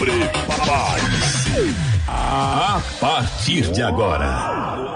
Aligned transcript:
Prepare-se. 0.00 1.74
A 2.08 2.80
partir 2.98 3.70
de 3.70 3.82
agora. 3.82 4.88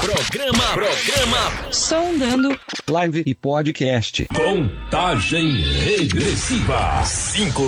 Programa, 0.00 0.62
programa. 0.72 1.70
Sondando. 1.70 2.58
Live 2.88 3.22
e 3.26 3.34
podcast. 3.34 4.26
Contagem 4.34 5.60
regressiva. 5.60 7.02
5, 7.04 7.62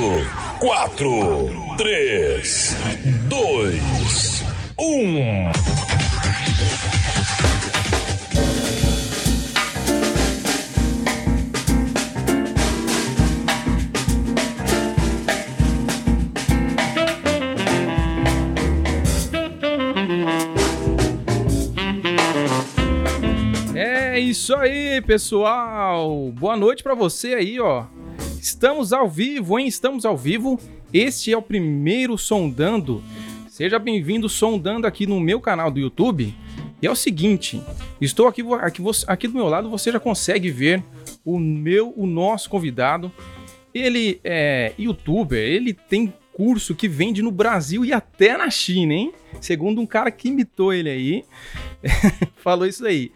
4, 0.61 1.77
3, 1.77 2.77
2, 3.29 4.43
1. 4.79 5.98
Isso 24.49 24.57
aí, 24.57 25.03
pessoal. 25.03 26.33
Boa 26.33 26.57
noite 26.57 26.83
pra 26.83 26.95
você 26.95 27.35
aí, 27.35 27.61
ó. 27.61 27.85
Estamos 28.41 28.95
ao 28.95 29.07
vivo, 29.07 29.59
hein? 29.59 29.67
Estamos 29.67 30.07
ao 30.07 30.17
vivo. 30.17 30.59
Este 30.91 31.31
é 31.31 31.37
o 31.37 31.43
primeiro 31.43 32.17
sondando. 32.17 33.05
Seja 33.47 33.79
bem-vindo 33.79 34.27
sondando 34.27 34.87
aqui 34.87 35.07
no 35.07 35.21
meu 35.21 35.39
canal 35.39 35.71
do 35.71 35.79
YouTube. 35.79 36.35
E 36.81 36.87
é 36.87 36.91
o 36.91 36.97
seguinte, 36.97 37.63
estou 38.01 38.27
aqui 38.27 38.43
aqui, 38.63 38.83
aqui 39.07 39.29
do 39.29 39.35
meu 39.35 39.49
lado, 39.49 39.69
você 39.69 39.93
já 39.93 40.01
consegue 40.01 40.51
ver 40.51 40.83
o 41.23 41.39
meu, 41.39 41.93
o 41.95 42.07
nosso 42.07 42.49
convidado. 42.49 43.13
Ele 43.75 44.19
é 44.25 44.73
youtuber, 44.79 45.39
ele 45.39 45.75
tem 45.75 46.11
curso 46.39 46.73
que 46.73 46.87
vende 46.87 47.21
no 47.21 47.33
Brasil 47.33 47.85
e 47.85 47.93
até 47.93 48.39
na 48.39 48.49
China, 48.49 48.95
hein? 48.95 49.13
Segundo 49.41 49.81
um 49.81 49.87
cara 49.87 50.09
que 50.09 50.29
imitou 50.29 50.73
ele 50.73 50.89
aí, 50.89 51.25
falou 52.39 52.65
isso 52.65 52.87
aí. 52.87 53.11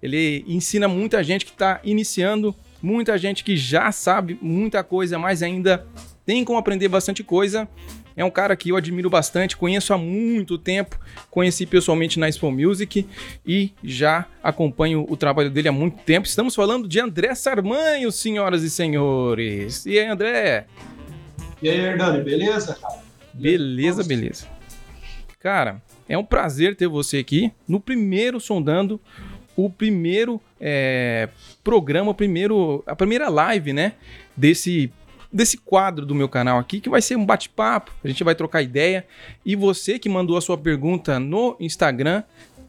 Ele 0.00 0.44
ensina 0.46 0.86
muita 0.86 1.20
gente 1.24 1.44
que 1.44 1.50
está 1.50 1.80
iniciando, 1.82 2.54
muita 2.80 3.18
gente 3.18 3.42
que 3.42 3.56
já 3.56 3.90
sabe 3.90 4.38
muita 4.40 4.84
coisa, 4.84 5.18
mas 5.18 5.42
ainda 5.42 5.84
tem 6.24 6.44
como 6.44 6.56
aprender 6.56 6.86
bastante 6.86 7.24
coisa. 7.24 7.68
É 8.16 8.24
um 8.24 8.30
cara 8.30 8.54
que 8.54 8.68
eu 8.68 8.76
admiro 8.76 9.10
bastante, 9.10 9.56
conheço 9.56 9.92
há 9.92 9.98
muito 9.98 10.56
tempo, 10.56 11.00
conheci 11.32 11.66
pessoalmente 11.66 12.16
na 12.20 12.28
Expo 12.28 12.48
Music 12.48 13.04
e 13.44 13.72
já 13.82 14.24
acompanho 14.40 15.04
o 15.08 15.16
trabalho 15.16 15.50
dele 15.50 15.66
há 15.66 15.72
muito 15.72 15.98
tempo. 16.04 16.28
Estamos 16.28 16.54
falando 16.54 16.86
de 16.86 17.00
André 17.00 17.34
Sarmanho, 17.34 18.12
senhoras 18.12 18.62
e 18.62 18.70
senhores. 18.70 19.84
E 19.84 19.98
aí, 19.98 20.06
André? 20.06 20.66
E 21.60 21.68
aí, 21.68 21.80
Hernani, 21.80 22.22
beleza, 22.22 22.74
cara? 22.74 23.00
Beleza, 23.34 24.04
beleza. 24.04 24.46
Cara, 25.40 25.82
é 26.08 26.16
um 26.16 26.24
prazer 26.24 26.76
ter 26.76 26.86
você 26.86 27.18
aqui 27.18 27.52
no 27.66 27.80
primeiro 27.80 28.40
sondando, 28.40 29.00
o 29.56 29.68
primeiro 29.68 30.40
é, 30.60 31.28
programa, 31.64 32.12
o 32.12 32.14
primeiro, 32.14 32.82
a 32.86 32.94
primeira 32.94 33.28
live, 33.28 33.72
né? 33.72 33.94
Desse, 34.36 34.92
desse 35.32 35.56
quadro 35.56 36.06
do 36.06 36.14
meu 36.14 36.28
canal 36.28 36.58
aqui, 36.58 36.80
que 36.80 36.88
vai 36.88 37.02
ser 37.02 37.16
um 37.16 37.26
bate-papo, 37.26 37.92
a 38.04 38.08
gente 38.08 38.22
vai 38.22 38.36
trocar 38.36 38.62
ideia. 38.62 39.04
E 39.44 39.56
você 39.56 39.98
que 39.98 40.08
mandou 40.08 40.36
a 40.36 40.40
sua 40.40 40.56
pergunta 40.56 41.18
no 41.18 41.56
Instagram 41.58 42.22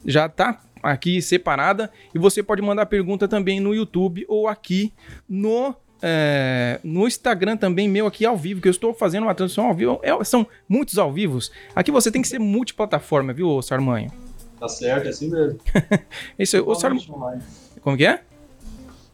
já 0.06 0.28
tá 0.28 0.62
aqui 0.82 1.22
separada. 1.22 1.92
E 2.14 2.20
você 2.20 2.42
pode 2.42 2.62
mandar 2.62 2.86
pergunta 2.86 3.28
também 3.28 3.60
no 3.60 3.74
YouTube 3.74 4.26
ou 4.28 4.48
aqui 4.48 4.94
no 5.28 5.76
é, 6.02 6.80
no 6.84 7.08
Instagram 7.08 7.58
também, 7.58 7.88
meu 7.88 8.08
aqui 8.08 8.26
ao 8.26 8.38
vivo, 8.38 8.62
que 8.62 8.68
eu 8.68 8.72
estou 8.72 8.94
fazendo 8.94 9.24
uma 9.24 9.36
transmissão 9.36 9.68
ao 9.68 9.74
vivo. 9.74 10.00
É, 10.04 10.24
são 10.24 10.46
muitos 10.68 10.98
ao 10.98 11.12
vivos. 11.12 11.52
Aqui 11.76 11.92
você 11.92 12.12
tem 12.12 12.22
que 12.22 12.28
ser 12.28 12.40
multiplataforma, 12.40 13.34
viu, 13.34 13.62
Sarmanho? 13.62 14.12
Tá 14.60 14.68
certo, 14.68 15.06
é 15.08 15.10
assim 15.10 15.30
mesmo. 15.30 15.60
Isso 16.38 16.56
aí, 16.56 16.62
ô, 16.62 16.76
Sar... 16.76 16.92
Totalmente 16.92 17.12
online. 17.12 17.44
Como 17.82 17.98
que 17.98 18.06
é? 18.06 18.22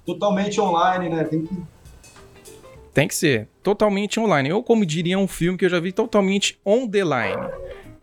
Totalmente 0.05 0.61
online, 0.61 1.09
né? 1.09 1.23
Tem 1.23 1.45
que... 1.45 1.55
Tem 2.93 3.07
que 3.07 3.15
ser 3.15 3.47
totalmente 3.61 4.19
online. 4.19 4.51
Ou 4.53 4.63
como 4.63 4.85
diria 4.85 5.19
um 5.19 5.27
filme 5.27 5.57
que 5.57 5.65
eu 5.65 5.69
já 5.69 5.79
vi, 5.79 5.91
totalmente 5.91 6.57
on 6.65 6.87
the 6.87 7.03
line. 7.03 7.51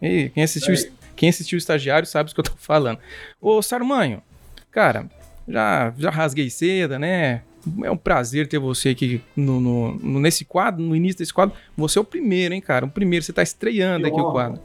E 0.01 0.29
quem 0.31 0.43
assistiu, 0.43 0.75
É. 0.75 0.91
quem 1.17 1.29
assistiu 1.31 1.57
o 1.57 1.59
estagiário 1.59 2.07
sabe 2.07 2.31
o 2.31 2.35
que 2.35 2.41
eu 2.41 2.45
tô 2.45 2.53
falando. 2.57 2.99
Ô, 3.41 3.63
Sarmanho, 3.63 4.23
cara, 4.71 5.07
já, 5.49 5.95
já 5.97 6.11
rasguei 6.11 6.51
seda, 6.51 6.99
né? 6.99 7.43
É 7.85 7.91
um 7.91 7.97
prazer 7.97 8.49
ter 8.49 8.59
você 8.59 8.89
aqui 8.91 9.21
no, 9.37 9.61
no- 9.61 10.21
nesse 10.21 10.45
quadro, 10.45 10.83
no 10.83 10.97
início 10.97 11.19
desse 11.19 11.33
quadro. 11.33 11.55
Você 11.77 11.99
é 11.99 12.03
o 12.03 12.05
primeiro, 12.05 12.55
hein, 12.55 12.61
cara? 12.61 12.87
O 12.87 12.91
primeiro, 12.91 13.25
você 13.25 13.33
tá 13.33 13.43
estreando 13.43 14.05
Que 14.05 14.11
aqui 14.11 14.21
o 14.21 14.25
honra. 14.25 14.33
quadro. 14.33 14.63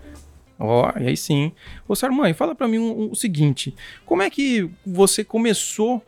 Ó, 0.59 0.91
e 1.00 1.08
aí 1.08 1.16
sim. 1.18 1.52
Ô, 1.88 1.96
Sarmanho, 1.96 2.34
fala 2.34 2.56
pra 2.56 2.68
mim 2.68 2.80
um- 2.80 3.02
um- 3.03 3.12
o 3.12 3.16
seguinte: 3.16 3.75
como 4.06 4.24
é 4.24 4.30
que 4.30 4.68
você 4.85 5.24
começou 5.24 6.02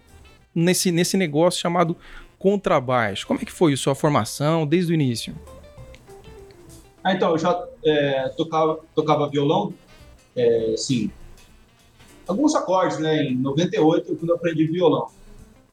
nesse, 0.56 0.92
nesse 0.92 1.16
negócio 1.18 1.60
chamado 1.62 1.96
contrabaixo? 2.40 3.28
Como 3.28 3.40
é 3.40 3.46
que 3.46 3.52
foi 3.52 3.74
a 3.74 3.78
sua 3.78 3.94
formação 3.94 4.66
desde 4.66 4.92
o 4.92 4.96
início? 4.96 5.36
Ah, 7.04 7.14
então, 7.14 7.30
eu 7.32 7.38
já 7.38 7.64
é, 7.86 8.30
tocava, 8.36 8.80
tocava 8.96 9.30
violão, 9.30 9.74
é, 10.36 10.74
sim, 10.76 11.10
alguns 12.28 12.54
acordes, 12.56 13.00
né? 13.00 13.24
Em 13.24 13.36
98, 13.36 14.16
quando 14.16 14.30
eu 14.32 14.36
aprendi 14.36 14.66
violão. 14.68 15.08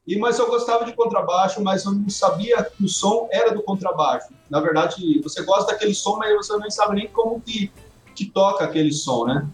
E, 0.06 0.16
mas 0.16 0.38
eu 0.38 0.46
gostava 0.46 0.84
de 0.84 0.92
contrabaixo, 0.92 1.60
mas 1.60 1.84
eu 1.84 1.92
não 1.92 2.08
sabia 2.08 2.62
que 2.62 2.84
o 2.84 2.88
som 2.88 3.28
era 3.32 3.52
do 3.52 3.62
contrabaixo. 3.62 4.28
Na 4.48 4.60
verdade, 4.60 5.20
você 5.20 5.42
gosta 5.42 5.72
daquele 5.72 5.94
som, 5.94 6.16
mas 6.16 6.34
você 6.36 6.56
não 6.56 6.70
sabe 6.70 6.94
nem 6.94 7.08
como 7.08 7.40
que, 7.40 7.72
que 8.14 8.26
toca 8.26 8.64
aquele 8.64 8.92
som, 8.92 9.26
né? 9.26 9.48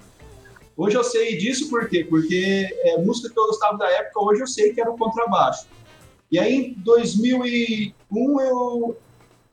Hoje 0.77 0.97
eu 0.97 1.05
sei 1.05 1.39
disso 1.39 1.71
por 1.71 1.89
quê? 1.89 2.05
Porque 2.05 2.69
é, 2.83 2.99
música 2.99 3.31
que 3.31 3.39
eu 3.39 3.47
gostava 3.47 3.79
da 3.79 3.91
época, 3.91 4.25
hoje 4.25 4.43
eu 4.43 4.47
sei 4.47 4.75
que 4.75 4.81
era 4.81 4.91
o 4.91 4.99
contrabaixo. 4.99 5.67
E 6.31 6.39
aí, 6.39 6.55
em 6.55 6.75
2001, 6.79 8.41
eu, 8.41 8.97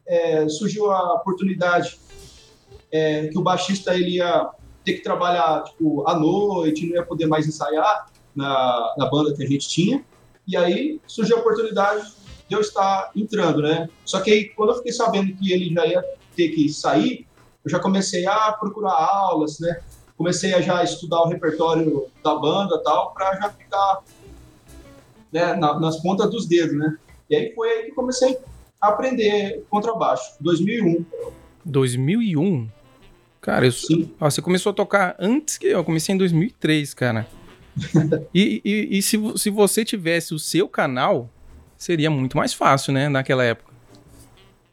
é, 0.07 0.47
surgiu 0.49 0.91
a 0.91 1.15
oportunidade 1.15 1.99
é, 2.91 3.27
que 3.27 3.37
o 3.37 3.41
baixista 3.41 3.93
ele 3.95 4.17
ia 4.17 4.49
ter 4.83 4.93
que 4.93 5.03
trabalhar 5.03 5.63
tipo, 5.63 6.07
à 6.07 6.17
noite, 6.17 6.87
não 6.87 6.95
ia 6.95 7.05
poder 7.05 7.27
mais 7.27 7.47
ensaiar 7.47 8.09
na, 8.35 8.95
na 8.97 9.05
banda 9.09 9.33
que 9.33 9.43
a 9.43 9.47
gente 9.47 9.67
tinha. 9.67 10.03
E 10.49 10.57
aí 10.57 10.99
surgiu 11.05 11.37
a 11.37 11.39
oportunidade 11.41 12.11
de 12.47 12.55
eu 12.55 12.59
estar 12.59 13.11
entrando, 13.15 13.61
né? 13.61 13.87
Só 14.03 14.19
que 14.19 14.31
aí, 14.31 14.45
quando 14.49 14.69
eu 14.71 14.77
fiquei 14.77 14.91
sabendo 14.91 15.31
que 15.35 15.53
ele 15.53 15.71
já 15.71 15.85
ia 15.85 16.03
ter 16.35 16.49
que 16.49 16.67
sair, 16.69 17.27
eu 17.63 17.69
já 17.69 17.77
comecei 17.79 18.25
a 18.25 18.51
procurar 18.53 18.93
aulas, 18.93 19.59
né? 19.59 19.79
Comecei 20.17 20.55
a 20.55 20.59
já 20.59 20.83
estudar 20.83 21.21
o 21.21 21.27
repertório 21.27 22.07
da 22.23 22.33
banda 22.35 22.77
e 22.77 22.83
tal, 22.83 23.13
para 23.13 23.35
já 23.39 23.49
ficar 23.51 23.99
né, 25.31 25.53
na- 25.53 25.79
nas 25.79 26.01
pontas 26.01 26.27
dos 26.31 26.47
dedos, 26.47 26.75
né? 26.75 26.97
E 27.29 27.35
aí 27.35 27.53
foi 27.53 27.69
aí 27.69 27.85
que 27.85 27.91
comecei 27.91 28.39
a 28.81 28.87
aprender 28.87 29.63
contrabaixo, 29.69 30.33
2001. 30.41 31.05
2001? 31.63 32.67
Cara, 33.39 33.67
eu, 33.67 33.71
Sim. 33.71 34.11
ó, 34.19 34.27
você 34.27 34.41
começou 34.41 34.71
a 34.71 34.73
tocar 34.73 35.15
antes 35.19 35.59
que 35.59 35.67
eu. 35.67 35.77
Eu 35.77 35.83
comecei 35.83 36.15
em 36.15 36.17
2003, 36.17 36.95
cara. 36.95 37.27
E 38.33 38.61
e, 38.63 38.97
e 38.97 39.01
se, 39.01 39.17
se 39.37 39.49
você 39.49 39.83
tivesse 39.85 40.33
o 40.33 40.39
seu 40.39 40.67
canal, 40.67 41.29
seria 41.77 42.09
muito 42.09 42.37
mais 42.37 42.53
fácil, 42.53 42.93
né? 42.93 43.09
Naquela 43.09 43.43
época. 43.43 43.73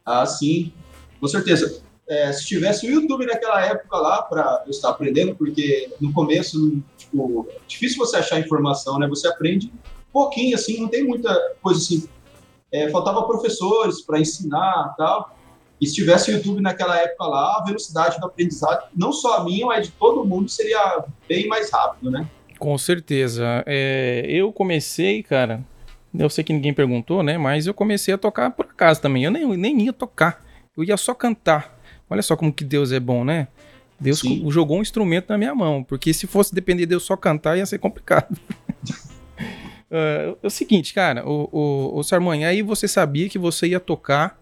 Ah, 0.05 0.25
sim, 0.27 0.73
com 1.21 1.27
certeza. 1.27 1.83
É, 2.09 2.33
se 2.33 2.47
tivesse 2.47 2.87
o 2.87 2.91
YouTube 2.91 3.27
naquela 3.27 3.61
época 3.65 3.97
lá 3.97 4.23
para 4.23 4.63
eu 4.65 4.71
estar 4.71 4.91
aprendendo, 4.91 5.35
porque 5.35 5.91
no 6.01 6.13
começo, 6.13 6.81
tipo, 6.97 7.49
é 7.51 7.59
difícil 7.67 7.99
você 7.99 8.19
achar 8.19 8.39
informação, 8.39 8.99
né? 8.99 9.09
Você 9.09 9.27
aprende 9.27 9.73
pouquinho, 10.13 10.55
assim, 10.55 10.81
não 10.81 10.89
tem 10.89 11.05
muita 11.05 11.35
coisa 11.61 11.79
assim. 11.79 12.09
É, 12.73 12.89
faltava 12.89 13.23
professores 13.25 14.01
para 14.01 14.19
ensinar 14.19 14.95
tal. 14.97 15.37
E 15.79 15.87
se 15.87 15.95
tivesse 15.95 16.31
o 16.31 16.35
YouTube 16.35 16.63
naquela 16.63 16.97
época 16.97 17.27
lá, 17.27 17.59
a 17.59 17.65
velocidade 17.65 18.19
do 18.19 18.27
aprendizado, 18.27 18.89
não 18.97 19.13
só 19.13 19.37
a 19.37 19.45
minha, 19.45 19.67
mas 19.67 19.87
de 19.87 19.93
todo 19.93 20.25
mundo, 20.25 20.49
seria 20.49 21.05
bem 21.29 21.47
mais 21.49 21.71
rápido, 21.71 22.11
né? 22.11 22.27
Com 22.59 22.77
certeza. 22.79 23.63
É, 23.67 24.25
eu 24.29 24.53
comecei, 24.53 25.23
cara. 25.23 25.63
Eu 26.19 26.31
sei 26.31 26.43
que 26.43 26.53
ninguém 26.53 26.73
perguntou, 26.73 27.23
né? 27.23 27.37
Mas 27.37 27.67
eu 27.67 27.75
comecei 27.75 28.15
a 28.15 28.19
tocar 28.19 28.51
por 28.51 28.67
acaso 28.67 29.01
também. 29.01 29.25
Eu 29.25 29.31
nem, 29.31 29.57
nem 29.57 29.83
ia 29.83 29.93
tocar. 29.93 30.45
Eu 30.77 30.85
ia 30.85 30.97
só 30.97 31.15
cantar. 31.15 31.79
Olha 32.09 32.23
só 32.23 32.37
como 32.37 32.53
que 32.53 32.65
Deus 32.65 32.93
é 32.93 33.01
bom, 33.01 33.25
né? 33.25 33.49
Deus 33.99 34.21
Sim. 34.21 34.49
jogou 34.51 34.79
um 34.79 34.83
instrumento 34.83 35.29
na 35.29 35.39
minha 35.39 35.55
mão. 35.55 35.83
Porque 35.83 36.13
se 36.13 36.27
fosse 36.27 36.55
depender 36.55 36.87
de 36.87 36.95
eu 36.95 37.01
só 37.01 37.17
cantar, 37.17 37.57
ia 37.57 37.67
ser 37.67 37.79
complicado. 37.79 38.37
É, 39.89 40.35
é 40.43 40.47
o 40.47 40.51
seguinte, 40.51 40.93
cara, 40.93 41.25
o, 41.25 41.49
o, 41.53 41.99
o 42.01 42.03
Sarmanha, 42.03 42.49
aí 42.49 42.61
você 42.61 42.89
sabia 42.89 43.29
que 43.29 43.39
você 43.39 43.69
ia 43.69 43.79
tocar. 43.79 44.37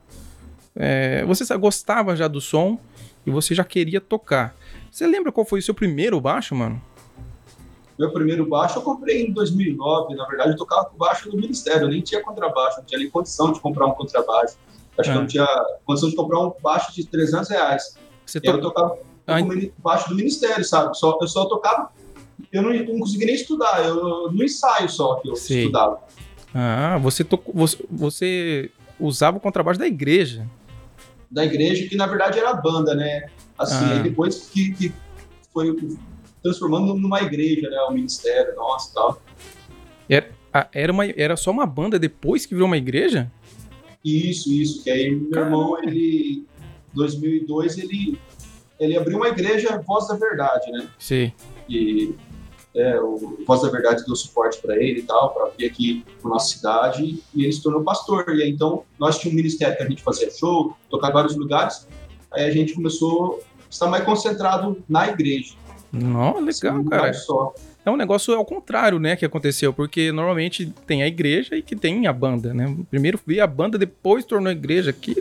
é, 0.74 1.22
você 1.26 1.44
gostava 1.58 2.16
já 2.16 2.26
do 2.26 2.40
som 2.40 2.78
e 3.26 3.30
você 3.30 3.54
já 3.54 3.62
queria 3.62 4.00
tocar. 4.00 4.56
Você 4.90 5.06
lembra 5.06 5.30
qual 5.30 5.44
foi 5.44 5.58
o 5.58 5.62
seu 5.62 5.74
primeiro 5.74 6.18
baixo, 6.20 6.54
mano? 6.54 6.80
Meu 7.98 8.12
primeiro 8.12 8.44
baixo 8.46 8.78
eu 8.78 8.82
comprei 8.82 9.24
em 9.26 9.32
2009. 9.32 10.14
Na 10.14 10.26
verdade, 10.26 10.50
eu 10.50 10.56
tocava 10.56 10.86
com 10.86 10.96
baixo 10.96 11.30
do 11.30 11.36
Ministério. 11.36 11.82
Eu 11.82 11.88
nem 11.88 12.00
tinha 12.00 12.20
contrabaixo. 12.22 12.78
Não 12.78 12.84
tinha 12.84 12.98
nem 12.98 13.08
condição 13.10 13.52
de 13.52 13.60
comprar 13.60 13.86
um 13.86 13.92
contrabaixo. 13.92 14.56
Acho 14.98 15.10
que 15.10 15.10
Ah. 15.10 15.14
eu 15.14 15.20
não 15.20 15.26
tinha 15.26 15.46
condição 15.84 16.08
de 16.10 16.16
comprar 16.16 16.40
um 16.40 16.52
baixo 16.62 16.92
de 16.94 17.06
300 17.06 17.48
reais. 17.50 17.96
Você 18.26 18.38
Eu 18.42 18.52
to... 18.54 18.60
tocava 18.60 18.96
Ah, 19.26 19.40
no 19.40 19.46
mini- 19.48 19.72
baixo 19.78 20.08
do 20.08 20.14
ministério, 20.14 20.64
sabe? 20.64 20.96
Só, 20.96 21.18
eu 21.20 21.26
só 21.28 21.46
tocava. 21.46 21.90
Eu 22.52 22.62
não, 22.62 22.72
não 22.72 22.98
consegui 22.98 23.24
nem 23.26 23.34
estudar, 23.34 23.84
eu 23.84 24.30
no 24.30 24.44
ensaio 24.44 24.88
só 24.88 25.14
que 25.16 25.28
eu 25.30 25.34
Sei. 25.36 25.60
estudava. 25.60 25.98
Ah, 26.54 26.98
você, 26.98 27.24
tocou, 27.24 27.52
você, 27.54 27.78
você 27.90 28.70
usava 29.00 29.36
o 29.38 29.40
contrabaixo 29.40 29.78
da 29.80 29.86
igreja. 29.86 30.46
Da 31.30 31.44
igreja, 31.44 31.88
que 31.88 31.96
na 31.96 32.06
verdade 32.06 32.38
era 32.38 32.52
banda, 32.54 32.94
né? 32.94 33.26
Assim, 33.58 33.84
Ah. 33.98 34.02
depois 34.02 34.48
que, 34.52 34.72
que 34.74 34.92
foi 35.52 35.74
transformando 36.44 36.94
numa 36.94 37.22
igreja, 37.22 37.68
né? 37.68 37.78
O 37.88 37.92
ministério, 37.92 38.54
nossa 38.54 38.90
e 38.90 38.94
tal. 38.94 39.22
Ah, 40.56 40.68
era, 40.72 40.92
uma, 40.92 41.04
era 41.04 41.36
só 41.36 41.50
uma 41.50 41.66
banda 41.66 41.98
depois 41.98 42.46
que 42.46 42.54
virou 42.54 42.68
uma 42.68 42.76
igreja? 42.76 43.28
Isso, 44.04 44.52
isso. 44.52 44.84
Que 44.84 44.90
aí 44.90 45.10
meu 45.12 45.40
irmão, 45.40 45.82
ele, 45.82 46.46
2002, 46.92 47.78
ele, 47.78 48.16
ele 48.78 48.96
abriu 48.96 49.16
uma 49.16 49.26
igreja 49.26 49.82
Voz 49.84 50.06
da 50.06 50.14
Verdade, 50.14 50.70
né? 50.70 50.88
Sei. 50.96 51.32
E 51.68 52.14
é, 52.72 53.00
o 53.00 53.36
Voz 53.44 53.62
da 53.62 53.68
Verdade 53.68 54.04
deu 54.04 54.14
suporte 54.14 54.62
para 54.62 54.76
ele 54.76 55.00
e 55.00 55.02
tal, 55.02 55.34
para 55.34 55.50
vir 55.58 55.66
aqui 55.66 56.04
na 56.22 56.30
nossa 56.30 56.54
cidade, 56.54 57.20
e 57.34 57.42
ele 57.42 57.52
se 57.52 57.60
tornou 57.60 57.82
pastor. 57.82 58.24
E 58.28 58.44
aí, 58.44 58.50
então, 58.50 58.84
nós 58.96 59.18
tínhamos 59.18 59.34
um 59.34 59.42
ministério 59.42 59.76
que 59.76 59.82
a 59.82 59.88
gente 59.88 60.04
fazia 60.04 60.30
show, 60.30 60.76
tocar 60.88 61.10
em 61.10 61.14
vários 61.14 61.34
lugares, 61.34 61.88
aí 62.30 62.44
a 62.44 62.50
gente 62.52 62.74
começou 62.74 63.42
a 63.58 63.68
estar 63.68 63.88
mais 63.88 64.04
concentrado 64.04 64.80
na 64.88 65.08
igreja. 65.08 65.54
Não, 65.94 66.40
legal, 66.40 66.76
lugar 66.78 67.00
cara. 67.12 67.12
É 67.86 67.90
um 67.90 67.96
negócio 67.96 68.34
ao 68.34 68.44
contrário, 68.44 68.98
né, 68.98 69.14
que 69.14 69.24
aconteceu, 69.26 69.72
porque 69.72 70.10
normalmente 70.10 70.72
tem 70.86 71.02
a 71.02 71.06
igreja 71.06 71.54
e 71.54 71.62
que 71.62 71.76
tem 71.76 72.06
a 72.06 72.12
banda, 72.12 72.54
né? 72.54 72.74
Primeiro 72.90 73.20
veio 73.26 73.44
a 73.44 73.46
banda, 73.46 73.76
depois 73.76 74.24
tornou 74.24 74.48
a 74.48 74.52
igreja. 74.52 74.92
Que 74.92 75.14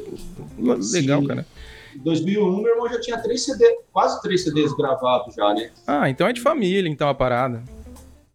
legal, 0.58 1.22
Sim. 1.22 1.28
cara. 1.28 1.46
Em 1.96 2.00
2001, 2.00 2.62
meu 2.62 2.72
irmão 2.74 2.90
já 2.90 3.00
tinha 3.02 3.18
três 3.22 3.44
CD, 3.44 3.66
quase 3.92 4.22
três 4.22 4.44
CDs 4.44 4.74
gravados 4.76 5.36
já, 5.36 5.54
né? 5.54 5.70
Ah, 5.86 6.10
então 6.10 6.26
é 6.28 6.34
de 6.34 6.42
família, 6.42 6.90
então 6.90 7.08
a 7.10 7.14
parada. 7.14 7.62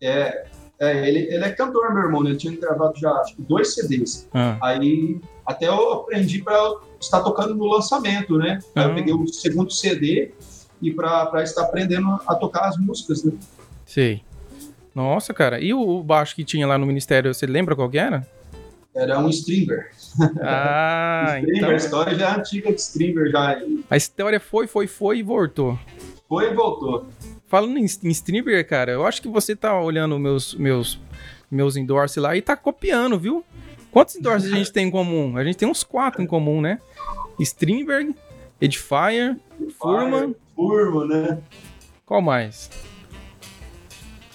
É, 0.00 0.44
é, 0.79 1.08
ele, 1.08 1.20
ele 1.35 1.44
é 1.44 1.50
cantor, 1.50 1.93
meu 1.93 2.05
irmão, 2.05 2.23
né? 2.23 2.31
Ele 2.31 2.38
tinha 2.38 2.55
gravado 2.56 2.99
já 2.99 3.11
acho 3.12 3.35
que 3.35 3.43
dois 3.43 3.75
CDs. 3.75 4.29
Ah, 4.32 4.58
Aí 4.62 5.19
até 5.44 5.67
eu 5.67 5.93
aprendi 5.94 6.43
para 6.43 6.55
estar 7.00 7.20
tocando 7.23 7.55
no 7.55 7.64
lançamento, 7.67 8.37
né? 8.37 8.58
Aí 8.76 8.85
Ah. 8.85 8.88
eu 8.88 8.94
peguei 8.94 9.12
o 9.14 9.26
segundo 9.26 9.73
CD 9.73 10.32
e 10.80 10.92
para 10.92 11.42
estar 11.42 11.62
aprendendo 11.62 12.19
a 12.26 12.34
tocar 12.34 12.69
as 12.69 12.76
músicas, 12.76 13.25
né? 13.25 13.32
sei. 13.84 14.22
Nossa, 14.94 15.32
cara. 15.32 15.60
E 15.60 15.72
o, 15.72 16.02
baixo 16.02 16.34
que 16.34 16.44
tinha 16.44 16.66
lá 16.66 16.76
no 16.76 16.84
ministério, 16.86 17.32
você 17.32 17.46
lembra 17.46 17.76
qual 17.76 17.88
que 17.88 17.98
era? 17.98 18.26
Era 18.94 19.19
um 19.19 19.28
streamer. 19.28 19.90
Ah, 20.42 21.36
streamer, 21.38 21.56
então 21.56 21.70
a 21.70 21.76
história 21.76 22.14
já 22.14 22.30
é 22.30 22.38
antiga 22.38 22.72
de 22.72 22.80
streamer, 22.80 23.30
já 23.30 23.60
a 23.88 23.96
história 23.96 24.40
foi, 24.40 24.66
foi, 24.66 24.86
foi 24.86 25.19
e 25.19 25.22
voltou. 25.22 25.78
foi 26.28 26.50
e 26.50 26.54
voltou. 26.54 27.06
Falando 27.46 27.78
em, 27.78 27.84
em 27.84 28.10
streamer, 28.10 28.66
cara, 28.66 28.90
eu 28.90 29.06
acho 29.06 29.22
que 29.22 29.28
você 29.28 29.54
tá 29.54 29.80
olhando 29.80 30.19
meus 30.19 30.54
meus 30.54 30.98
meus 31.50 31.76
endorse 31.76 32.19
lá 32.19 32.36
e 32.36 32.42
tá 32.42 32.56
copiando, 32.56 33.19
viu? 33.19 33.44
Quantos 33.90 34.16
endorses 34.16 34.52
a 34.52 34.56
gente 34.56 34.72
tem 34.72 34.88
em 34.88 34.90
comum? 34.90 35.36
A 35.36 35.44
gente 35.44 35.56
tem 35.56 35.69
uns 35.69 35.82
quatro 35.82 36.20
em 36.20 36.26
comum, 36.26 36.60
né? 36.60 36.78
Streamberg, 37.38 38.14
Edifier, 38.60 39.37
Furman, 39.78 40.34
Furman, 40.55 41.06
né? 41.08 41.38
qual 42.05 42.20
mais? 42.20 42.70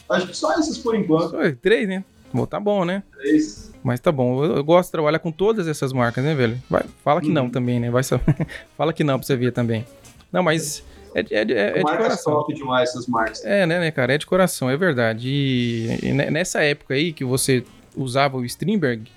Acho 0.10 0.28
que 0.28 0.38
só 0.38 0.54
esses 0.60 0.78
por 0.78 0.96
enquanto. 0.96 1.32
Só 1.32 1.52
Três, 1.62 1.88
né? 1.88 2.04
Bom, 2.34 2.46
tá 2.46 2.60
bom, 2.60 2.86
né? 2.86 3.04
Três. 3.18 3.72
Mas 3.84 4.00
tá 4.00 4.12
bom. 4.12 4.44
Eu, 4.44 4.58
eu 4.58 4.64
gosto 4.64 4.88
de 4.88 4.92
trabalhar 4.94 5.20
com 5.20 5.32
todas 5.32 5.68
essas 5.68 5.92
marcas, 5.92 6.24
né, 6.24 6.34
velho? 6.34 6.62
Vai, 6.70 6.84
fala 7.04 7.22
que 7.22 7.30
não 7.30 7.46
Uhum. 7.46 7.50
também, 7.52 7.80
né? 7.80 7.90
Vai 7.92 8.04
só... 8.04 8.20
fala 8.78 8.94
que 8.94 9.04
não 9.04 9.18
pra 9.20 9.26
você 9.26 9.36
ver 9.36 9.52
também. 9.52 9.86
Não, 10.32 10.42
mas 10.42 10.84
é, 11.14 11.20
é, 11.20 11.26
é, 11.32 11.42
é 11.42 11.74
de 11.78 11.84
marcas 11.84 11.98
coração. 12.06 12.34
top 12.34 12.54
demais 12.54 12.90
essas 12.90 13.08
marcas. 13.08 13.44
É, 13.46 13.66
né, 13.66 13.80
né, 13.80 13.92
cara? 13.92 14.14
É 14.14 14.18
de 14.18 14.26
coração, 14.26 14.70
é 14.70 14.78
verdade. 14.78 15.28
E, 15.30 16.00
e 16.08 16.12
ne- 16.14 16.30
nessa 16.32 16.62
época 16.64 16.94
aí 16.94 17.12
que 17.14 17.24
você 17.26 17.64
usava 17.96 18.38
o 18.38 18.46
Strindberg, 18.46 19.12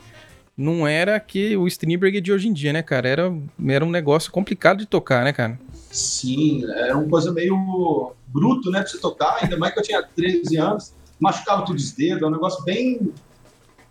não 0.56 0.86
era 0.86 1.20
que 1.20 1.56
o 1.56 1.66
Strindberg 1.66 2.20
de 2.20 2.32
hoje 2.32 2.48
em 2.48 2.52
dia, 2.52 2.72
né, 2.72 2.82
cara? 2.82 3.08
Era, 3.08 3.34
era 3.68 3.84
um 3.84 3.90
negócio 3.90 4.32
complicado 4.32 4.78
de 4.78 4.86
tocar, 4.86 5.22
né, 5.22 5.32
cara? 5.32 5.58
Sim, 5.90 6.64
era 6.64 6.96
uma 6.96 7.08
coisa 7.08 7.32
meio 7.32 8.12
bruto, 8.28 8.70
né, 8.70 8.80
pra 8.80 8.88
você 8.88 8.98
tocar, 8.98 9.38
ainda 9.42 9.56
mais 9.56 9.74
que 9.74 9.80
eu 9.80 9.84
tinha 9.84 10.02
13 10.02 10.56
anos, 10.56 10.94
machucava 11.20 11.64
todos 11.64 11.84
os 11.84 11.92
dedos, 11.92 12.22
é 12.22 12.26
um 12.26 12.30
negócio 12.30 12.62
bem 12.64 13.12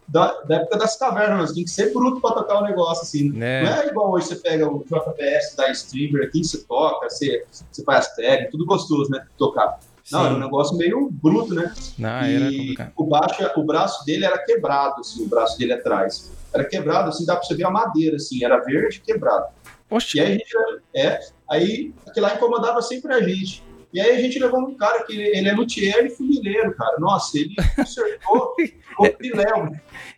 da, 0.07 0.41
da 0.41 0.55
época 0.57 0.77
das 0.77 0.97
cavernas, 0.97 1.53
tem 1.53 1.63
que 1.63 1.69
ser 1.69 1.91
bruto 1.93 2.21
pra 2.21 2.31
tocar 2.31 2.61
o 2.61 2.63
negócio, 2.63 3.03
assim. 3.03 3.31
Né? 3.31 3.63
Não 3.63 3.71
é 3.71 3.87
igual 3.87 4.11
hoje 4.11 4.27
você 4.27 4.35
pega 4.35 4.67
o 4.69 4.83
JBS 4.83 5.55
da 5.55 5.71
Streamer 5.71 6.27
aqui, 6.27 6.43
você 6.43 6.59
toca, 6.59 7.09
você, 7.09 7.43
você 7.71 7.83
faz 7.83 8.15
tag, 8.15 8.49
tudo 8.51 8.65
gostoso, 8.65 9.09
né, 9.09 9.25
tocar. 9.37 9.79
Não, 10.11 10.19
Sim. 10.19 10.25
era 10.27 10.35
um 10.35 10.39
negócio 10.39 10.77
meio 10.77 11.09
bruto, 11.11 11.55
né? 11.55 11.73
Não, 11.97 12.09
era 12.09 12.51
e 12.51 12.57
complicado. 12.57 12.91
o, 12.95 13.05
baixo, 13.05 13.51
o 13.55 13.63
braço 13.63 14.05
dele 14.05 14.25
era 14.25 14.37
quebrado, 14.37 15.01
assim, 15.01 15.23
o 15.23 15.27
braço 15.27 15.57
dele 15.57 15.73
atrás. 15.73 16.31
Era 16.55 16.65
quebrado, 16.65 17.09
assim, 17.09 17.25
dá 17.25 17.35
pra 17.35 17.43
você 17.43 17.53
ver 17.53 17.65
a 17.65 17.69
madeira, 17.69 18.15
assim, 18.15 18.43
era 18.43 18.63
verde 18.63 19.01
quebrado. 19.01 19.45
Poxa, 19.87 20.17
E 20.17 20.21
aí 20.21 20.27
a 20.27 20.31
gente, 20.31 20.55
é, 20.95 21.19
aí 21.49 21.93
aquilo 22.07 22.25
lá 22.25 22.35
incomodava 22.35 22.81
sempre 22.81 23.13
a 23.13 23.21
gente. 23.21 23.63
E 23.93 23.99
aí 23.99 24.15
a 24.15 24.19
gente 24.19 24.39
levou 24.39 24.59
um 24.59 24.73
cara 24.73 25.03
que 25.03 25.13
ele 25.13 25.47
é 25.47 25.53
luthier 25.53 26.05
e 26.05 26.09
funileiro, 26.09 26.73
cara. 26.75 26.97
Nossa, 26.99 27.37
ele 27.37 27.55
consertou 27.75 28.55
o 28.99 29.09
piléu 29.11 29.69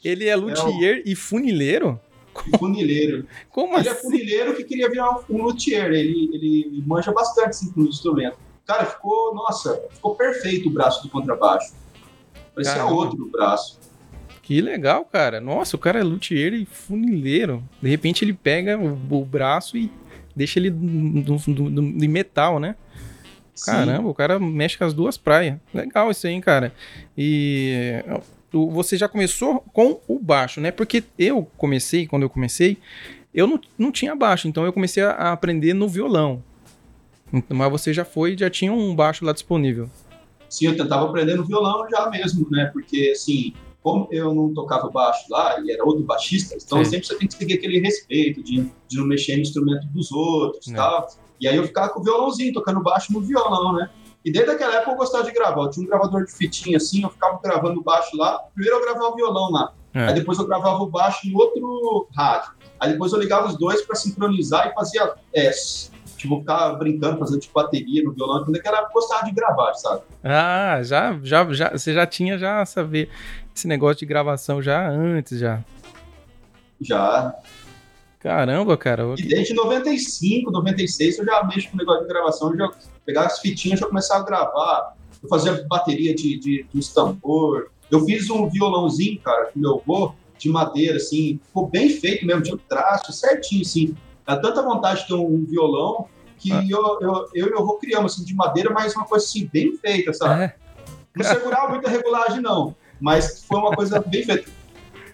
ele 0.03 0.27
é 0.27 0.35
luthier 0.35 1.03
e 1.05 1.15
funileiro? 1.15 1.99
e 2.45 2.57
funileiro. 2.57 3.27
Como 3.49 3.77
Ele 3.77 3.87
é 3.87 3.91
assim? 3.91 4.01
funileiro 4.01 4.55
que 4.55 4.63
queria 4.63 4.89
virar 4.89 5.19
um 5.29 5.43
luthier. 5.43 5.91
Ele, 5.91 6.29
ele 6.33 6.83
manja 6.85 7.11
bastante 7.11 7.49
assim, 7.49 7.71
com 7.71 7.81
o 7.81 7.85
instrumento. 7.87 8.37
Cara, 8.65 8.85
ficou, 8.85 9.33
nossa, 9.33 9.81
ficou 9.91 10.15
perfeito 10.15 10.69
o 10.69 10.71
braço 10.71 11.01
do 11.03 11.09
contrabaixo. 11.09 11.73
Parecia 12.53 12.75
Caramba. 12.75 12.93
outro 12.93 13.29
braço. 13.31 13.79
Que 14.47 14.61
legal, 14.61 15.03
cara. 15.03 15.41
Nossa, 15.41 15.75
o 15.75 15.79
cara 15.79 15.99
é 15.99 16.03
luthier 16.03 16.53
e 16.53 16.63
funileiro. 16.63 17.61
De 17.81 17.89
repente 17.89 18.23
ele 18.23 18.31
pega 18.31 18.79
o, 18.79 18.97
o 19.11 19.25
braço 19.25 19.75
e 19.75 19.91
deixa 20.33 20.57
ele 20.57 20.69
em 20.69 22.07
metal, 22.07 22.57
né? 22.57 22.77
Sim. 23.53 23.71
Caramba, 23.71 24.07
o 24.07 24.13
cara 24.13 24.39
mexe 24.39 24.77
com 24.77 24.85
as 24.85 24.93
duas 24.93 25.17
praias. 25.17 25.57
Legal 25.73 26.09
isso 26.09 26.25
aí, 26.25 26.31
hein, 26.31 26.39
cara. 26.39 26.73
E 27.17 28.01
você 28.49 28.95
já 28.95 29.09
começou 29.09 29.59
com 29.73 29.99
o 30.07 30.17
baixo, 30.17 30.61
né? 30.61 30.71
Porque 30.71 31.03
eu 31.19 31.45
comecei, 31.57 32.07
quando 32.07 32.23
eu 32.23 32.29
comecei, 32.29 32.77
eu 33.33 33.47
não, 33.47 33.59
não 33.77 33.91
tinha 33.91 34.15
baixo, 34.15 34.47
então 34.47 34.63
eu 34.63 34.71
comecei 34.71 35.03
a, 35.03 35.33
aprender 35.33 35.73
no 35.73 35.89
violão. 35.89 36.41
Mas 37.49 37.69
você 37.69 37.93
já 37.93 38.05
foi, 38.05 38.37
já 38.37 38.49
tinha 38.49 38.71
um 38.71 38.95
baixo 38.95 39.25
lá 39.25 39.33
disponível. 39.33 39.89
Sim, 40.47 40.67
eu 40.67 40.77
tentava 40.77 41.05
aprender 41.05 41.35
no 41.35 41.43
violão 41.43 41.85
já 41.89 42.09
mesmo, 42.09 42.47
né? 42.49 42.69
Porque, 42.71 43.11
assim, 43.13 43.53
como 43.83 44.07
eu 44.11 44.33
não 44.33 44.53
tocava 44.53 44.89
baixo 44.89 45.25
lá 45.29 45.59
e 45.61 45.71
era 45.71 45.83
outro 45.85 46.03
baixista, 46.03 46.55
então 46.55 46.83
Sim. 46.83 46.91
sempre 46.91 47.07
você 47.07 47.15
tem 47.17 47.27
que 47.27 47.33
seguir 47.35 47.53
aquele 47.53 47.79
respeito 47.79 48.43
de, 48.43 48.69
de 48.87 48.97
não 48.97 49.05
mexer 49.05 49.35
no 49.35 49.41
instrumento 49.43 49.87
dos 49.87 50.11
outros 50.11 50.67
e 50.67 50.73
É. 50.73 50.75
tal. 50.75 51.07
E 51.39 51.47
aí 51.47 51.55
eu 51.55 51.63
ficava 51.65 51.89
com 51.89 51.99
o 51.99 52.03
violãozinho, 52.03 52.51
tocando 52.51 52.81
baixo 52.81 53.13
no 53.13 53.21
violão, 53.21 53.73
né? 53.73 53.89
E 54.25 54.31
desde 54.31 54.51
aquela 54.51 54.75
época 54.75 54.91
eu 54.91 54.95
gostava 54.97 55.23
de 55.23 55.31
gravar. 55.31 55.61
Eu 55.61 55.69
tinha 55.69 55.85
um 55.85 55.89
gravador 55.89 56.25
de 56.25 56.31
fitinha 56.33 56.77
assim, 56.77 57.03
eu 57.03 57.09
ficava 57.09 57.39
gravando 57.41 57.81
baixo 57.81 58.17
lá. 58.17 58.39
Primeiro 58.53 58.77
eu 58.77 58.81
gravava 58.83 59.13
o 59.13 59.15
violão 59.15 59.51
lá. 59.51 59.71
É. 59.93 60.07
Aí 60.07 60.13
depois 60.15 60.37
eu 60.37 60.45
gravava 60.45 60.83
o 60.83 60.87
baixo 60.87 61.27
em 61.27 61.33
outro 61.35 62.07
rádio. 62.13 62.51
Aí 62.79 62.91
depois 62.91 63.13
eu 63.13 63.19
ligava 63.19 63.47
os 63.47 63.57
dois 63.57 63.81
para 63.83 63.95
sincronizar 63.95 64.67
e 64.67 64.73
fazia. 64.73 65.13
É, 65.33 65.49
tipo, 66.17 66.39
ficar 66.39 66.73
brincando, 66.73 67.19
fazendo 67.19 67.39
tipo 67.39 67.53
bateria 67.53 68.03
no 68.03 68.11
violão. 68.11 68.43
Quando 68.43 68.55
naquela 68.55 68.79
época 68.79 68.91
eu 68.91 69.01
gostava 69.01 69.23
de 69.25 69.31
gravar, 69.31 69.73
sabe? 69.75 70.01
Ah, 70.23 70.79
já, 70.83 71.17
já, 71.23 71.53
já, 71.53 71.69
você 71.71 71.93
já 71.93 72.05
tinha 72.05 72.37
já 72.37 72.65
saber 72.65 73.09
esse 73.57 73.67
negócio 73.67 73.97
de 73.97 74.05
gravação 74.05 74.61
já 74.61 74.87
antes 74.87 75.39
já. 75.39 75.63
Já. 76.79 77.33
Caramba, 78.19 78.77
cara. 78.77 79.01
eu- 79.03 79.15
E 79.17 79.23
desde 79.23 79.53
95, 79.55 80.51
96 80.51 81.17
eu 81.17 81.25
já 81.25 81.43
mexo 81.43 81.71
com 81.71 81.77
negócio 81.77 82.03
de 82.03 82.07
gravação, 82.07 82.51
eu 82.51 82.57
já 82.57 82.71
pegava 83.05 83.27
as 83.27 83.39
fitinhas, 83.39 83.79
já 83.79 83.87
começava 83.87 84.21
a 84.21 84.25
gravar. 84.25 84.93
Eu 85.23 85.27
fazia 85.29 85.65
bateria 85.67 86.13
de, 86.13 86.37
de, 86.39 86.63
de 86.71 86.77
uns 86.77 86.89
tambor. 86.93 87.71
Eu 87.89 88.05
fiz 88.05 88.29
um 88.29 88.47
violãozinho, 88.47 89.19
cara, 89.21 89.45
com 89.47 89.59
meu 89.59 89.81
avô, 89.83 90.13
de 90.37 90.49
madeira, 90.49 90.97
assim, 90.97 91.39
ficou 91.47 91.67
bem 91.67 91.89
feito 91.89 92.25
mesmo, 92.25 92.43
tinha 92.43 92.55
um 92.55 92.59
traço 92.59 93.11
certinho, 93.11 93.61
assim. 93.61 93.95
Dá 94.25 94.37
tanta 94.37 94.61
vontade 94.61 95.01
de 95.01 95.07
ter 95.07 95.13
um 95.15 95.45
violão 95.45 96.05
que 96.37 96.51
Ah. 96.51 96.63
eu, 96.69 96.99
eu, 97.01 97.27
eu 97.33 97.47
e 97.47 97.49
meu 97.49 97.59
avô 97.61 97.77
criamos, 97.77 98.13
assim, 98.13 98.23
de 98.23 98.35
madeira, 98.35 98.69
mas 98.69 98.95
uma 98.95 99.05
coisa 99.05 99.25
assim, 99.25 99.49
bem 99.51 99.75
feita, 99.77 100.13
sabe? 100.13 100.43
É, 100.43 100.55
Não 101.15 101.25
segurava 101.25 101.69
muita 101.69 101.89
regulagem, 101.89 102.39
não, 102.41 102.75
mas 102.99 103.43
foi 103.45 103.59
uma 103.59 103.71
coisa 103.75 103.99
bem 103.99 104.23
feita. 104.23 104.49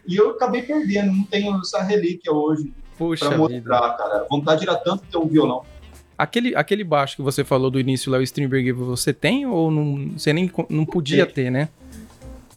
E 0.08 0.16
eu 0.16 0.32
acabei 0.32 0.62
perdendo, 0.62 1.13
não 1.13 1.24
tenho 1.24 1.60
essa 1.60 1.82
relíquia 1.82 2.32
hoje 2.32 2.74
puxa 2.98 3.28
pra 3.28 3.48
vida. 3.48 3.70
mostrar, 3.70 3.98
cara. 3.98 4.28
Vontade 4.30 4.63
era 4.68 4.75
tanto 4.75 5.04
ter 5.10 5.18
um 5.18 5.28
violão. 5.28 5.63
Aquele, 6.18 6.56
aquele 6.56 6.84
baixo 6.84 7.16
que 7.16 7.22
você 7.22 7.44
falou 7.44 7.72
do 7.72 7.80
início 7.80 8.12
lá, 8.12 8.18
o 8.18 8.22
Streamberg, 8.22 8.72
você 8.72 9.13
tem 9.13 9.46
ou 9.46 9.72
não, 9.72 10.10
você 10.12 10.32
nem 10.32 10.52
não 10.70 10.86
podia 10.86 11.25
ter, 11.25 11.50
né? 11.50 11.70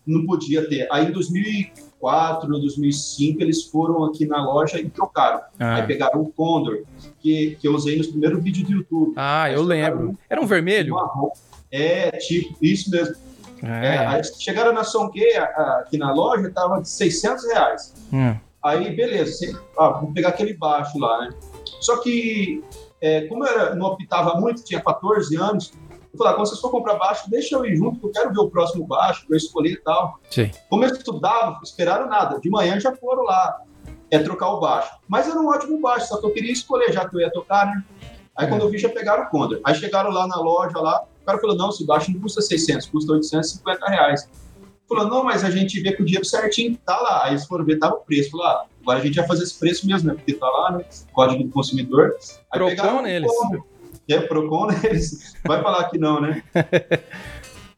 Não 0.06 0.24
podia 0.26 0.68
ter. 0.68 0.86
Aí 0.90 1.06
em 1.06 1.10
2004, 1.10 1.86
2004, 2.00 2.48
2005, 2.60 3.42
eles 3.42 3.64
foram 3.64 4.04
aqui 4.04 4.26
na 4.26 4.44
loja 4.44 4.78
e 4.80 4.88
trocaram. 4.88 5.40
Ah. 5.58 5.76
Aí 5.76 5.86
pegaram 5.86 6.22
o 6.22 6.30
Condor, 6.30 6.82
que, 7.20 7.56
que 7.60 7.66
eu 7.66 7.74
usei 7.74 7.96
nos 7.96 8.06
primeiros 8.06 8.42
vídeos 8.42 8.68
do 8.68 8.74
YouTube. 8.74 9.12
Ah, 9.16 9.44
Aí 9.44 9.54
eu 9.54 9.62
lembro. 9.62 10.16
Era 10.28 10.40
um 10.40 10.46
vermelho? 10.46 10.94
marrom. 10.94 11.30
É, 11.70 12.10
tipo, 12.12 12.56
isso 12.62 12.90
mesmo. 12.90 13.16
É, 13.62 13.94
É. 13.96 13.98
aí 14.06 14.22
chegaram 14.24 14.72
na 14.72 14.82
a- 15.38 15.78
aqui 15.80 15.96
na 15.98 16.12
loja, 16.12 16.50
tava 16.54 16.80
de 16.80 16.88
600 16.88 17.44
reais. 17.46 17.94
Hum. 18.12 18.36
Aí, 18.62 18.94
beleza, 18.94 19.32
você, 19.32 19.56
ah, 19.78 19.90
vou 19.90 20.12
pegar 20.12 20.30
aquele 20.30 20.54
baixo 20.54 20.98
lá, 20.98 21.20
né? 21.22 21.30
Só 21.80 21.98
que, 21.98 22.62
é, 23.00 23.22
como 23.28 23.46
eu 23.46 23.52
era- 23.52 23.74
não 23.74 23.86
optava 23.86 24.34
muito, 24.40 24.64
tinha 24.64 24.80
14 24.80 25.36
anos, 25.36 25.72
eu 26.12 26.18
falei, 26.18 26.32
ah, 26.32 26.36
quando 26.36 26.48
vocês 26.48 26.60
for 26.60 26.70
comprar 26.70 26.94
baixo, 26.96 27.30
deixa 27.30 27.54
eu 27.54 27.64
ir 27.64 27.76
junto, 27.76 28.00
que 28.00 28.06
eu 28.06 28.10
quero 28.10 28.32
ver 28.32 28.40
o 28.40 28.50
próximo 28.50 28.84
baixo, 28.86 29.24
pra 29.26 29.34
eu 29.34 29.38
escolher 29.38 29.72
e 29.72 29.76
tal. 29.82 30.18
Sim. 30.30 30.50
Como 30.68 30.84
eu 30.84 30.90
estudava, 30.90 31.58
esperaram 31.62 32.08
nada. 32.08 32.40
De 32.40 32.50
manhã 32.50 32.80
já 32.80 32.94
foram 32.96 33.22
lá, 33.22 33.60
é 34.10 34.18
trocar 34.18 34.50
o 34.50 34.60
baixo. 34.60 34.90
Mas 35.06 35.28
era 35.28 35.38
um 35.38 35.46
ótimo 35.48 35.80
baixo, 35.80 36.08
só 36.08 36.18
que 36.18 36.26
eu 36.26 36.32
queria 36.32 36.52
escolher, 36.52 36.92
já 36.92 37.08
que 37.08 37.14
eu 37.14 37.20
ia 37.20 37.30
tocar, 37.30 37.66
né? 37.66 37.84
Aí 38.36 38.46
É. 38.46 38.48
quando 38.48 38.62
eu 38.62 38.68
vi, 38.70 38.78
já 38.78 38.88
pegaram 38.88 39.24
o 39.24 39.30
Condor. 39.30 39.60
Aí 39.64 39.74
chegaram 39.74 40.10
lá 40.10 40.26
na 40.26 40.36
loja, 40.36 40.78
lá, 40.80 41.04
cara 41.26 41.38
falou, 41.40 41.56
não, 41.56 41.70
esse 41.70 41.84
baixo 41.84 42.10
não 42.12 42.20
custa 42.20 42.40
600, 42.40 42.86
custa 42.86 43.12
850 43.12 43.86
reais. 43.86 44.28
Falou, 44.88 45.08
não, 45.08 45.24
mas 45.24 45.42
a 45.42 45.50
gente 45.50 45.80
vê 45.80 45.92
que 45.92 46.02
o 46.02 46.04
dinheiro 46.04 46.24
certinho 46.24 46.78
tá 46.86 46.96
lá. 47.00 47.24
Aí 47.24 47.32
eles 47.32 47.44
foram 47.44 47.64
ver, 47.64 47.78
tava 47.78 47.96
o 47.96 48.00
preço. 48.00 48.30
Falou, 48.30 48.46
ah, 48.46 48.64
agora 48.82 49.00
a 49.00 49.02
gente 49.02 49.16
vai 49.16 49.26
fazer 49.26 49.42
esse 49.42 49.58
preço 49.58 49.86
mesmo, 49.86 50.08
né? 50.08 50.14
Porque 50.14 50.32
tá 50.34 50.46
lá, 50.48 50.78
né? 50.78 50.84
Código 51.12 51.42
do 51.42 51.50
consumidor. 51.50 52.14
Aí 52.52 52.58
Procon 52.58 52.70
pegaram 52.70 53.02
neles. 53.02 53.28
Condor. 53.36 53.64
É, 54.08 54.20
Procon 54.20 54.66
neles. 54.82 55.34
Vai 55.44 55.60
falar 55.60 55.84
que 55.90 55.98
não, 55.98 56.20
né? 56.20 56.42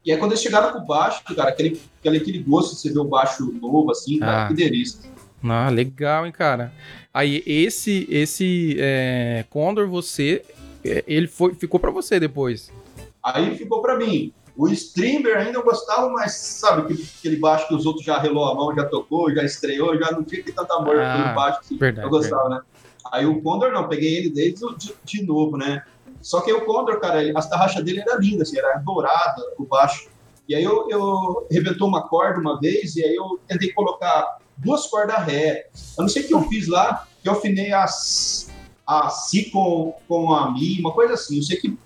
E 0.05 0.13
aí 0.13 0.17
quando 0.17 0.31
eles 0.31 0.41
chegaram 0.41 0.71
pro 0.71 0.81
baixo, 0.85 1.21
cara, 1.35 1.49
aquele, 1.49 1.79
aquele, 1.99 2.39
gosto 2.39 2.73
de 2.73 2.79
você 2.81 2.89
ver 2.91 2.99
o 2.99 3.03
baixo 3.03 3.51
novo, 3.61 3.91
assim, 3.91 4.17
cara, 4.17 4.45
Ah. 4.45 4.47
que 4.47 4.53
delícia. 4.53 5.01
Ah, 5.43 5.69
legal, 5.69 6.25
hein, 6.25 6.31
cara. 6.31 6.73
Aí, 7.13 7.43
esse, 7.45 8.07
esse 8.09 8.75
é, 8.79 9.45
Condor, 9.49 9.87
você, 9.89 10.41
é, 10.83 11.03
ele 11.05 11.27
foi, 11.27 11.53
ficou 11.53 11.79
pra 11.79 11.91
você 11.91 12.19
depois. 12.19 12.71
Aí 13.23 13.55
ficou 13.57 13.81
pra 13.81 13.97
mim. 13.97 14.33
O 14.55 14.67
streamer 14.67 15.37
ainda 15.37 15.57
eu 15.57 15.63
gostava, 15.63 16.09
mas 16.09 16.33
sabe, 16.33 16.93
aquele, 17.17 17.37
baixo 17.37 17.67
que 17.67 17.75
os 17.75 17.85
outros 17.85 18.05
já 18.05 18.19
relou 18.19 18.45
a 18.45 18.55
mão, 18.55 18.75
já 18.75 18.83
tocou, 18.85 19.33
já 19.33 19.41
estreou, 19.43 19.97
já 19.97 20.11
não 20.11 20.23
tinha 20.23 20.43
que 20.43 20.51
tanto 20.51 20.73
amor 20.73 20.99
Ah, 20.99 21.13
pelo 21.23 21.35
baixo 21.35 21.59
que 21.65 21.77
verdade, 21.77 22.05
eu 22.05 22.11
gostava, 22.11 22.49
né? 22.49 22.61
Aí 23.11 23.25
o 23.25 23.41
Condor 23.41 23.71
não, 23.71 23.87
peguei 23.87 24.17
ele 24.17 24.29
desde 24.29 24.65
de, 24.75 24.93
de 25.03 25.25
novo, 25.25 25.55
né? 25.55 25.83
Só 26.21 26.41
que 26.41 26.51
o 26.51 26.65
Condor, 26.65 26.99
cara, 26.99 27.23
ele- 27.23 27.37
as 27.37 27.49
tarraxas 27.49 27.83
dele 27.85 28.01
era 28.01 28.17
linda, 28.17 28.43
assim, 28.43 28.57
era 28.57 28.77
dourada 28.79 29.41
o 29.57 29.63
baixo. 29.65 30.09
E 30.47 30.53
aí 30.55 30.63
eu, 30.63 30.89
eu 30.89 31.47
rebentou 31.49 31.87
uma 31.87 32.07
corda 32.09 32.39
uma 32.39 32.59
vez 32.59 32.95
e 32.97 33.03
aí 33.03 33.15
eu 33.15 33.39
tentei 33.47 33.71
colocar 33.71 34.39
duas 34.57 34.85
cordas 34.87 35.23
ré. 35.23 35.69
Eu 35.97 36.01
não 36.01 36.09
sei 36.09 36.23
o 36.23 36.27
que 36.27 36.33
eu 36.33 36.43
fiz 36.49 36.67
lá, 36.67 37.07
que 37.23 37.29
eu 37.29 37.33
afinei 37.33 37.71
as, 37.71 38.51
a 38.85 39.09
Si 39.09 39.49
com, 39.51 39.93
com 40.07 40.33
a 40.33 40.51
Mi, 40.51 40.79
uma 40.81 40.91
coisa 40.91 41.13
assim. 41.13 41.37
Eu 41.37 41.43
sei 41.43 41.57
que 41.57 41.77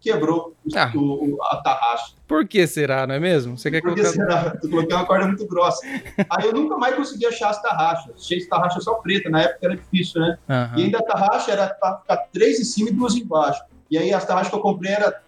quebrou 0.00 0.54
Ah. 0.74 0.90
o, 0.94 1.34
o- 1.36 1.42
a 1.42 1.56
tarraxa. 1.56 2.14
Por 2.26 2.46
que 2.46 2.66
será, 2.66 3.06
não 3.06 3.14
é 3.14 3.20
mesmo? 3.20 3.58
Você 3.58 3.70
quer 3.70 3.82
Porque 3.82 4.00
colocar... 4.02 4.16
será? 4.16 4.58
Eu 4.62 4.70
coloquei 4.70 4.96
uma 4.96 5.04
corda 5.06 5.26
muito 5.26 5.46
grossa. 5.46 5.86
Aí 6.30 6.46
eu 6.46 6.52
nunca 6.52 6.76
mais 6.78 6.94
consegui 6.94 7.26
achar 7.26 7.50
as 7.50 7.60
tarraxas. 7.60 8.14
Achei 8.16 8.38
as 8.38 8.46
tarraxas 8.46 8.84
só 8.84 8.94
preta, 8.94 9.28
na 9.28 9.42
época 9.42 9.58
era 9.66 9.76
difícil, 9.76 10.20
né? 10.20 10.38
Aham. 10.48 10.78
E 10.78 10.82
ainda 10.84 10.98
a 10.98 11.02
tarraxa 11.02 11.52
era 11.52 11.68
para 11.74 11.98
ficar 11.98 12.16
três 12.32 12.58
em 12.60 12.64
cima 12.64 12.88
e 12.88 12.92
duas 12.92 13.14
embaixo. 13.14 13.62
E 13.90 13.98
aí 13.98 14.12
as 14.14 14.24
tarraxas 14.24 14.50
que 14.50 14.56
eu 14.56 14.60
comprei 14.60 14.92
era. 14.92 15.20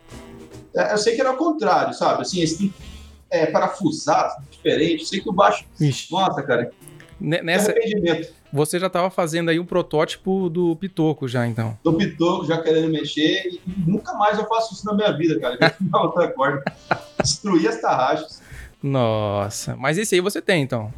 é, 0.76 0.93
Eu 0.93 0.99
sei 0.99 1.14
que 1.14 1.21
era 1.21 1.33
o 1.33 1.37
contrário, 1.37 1.93
sabe? 1.93 2.23
Assim, 2.23 2.41
esse 2.41 2.73
é, 3.31 3.47
parafusado, 3.47 4.43
diferente. 4.50 5.05
Sei 5.07 5.21
que 5.21 5.29
o 5.29 5.33
baixo. 5.33 5.64
Ixi. 5.81 6.12
Nossa, 6.12 6.43
cara, 6.43 6.67
que 6.67 6.75
Nessa, 7.21 7.73
arrependimento. 7.73 8.33
Você 8.52 8.78
já 8.78 8.90
tava 8.90 9.09
fazendo 9.09 9.49
aí 9.49 9.59
um 9.59 9.64
protótipo 9.64 10.50
do 10.50 10.76
Pitoco 10.76 11.26
já, 11.26 11.47
então. 11.47 11.78
Tô 11.82 11.94
pitoco, 11.94 12.44
já 12.44 12.61
querendo 12.61 12.90
mexer. 12.90 13.49
E 13.49 13.61
nunca 13.87 14.12
mais 14.14 14.38
eu 14.38 14.47
faço 14.47 14.75
isso 14.75 14.85
na 14.85 14.92
minha 14.92 15.11
vida, 15.16 15.40
cara. 15.40 15.76
Na 15.80 16.02
outra 16.02 16.28
corda. 16.28 16.62
Destruir 17.23 17.68
as 17.68 17.80
tarraxas. 17.80 18.42
Nossa. 18.82 19.75
Mas 19.76 19.97
esse 19.97 20.14
aí 20.14 20.21
você 20.21 20.42
tem, 20.42 20.62
então. 20.62 20.92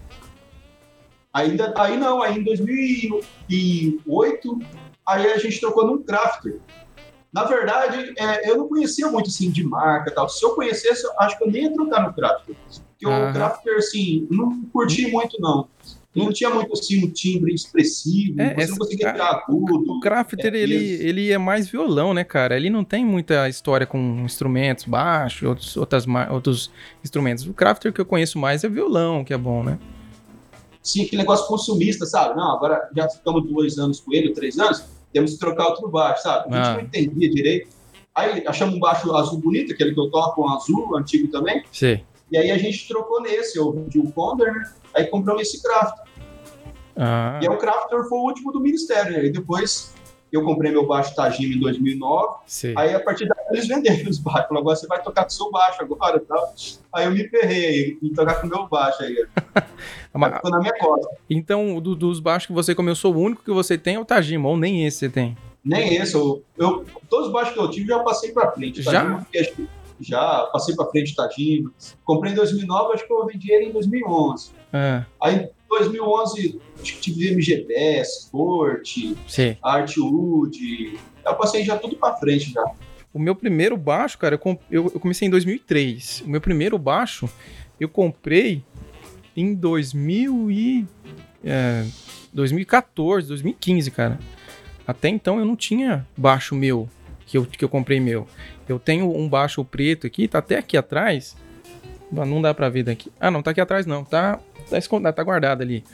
Ainda, 1.33 1.73
aí 1.77 1.97
não, 1.97 2.23
aí 2.23 2.39
em 2.39 2.45
2008, 2.45 4.59
aí 5.07 5.33
a 5.33 5.39
gente 5.39 5.61
trocou 5.61 5.87
num 5.87 6.03
crafter. 6.03 6.59
Na 7.33 7.45
verdade, 7.45 8.15
é, 8.17 8.49
eu 8.49 8.57
não 8.57 8.69
conhecia 8.69 9.09
muito 9.09 9.29
assim 9.29 9.51
de 9.51 9.65
marca 9.65 10.11
e 10.11 10.15
tal. 10.15 10.29
Se 10.29 10.45
eu 10.45 10.55
conhecesse, 10.55 11.05
eu 11.05 11.11
acho 11.19 11.37
que 11.37 11.45
eu 11.45 11.51
nem 11.51 11.65
ia 11.65 11.73
trocar 11.73 12.03
no 12.03 12.15
crafter. 12.15 12.55
Porque 12.91 13.07
Aham. 13.07 13.31
o 13.31 13.33
crafter, 13.33 13.77
assim, 13.77 14.27
não 14.31 14.63
curti 14.73 15.11
muito, 15.11 15.41
não. 15.41 15.69
Não 16.15 16.33
tinha 16.33 16.49
muito 16.51 16.73
assim 16.73 17.05
um 17.05 17.11
timbre 17.11 17.53
expressivo, 17.53 18.41
É, 18.41 18.55
você 18.55 18.71
não 18.71 18.79
conseguia 18.79 19.13
tirar 19.13 19.31
agudo. 19.31 19.93
O 19.95 20.01
Crafter, 20.01 20.55
É, 20.55 20.59
ele, 20.59 20.77
isso. 20.77 21.03
ele 21.03 21.33
é 21.33 21.39
mais 21.39 21.69
violão, 21.69 22.15
né, 22.15 22.23
cara? 22.23 22.57
Ele 22.57 22.71
não 22.71 22.85
tem 22.85 23.05
muita 23.05 23.49
história 23.49 23.85
com 23.87 23.99
instrumentos 24.25 24.85
baixos, 24.85 25.43
outros, 25.43 25.77
outras, 25.77 26.05
outros 26.31 26.71
instrumentos. 27.03 27.47
O 27.47 27.53
Crafter 27.53 27.93
que 27.93 28.01
eu 28.01 28.07
conheço 28.07 28.39
mais 28.39 28.63
é 28.63 28.69
violão, 28.69 29.25
que 29.25 29.35
é 29.35 29.39
bom, 29.39 29.65
né? 29.65 29.77
Sim, 30.83 31.05
aquele 31.05 31.23
negócio 31.23 31.47
consumista, 31.49 32.07
sabe? 32.07 32.37
Não, 32.37 32.53
agora 32.53 32.89
já 32.95 33.09
ficamos 33.09 33.49
dois 33.51 33.79
anos 33.79 33.99
com 34.01 34.13
ele, 34.13 34.33
três 34.33 34.59
anos, 34.59 34.85
temos 35.13 35.33
que 35.33 35.39
trocar 35.39 35.67
outro 35.69 35.89
baixo, 35.89 36.23
sabe? 36.23 36.55
A 36.55 36.57
gente 36.57 36.67
Ah. 36.69 36.75
não 36.75 36.81
entendia 36.83 37.31
direito. 37.31 37.69
Aí 38.15 38.45
achamos 38.47 38.77
um 38.77 38.79
baixo 38.79 39.13
azul 39.17 39.39
bonito, 39.41 39.73
aquele 39.73 39.93
que 39.93 39.99
eu 39.99 40.09
toco, 40.11 40.43
um 40.43 40.49
azul, 40.51 40.97
antigo 40.97 41.27
também. 41.29 41.65
Sei. 41.73 42.05
E 42.31 42.37
aí 42.39 42.51
a 42.51 42.59
gente 42.59 42.87
trocou 42.87 43.21
nesse, 43.21 43.59
eu 43.59 43.73
vendi 43.73 43.99
o 43.99 44.11
Condor, 44.13 44.53
né? 44.53 44.71
Aí 44.95 45.07
compramos 45.07 45.43
esse 45.43 45.61
Crafter. 45.63 46.04
Ah, 46.97 47.41
E 47.43 47.49
aí 47.49 47.55
o 47.55 47.59
Crafter 47.59 48.05
foi 48.09 48.19
o 48.19 48.23
último 48.23 48.53
do 48.53 48.61
Ministério, 48.61 49.13
né? 49.13 49.25
E 49.27 49.31
depois 49.31 49.93
eu 50.33 50.43
comprei 50.43 50.73
meu 50.73 50.85
baixo 50.87 51.15
Tajima 51.15 51.55
em 51.55 51.61
2009. 51.61 52.39
sei. 52.47 52.75
Aí 52.77 52.93
a 52.95 52.99
partir 53.01 53.27
daí 53.29 53.45
eles 53.53 53.69
venderam 53.69 54.11
os 54.11 54.19
baixos. 54.19 54.43
Falaram, 54.49 54.59
agora 54.59 54.77
você 54.77 54.87
vai 54.89 55.01
tocar 55.03 55.23
com 55.23 55.29
o 55.29 55.33
seu 55.33 55.51
baixo 55.51 55.81
agora 55.83 56.17
e 56.17 56.21
tal. 56.21 56.55
Aí 56.93 57.05
eu 57.05 57.13
me 57.13 57.29
ferrei 57.29 57.67
aí, 57.67 57.99
em 58.03 58.13
tocar 58.13 58.41
com 58.41 58.47
o 58.49 58.51
meu 58.51 58.67
baixo 58.67 59.03
aí. 59.03 59.25
Mas- 60.13 60.35
Ficou 60.35 60.51
na 60.51 60.59
minha 60.61 60.77
costa. 60.79 61.09
Então, 61.31 61.81
do- 61.81 61.95
dos 61.95 62.19
baixos 62.21 62.47
que 62.49 62.53
você 62.53 62.75
começou, 62.75 63.15
o 63.15 63.19
único 63.19 63.45
que 63.45 63.51
você 63.53 63.77
tem 63.79 63.95
é 63.97 64.01
o 64.01 64.05
Tajima, 64.05 64.49
ou 64.49 64.57
nem 64.57 64.85
esse 64.87 64.99
você 64.99 65.09
tem. 65.09 65.37
Nem 65.65 65.97
esse, 65.97 66.15
eu, 66.15 66.43
eu- 66.59 66.85
todos 67.09 67.29
os 67.29 67.33
baixos 67.33 67.55
que 67.55 67.61
eu 67.61 67.71
tive 67.71 67.87
já 67.89 67.99
passei 68.01 68.33
pra 68.33 68.51
frente. 68.53 68.83
Já? 68.83 69.05
Porque 69.19 69.55
já 70.01 70.49
passei 70.53 70.75
pra 70.75 70.87
frente 70.87 71.15
Tajima. 71.15 71.71
Comprei 72.05 72.33
em 72.33 72.35
2009, 72.35 72.93
acho 72.95 73.07
que 73.07 73.13
eu 73.13 73.25
vendi 73.27 73.53
ele 73.53 73.67
em 73.67 73.73
2011. 73.73 74.51
Ah, 74.73 75.05
Aí 75.23 75.49
2011 75.79 76.61
acho 76.81 76.95
que 76.97 77.01
tive 77.01 77.29
MGB, 77.33 78.01
Sport, 78.03 78.97
sei. 79.29 79.57
Artwood. 79.63 80.99
Eu 81.25 81.35
passei 81.37 81.65
já 81.65 81.77
tudo 81.79 81.97
pra 81.97 82.15
frente 82.17 82.53
já. 82.53 82.65
O 83.13 83.19
meu 83.19 83.35
primeiro 83.35 83.77
baixo, 83.77 84.19
cara, 84.19 84.35
eu, 84.35 84.39
com- 84.39 84.59
eu- 84.71 84.91
eu 84.93 85.01
comecei 85.01 85.27
em 85.29 85.31
2003. 85.31 86.23
O 86.27 86.29
meu 86.31 86.41
primeiro 86.41 86.77
baixo 86.79 87.29
eu 87.79 87.89
comprei 87.89 88.63
em 89.37 89.55
2000 89.55 90.51
e, 90.51 90.87
é, 91.45 91.85
2014, 92.33 93.29
2015, 93.29 93.91
cara. 93.91 94.19
Até 94.87 95.09
então 95.09 95.39
eu 95.39 95.45
não 95.45 95.57
tinha 95.57 96.07
baixo 96.17 96.55
meu, 96.55 96.89
que 97.27 97.39
eu, 97.39 97.45
que 97.47 97.65
eu 97.65 97.69
comprei 97.69 98.01
meu. 98.01 98.27
Eu 98.69 98.79
tenho 98.79 99.11
um 99.17 99.29
baixo 99.29 99.65
preto 99.65 100.07
aqui, 100.07 100.27
tá 100.29 100.39
até 100.39 100.59
aqui 100.59 100.77
atrás. 100.77 101.37
Não 102.13 102.41
dá 102.43 102.53
pra 102.53 102.69
ver 102.69 102.83
daqui. 102.85 103.11
Ah, 103.19 103.31
não, 103.31 103.43
tá 103.43 103.51
aqui 103.51 103.61
atrás 103.61 103.87
não. 103.87 104.05
Tá, 104.05 104.39
tá, 104.75 104.79
escondado, 104.79 105.15
tá 105.15 105.23
guardado 105.23 105.63
ali. 105.63 105.85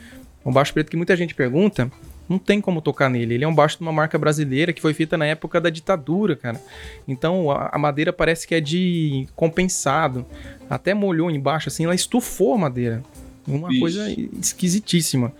Um 0.45 0.51
baixo 0.51 0.73
preto 0.73 0.89
que 0.89 0.97
muita 0.97 1.15
gente 1.15 1.35
pergunta. 1.35 1.91
Não 2.27 2.39
tem 2.39 2.61
como 2.61 2.81
tocar 2.81 3.09
nele. 3.09 3.35
Ele 3.35 3.43
é 3.43 3.47
um 3.47 3.53
baixo 3.53 3.77
de 3.77 3.83
uma 3.83 3.91
marca 3.91 4.17
brasileira 4.17 4.71
que 4.71 4.81
foi 4.81 4.93
feita 4.93 5.17
na 5.17 5.25
época 5.25 5.59
da 5.59 5.69
ditadura, 5.69 6.35
cara. 6.35 6.59
Então 7.07 7.51
a, 7.51 7.69
a 7.73 7.77
madeira 7.77 8.13
parece 8.13 8.47
que 8.47 8.55
é 8.55 8.61
de 8.61 9.27
compensado. 9.35 10.25
Até 10.69 10.93
molhou 10.93 11.29
embaixo, 11.29 11.67
assim, 11.67 11.83
ela 11.83 11.95
estufou 11.95 12.53
a 12.53 12.57
madeira. 12.57 13.03
Uma 13.47 13.67
Vixe. 13.67 13.79
coisa 13.79 14.11
esquisitíssima. 14.39 15.33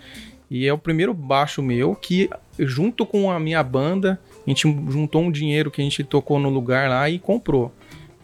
E 0.49 0.67
é 0.67 0.73
o 0.73 0.77
primeiro 0.77 1.13
baixo 1.13 1.61
meu 1.61 1.95
que, 1.95 2.29
junto 2.59 3.05
com 3.05 3.31
a 3.31 3.39
minha 3.39 3.63
banda, 3.63 4.19
a 4.45 4.49
gente 4.49 4.63
juntou 4.89 5.21
um 5.21 5.31
dinheiro 5.31 5.71
que 5.71 5.81
a 5.81 5.83
gente 5.83 6.03
tocou 6.03 6.39
no 6.39 6.49
lugar 6.49 6.89
lá 6.89 7.09
e 7.09 7.17
comprou. 7.17 7.71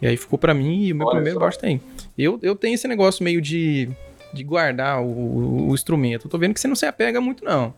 E 0.00 0.06
aí 0.06 0.16
ficou 0.16 0.38
pra 0.38 0.52
mim 0.52 0.84
e 0.84 0.92
o 0.92 0.96
meu 0.96 1.06
Olha 1.06 1.16
primeiro 1.16 1.38
só. 1.38 1.44
baixo 1.46 1.58
tem. 1.58 1.80
Eu, 2.18 2.38
eu 2.42 2.54
tenho 2.54 2.74
esse 2.74 2.86
negócio 2.86 3.24
meio 3.24 3.40
de, 3.40 3.88
de 4.32 4.42
guardar 4.44 5.00
o, 5.02 5.06
o- 5.06 5.68
o 5.70 5.74
instrumento. 5.74 6.26
Eu 6.26 6.30
tô 6.30 6.38
vendo 6.38 6.54
que 6.54 6.60
você 6.60 6.68
não 6.68 6.76
se 6.76 6.86
apega 6.86 7.20
muito, 7.20 7.44
não. 7.44 7.72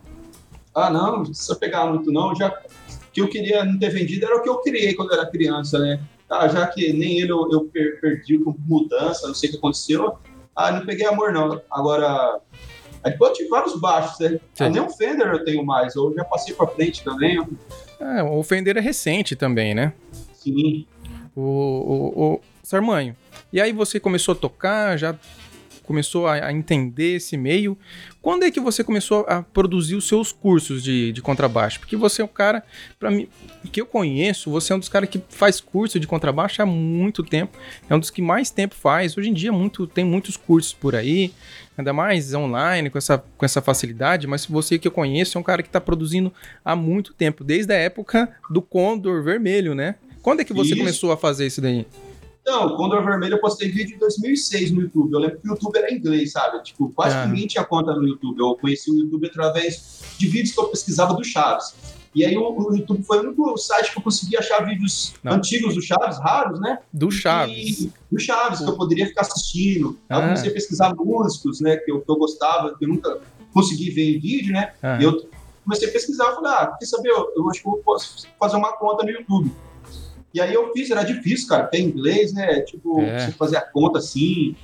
Ah, 0.73 0.89
não, 0.89 1.17
não 1.17 1.23
precisa 1.23 1.55
pegar 1.55 1.85
muito 1.85 2.11
não. 2.11 2.33
Já, 2.35 2.47
o 2.49 3.11
que 3.11 3.21
eu 3.21 3.27
queria 3.29 3.63
não 3.65 3.77
ter 3.77 3.89
vendido 3.89 4.25
era 4.25 4.37
o 4.37 4.41
que 4.41 4.49
eu 4.49 4.57
criei 4.59 4.93
quando 4.93 5.11
eu 5.11 5.19
era 5.19 5.29
criança, 5.29 5.79
né? 5.79 5.99
Ah, 6.29 6.47
já 6.47 6.65
que 6.67 6.93
nem 6.93 7.19
ele 7.19 7.31
eu, 7.31 7.49
eu 7.51 7.65
per- 7.65 7.99
perdi 7.99 8.37
com 8.37 8.55
mudança, 8.65 9.27
não 9.27 9.33
sei 9.35 9.49
o 9.49 9.51
que 9.53 9.57
aconteceu. 9.57 10.17
Ah, 10.55 10.71
não 10.71 10.85
peguei 10.85 11.05
amor 11.05 11.33
não. 11.33 11.61
Agora, 11.69 12.39
aí 13.03 13.15
eu 13.19 13.33
tive 13.33 13.49
vários 13.49 13.77
baixos, 13.79 14.17
né? 14.19 14.39
Ah, 14.59 14.69
nem 14.69 14.81
um 14.81 14.89
Fender 14.89 15.27
eu 15.27 15.43
tenho 15.43 15.65
mais, 15.65 15.93
eu 15.95 16.13
já 16.15 16.23
passei 16.23 16.53
pra 16.53 16.67
frente 16.67 17.03
também. 17.03 17.41
É, 17.99 18.23
o 18.23 18.41
Fender 18.43 18.77
é 18.77 18.79
recente 18.81 19.35
também, 19.35 19.75
né? 19.75 19.91
Sim. 20.33 20.85
O, 21.35 21.41
o, 21.41 22.23
o 22.35 22.41
Sarmanho. 22.63 23.15
E 23.51 23.59
aí 23.59 23.73
você 23.73 23.99
começou 23.99 24.31
a 24.31 24.35
tocar, 24.35 24.97
já 24.97 25.13
começou 25.85 26.27
a, 26.27 26.47
a 26.47 26.51
entender 26.53 27.15
esse 27.15 27.35
meio. 27.37 27.77
Quando 28.21 28.43
é 28.43 28.51
que 28.51 28.59
você 28.59 28.83
começou 28.83 29.25
a 29.27 29.41
produzir 29.41 29.95
os 29.95 30.07
seus 30.07 30.31
cursos 30.31 30.83
de, 30.83 31.11
de 31.11 31.21
contrabaixo? 31.21 31.79
Porque 31.79 31.95
você 31.95 32.21
é 32.21 32.25
um 32.25 32.27
cara, 32.27 32.63
para 32.99 33.09
mim, 33.09 33.27
que 33.71 33.81
eu 33.81 33.85
conheço, 33.85 34.51
você 34.51 34.73
é 34.73 34.75
um 34.75 34.79
dos 34.79 34.89
caras 34.89 35.09
que 35.09 35.21
faz 35.29 35.59
curso 35.59 35.99
de 35.99 36.07
contrabaixo 36.07 36.61
há 36.61 36.65
muito 36.65 37.23
tempo. 37.23 37.57
É 37.89 37.95
um 37.95 37.99
dos 37.99 38.09
que 38.09 38.21
mais 38.21 38.49
tempo 38.49 38.75
faz. 38.75 39.17
Hoje 39.17 39.29
em 39.29 39.33
dia 39.33 39.51
muito, 39.51 39.87
tem 39.87 40.05
muitos 40.05 40.37
cursos 40.37 40.73
por 40.73 40.95
aí, 40.95 41.33
ainda 41.77 41.91
mais 41.91 42.33
online, 42.33 42.89
com 42.89 42.97
essa, 42.97 43.17
com 43.37 43.45
essa 43.45 43.61
facilidade. 43.61 44.27
Mas 44.27 44.45
você 44.45 44.77
que 44.77 44.87
eu 44.87 44.91
conheço 44.91 45.37
é 45.37 45.41
um 45.41 45.43
cara 45.43 45.63
que 45.63 45.69
está 45.69 45.81
produzindo 45.81 46.31
há 46.63 46.75
muito 46.75 47.13
tempo, 47.13 47.43
desde 47.43 47.73
a 47.73 47.77
época 47.77 48.29
do 48.49 48.61
Condor 48.61 49.23
Vermelho, 49.23 49.73
né? 49.73 49.95
Quando 50.21 50.41
é 50.41 50.43
que 50.43 50.53
você 50.53 50.71
Isso. 50.71 50.77
começou 50.77 51.11
a 51.11 51.17
fazer 51.17 51.47
isso 51.47 51.61
daí? 51.61 51.85
Então, 52.41 52.75
Condor 52.75 53.03
Vermelho 53.05 53.35
eu 53.35 53.39
postei 53.39 53.69
vídeo 53.69 53.95
em 53.95 53.99
2006 53.99 54.71
no 54.71 54.81
YouTube. 54.81 55.13
Eu 55.13 55.19
lembro 55.19 55.39
que 55.39 55.47
o 55.47 55.51
YouTube 55.51 55.77
era 55.77 55.93
inglês, 55.93 56.31
sabe? 56.31 56.61
Tipo, 56.63 56.89
quase 56.89 57.15
Ah. 57.15 57.25
ninguém 57.27 57.47
tinha 57.47 57.63
conta 57.63 57.93
no 57.95 58.07
YouTube. 58.07 58.39
Eu 58.39 58.55
conheci 58.55 58.89
o 58.91 58.95
YouTube 58.95 59.27
através 59.27 60.01
de 60.17 60.27
vídeos 60.27 60.53
que 60.53 60.59
eu 60.59 60.67
pesquisava 60.67 61.13
do 61.13 61.23
Chaves. 61.23 61.73
E 62.13 62.25
aí 62.25 62.35
o, 62.35 62.41
o 62.41 62.75
YouTube 62.75 63.03
foi 63.03 63.19
o 63.19 63.21
único 63.21 63.55
site 63.57 63.91
que 63.93 63.97
eu 63.99 64.01
consegui 64.03 64.35
achar 64.35 64.65
vídeos 64.65 65.13
Não. 65.23 65.33
antigos 65.33 65.75
do 65.75 65.81
Chaves, 65.81 66.17
raros, 66.19 66.59
né? 66.59 66.79
Do 66.91 67.09
Chaves. 67.11 67.79
E, 67.81 67.93
do 68.11 68.19
Chaves, 68.19 68.59
que 68.59 68.65
eu 68.69 68.75
poderia 68.75 69.05
ficar 69.05 69.21
assistindo. 69.21 69.97
Aí 70.09 70.17
eu 70.17 70.23
comecei 70.23 70.49
a 70.49 70.53
pesquisar 70.53 70.93
músicos, 70.95 71.61
né? 71.61 71.77
Que 71.77 71.91
eu, 71.91 72.01
que 72.01 72.11
eu 72.11 72.15
gostava, 72.17 72.75
que 72.75 72.83
eu 72.83 72.89
nunca 72.89 73.21
consegui 73.53 73.91
ver 73.91 74.17
em 74.17 74.19
vídeo, 74.19 74.51
né? 74.51 74.73
Ah, 74.81 74.97
E 74.99 75.03
eu 75.05 75.25
comecei 75.63 75.87
a 75.87 75.91
pesquisar, 75.91 76.25
eu 76.25 76.35
falei, 76.35 76.51
ah, 76.51 76.75
quer 76.77 76.85
saber, 76.85 77.09
eu, 77.09 77.31
eu 77.37 77.49
acho 77.49 77.61
que 77.61 77.67
eu 77.69 77.73
posso 77.85 78.27
fazer 78.39 78.57
uma 78.57 78.73
conta 78.73 79.03
no 79.05 79.11
YouTube. 79.11 79.51
E 80.33 80.39
aí 80.39 80.53
eu 80.53 80.71
fiz, 80.71 80.89
era 80.89 81.03
difícil, 81.03 81.47
cara, 81.47 81.67
tem 81.67 81.85
inglês, 81.85 82.33
né? 82.33 82.61
Tipo, 82.61 83.01
É. 83.01 83.19
você 83.27 83.31
fazer 83.33 83.57
a 83.57 83.61
conta 83.61 83.99
assim. 83.99 84.55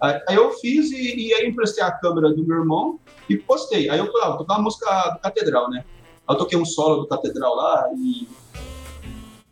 Aí, 0.00 0.36
eu 0.36 0.52
fiz 0.52 0.90
e, 0.92 1.28
e 1.28 1.34
aí 1.34 1.48
emprestei 1.48 1.82
a 1.82 1.90
câmera 1.90 2.32
do 2.32 2.46
meu 2.46 2.58
irmão 2.58 3.00
e 3.28 3.36
postei. 3.36 3.88
Aí 3.88 3.98
eu 3.98 4.06
falei, 4.06 4.22
ah, 4.22 4.28
vou 4.28 4.38
tocar 4.38 4.54
uma 4.54 4.62
música 4.62 5.10
do 5.10 5.20
Catedral, 5.20 5.70
né? 5.70 5.84
Aí 6.28 6.34
eu 6.34 6.38
toquei 6.38 6.58
um 6.58 6.64
solo 6.64 7.02
do 7.02 7.08
Catedral 7.08 7.54
lá 7.54 7.88
e. 7.96 8.28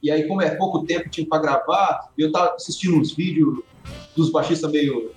E 0.02 0.10
aí, 0.10 0.28
como 0.28 0.42
é 0.42 0.54
pouco 0.54 0.84
tempo 0.84 1.08
tinha 1.08 1.26
pra 1.26 1.38
gravar, 1.38 2.10
eu 2.18 2.30
tava 2.30 2.54
assistindo 2.54 2.98
uns 2.98 3.12
vídeos 3.14 3.60
dos 4.14 4.30
baixistas 4.30 4.70
meio 4.70 5.10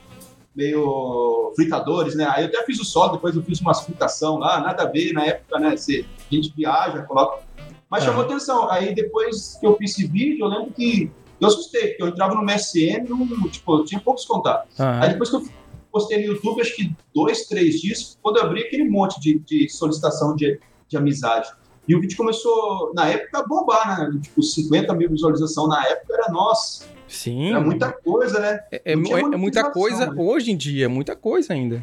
meio 0.56 1.52
fritadores, 1.56 2.16
né? 2.16 2.26
Aí 2.34 2.44
eu 2.44 2.48
até 2.48 2.66
fiz 2.66 2.80
o 2.80 2.84
solo, 2.84 3.14
depois 3.14 3.36
eu 3.36 3.44
fiz 3.44 3.62
umas 3.62 3.82
fritação 3.82 4.40
lá, 4.40 4.60
nada 4.60 4.84
a 4.84 4.86
ver 4.88 5.14
na 5.14 5.24
época, 5.24 5.60
né? 5.60 5.78
Você, 5.78 6.04
a 6.32 6.34
gente 6.34 6.52
viaja, 6.56 7.04
coloca. 7.04 7.46
Mas 7.90 8.04
chamou 8.04 8.24
atenção. 8.24 8.70
Aí 8.70 8.94
depois 8.94 9.58
que 9.60 9.66
eu 9.66 9.76
fiz 9.78 9.92
esse 9.92 10.08
vídeo, 10.08 10.46
eu 10.46 10.50
lembro 10.50 10.72
que 10.72 11.10
eu 11.40 11.48
assustei, 11.48 11.90
porque 11.90 12.04
eu 12.04 12.08
entrava 12.08 12.36
no 12.36 12.44
MSN, 12.44 13.06
não, 13.08 13.48
tipo, 13.50 13.78
eu 13.78 13.86
tinha 13.86 14.00
poucos 14.02 14.26
contatos. 14.26 14.80
ah, 14.80 15.02
Aí 15.04 15.10
depois 15.12 15.30
que 15.30 15.36
eu 15.36 15.48
postei 15.92 16.18
no 16.26 16.34
YouTube, 16.34 16.62
acho 16.62 16.76
que 16.76 16.94
dois, 17.14 17.46
três 17.46 17.80
dias, 17.80 18.18
quando 18.22 18.38
eu 18.38 18.44
abri 18.44 18.64
aquele 18.64 18.90
monte 18.90 19.20
de, 19.22 19.40
de 19.40 19.70
solicitação 19.70 20.36
de, 20.36 20.60
de 20.88 20.98
amizade. 20.98 21.50
E 21.88 21.96
o 21.96 22.02
vídeo 22.02 22.18
começou, 22.18 22.92
na 22.94 23.08
época, 23.08 23.40
a 23.40 23.48
bombar, 23.48 24.12
né? 24.12 24.20
Tipo, 24.22 24.44
50 24.44 24.94
mil 24.94 25.10
visualização 25.10 25.68
na 25.68 25.86
época 25.88 26.14
era 26.14 26.32
nossa. 26.32 26.86
sim. 27.08 27.50
Era 27.50 27.62
muita 27.62 27.94
coisa, 27.94 28.40
né? 28.40 28.60
É, 28.72 28.82
é 28.84 28.92
é 28.92 28.96
muita 28.96 29.38
monetização, 29.38 29.72
coisa 29.72 30.06
né? 30.08 30.22
hoje 30.22 30.52
em 30.52 30.58
dia, 30.58 30.86
é 30.86 30.88
muita 30.90 31.16
coisa 31.16 31.54
ainda. 31.54 31.82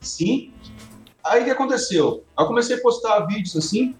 Sim. 0.00 0.52
Aí 1.24 1.40
o 1.40 1.44
que 1.44 1.50
aconteceu? 1.50 2.22
Aí 2.36 2.44
eu 2.44 2.48
comecei 2.48 2.76
a 2.76 2.80
postar 2.80 3.20
vídeos 3.20 3.56
assim, 3.56 3.96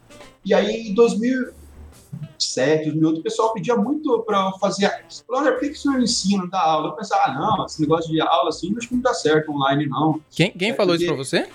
e 0.46 0.54
aí 0.54 0.88
em 0.88 0.94
2007, 0.94 2.84
2008, 2.90 3.18
o 3.18 3.22
pessoal 3.22 3.52
pedia 3.52 3.76
muito 3.76 4.20
para 4.20 4.50
eu 4.52 4.58
fazer. 4.58 4.90
Olha, 5.28 5.52
por 5.52 5.60
que, 5.60 5.68
que 5.70 5.74
o 5.74 5.78
senhor 5.78 6.00
ensina, 6.00 6.46
dá 6.46 6.60
aula? 6.60 6.88
Eu 6.88 6.92
pensava, 6.92 7.22
ah, 7.26 7.34
não, 7.58 7.66
esse 7.66 7.80
negócio 7.80 8.10
de 8.10 8.20
aula 8.20 8.48
assim, 8.48 8.74
acho 8.78 8.88
que 8.88 8.94
não 8.94 9.02
dá 9.02 9.12
certo 9.12 9.50
online, 9.52 9.86
não. 9.86 10.20
Quem, 10.30 10.50
quem 10.52 10.70
É 10.70 10.74
falou 10.74 10.94
isso 10.94 11.04
porque- 11.06 11.16
pra 11.16 11.24
você? 11.24 11.48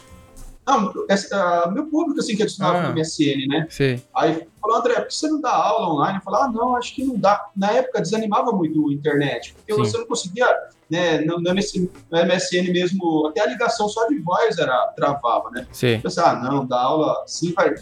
Não, 0.64 0.94
essa, 1.10 1.36
ah, 1.66 1.72
meu 1.72 1.88
público, 1.88 2.20
assim, 2.20 2.36
que 2.36 2.44
adicionava 2.44 2.78
Ah. 2.78 2.84
no 2.84 2.90
MSN, 2.94 3.48
né? 3.48 3.66
Sei. 3.70 4.02
Aí 4.16 4.48
falou, 4.62 4.78
André, 4.78 4.94
por 4.94 5.08
que 5.08 5.16
você 5.16 5.28
não 5.28 5.42
dá 5.42 5.52
aula 5.52 5.92
online? 5.96 6.20
Eu 6.20 6.22
falei, 6.22 6.42
ah, 6.44 6.48
não, 6.50 6.76
acho 6.78 6.94
que 6.94 7.04
não 7.04 7.18
dá. 7.18 7.50
Na 7.58 7.72
época 7.72 8.00
desanimava 8.00 8.52
muito 8.52 8.88
a 8.90 8.94
internet, 8.94 9.54
porque 9.56 9.74
Sim. 9.74 9.80
você 9.80 9.98
não 9.98 10.06
conseguia, 10.06 10.48
né, 10.90 11.20
no, 11.22 11.42
no 11.42 11.50
MSN, 11.50 11.90
no 12.12 12.18
MSN 12.26 12.72
mesmo, 12.72 13.28
até 13.28 13.42
a 13.42 13.48
ligação 13.48 13.90
só 13.90 14.06
de 14.08 14.20
voz 14.20 14.60
era, 14.60 14.88
travava, 14.96 15.50
né? 15.50 15.62
Eu 15.96 16.02
pensei, 16.02 16.24
ah, 16.24 16.36
não, 16.36 16.64
dar 16.66 16.80
aula 16.82 17.24
assim 17.24 17.52
vai, 17.54 17.74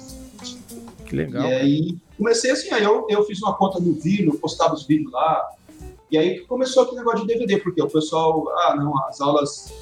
Que 1.05 1.15
legal. 1.15 1.45
E 1.45 1.53
aí 1.53 1.95
comecei 2.23 2.51
assim, 2.51 2.71
aí 2.71 2.83
eu, 2.83 3.05
eu 3.09 3.21
fiz 3.25 3.41
uma 3.41 3.53
conta 3.53 3.81
no 3.81 3.93
Vino, 3.93 4.33
postava 4.37 4.73
os 4.73 4.87
vídeos 4.87 5.11
lá. 5.11 5.45
E 6.09 6.17
aí 6.17 6.39
começou 6.41 6.83
aquele 6.83 6.99
negócio 6.99 7.27
de 7.27 7.33
DVD, 7.33 7.57
porque 7.57 7.81
o 7.81 7.89
pessoal, 7.89 8.47
ah, 8.59 8.75
não, 8.77 8.97
as 9.07 9.19
aulas 9.19 9.73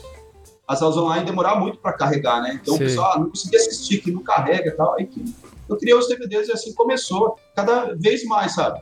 as 0.68 0.82
aulas 0.82 0.98
online 0.98 1.26
demoraram 1.26 1.60
muito 1.60 1.78
para 1.80 1.94
carregar, 1.94 2.42
né? 2.42 2.58
Então 2.62 2.78
Sei. 2.78 2.86
o 2.86 2.90
pessoal, 2.90 3.14
ah, 3.14 3.20
não 3.20 3.30
conseguia 3.30 3.60
assistir, 3.60 4.02
que 4.02 4.10
não 4.10 4.24
carrega 4.24 4.70
e 4.70 4.72
tal. 4.72 4.94
Aí 4.94 5.06
que 5.06 5.24
eu 5.70 5.78
criei 5.78 5.94
os 5.94 6.08
DVDs 6.08 6.48
e 6.48 6.52
assim 6.52 6.74
começou, 6.74 7.38
cada 7.56 7.94
vez 7.94 8.24
mais, 8.24 8.56
sabe? 8.56 8.82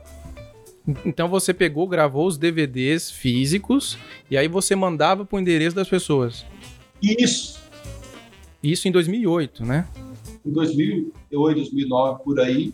Então 1.04 1.28
você 1.28 1.52
pegou, 1.52 1.86
gravou 1.86 2.26
os 2.26 2.38
DVDs 2.38 3.10
físicos 3.10 3.98
e 4.30 4.36
aí 4.38 4.48
você 4.48 4.74
mandava 4.74 5.24
pro 5.24 5.38
endereço 5.38 5.76
das 5.76 5.88
pessoas. 5.88 6.46
Isso, 7.02 7.58
Isso 8.62 8.88
em 8.88 8.92
2008, 8.92 9.64
né? 9.64 9.86
em 10.44 10.50
2008, 10.52 11.56
2009, 11.56 12.24
por 12.24 12.40
aí, 12.40 12.72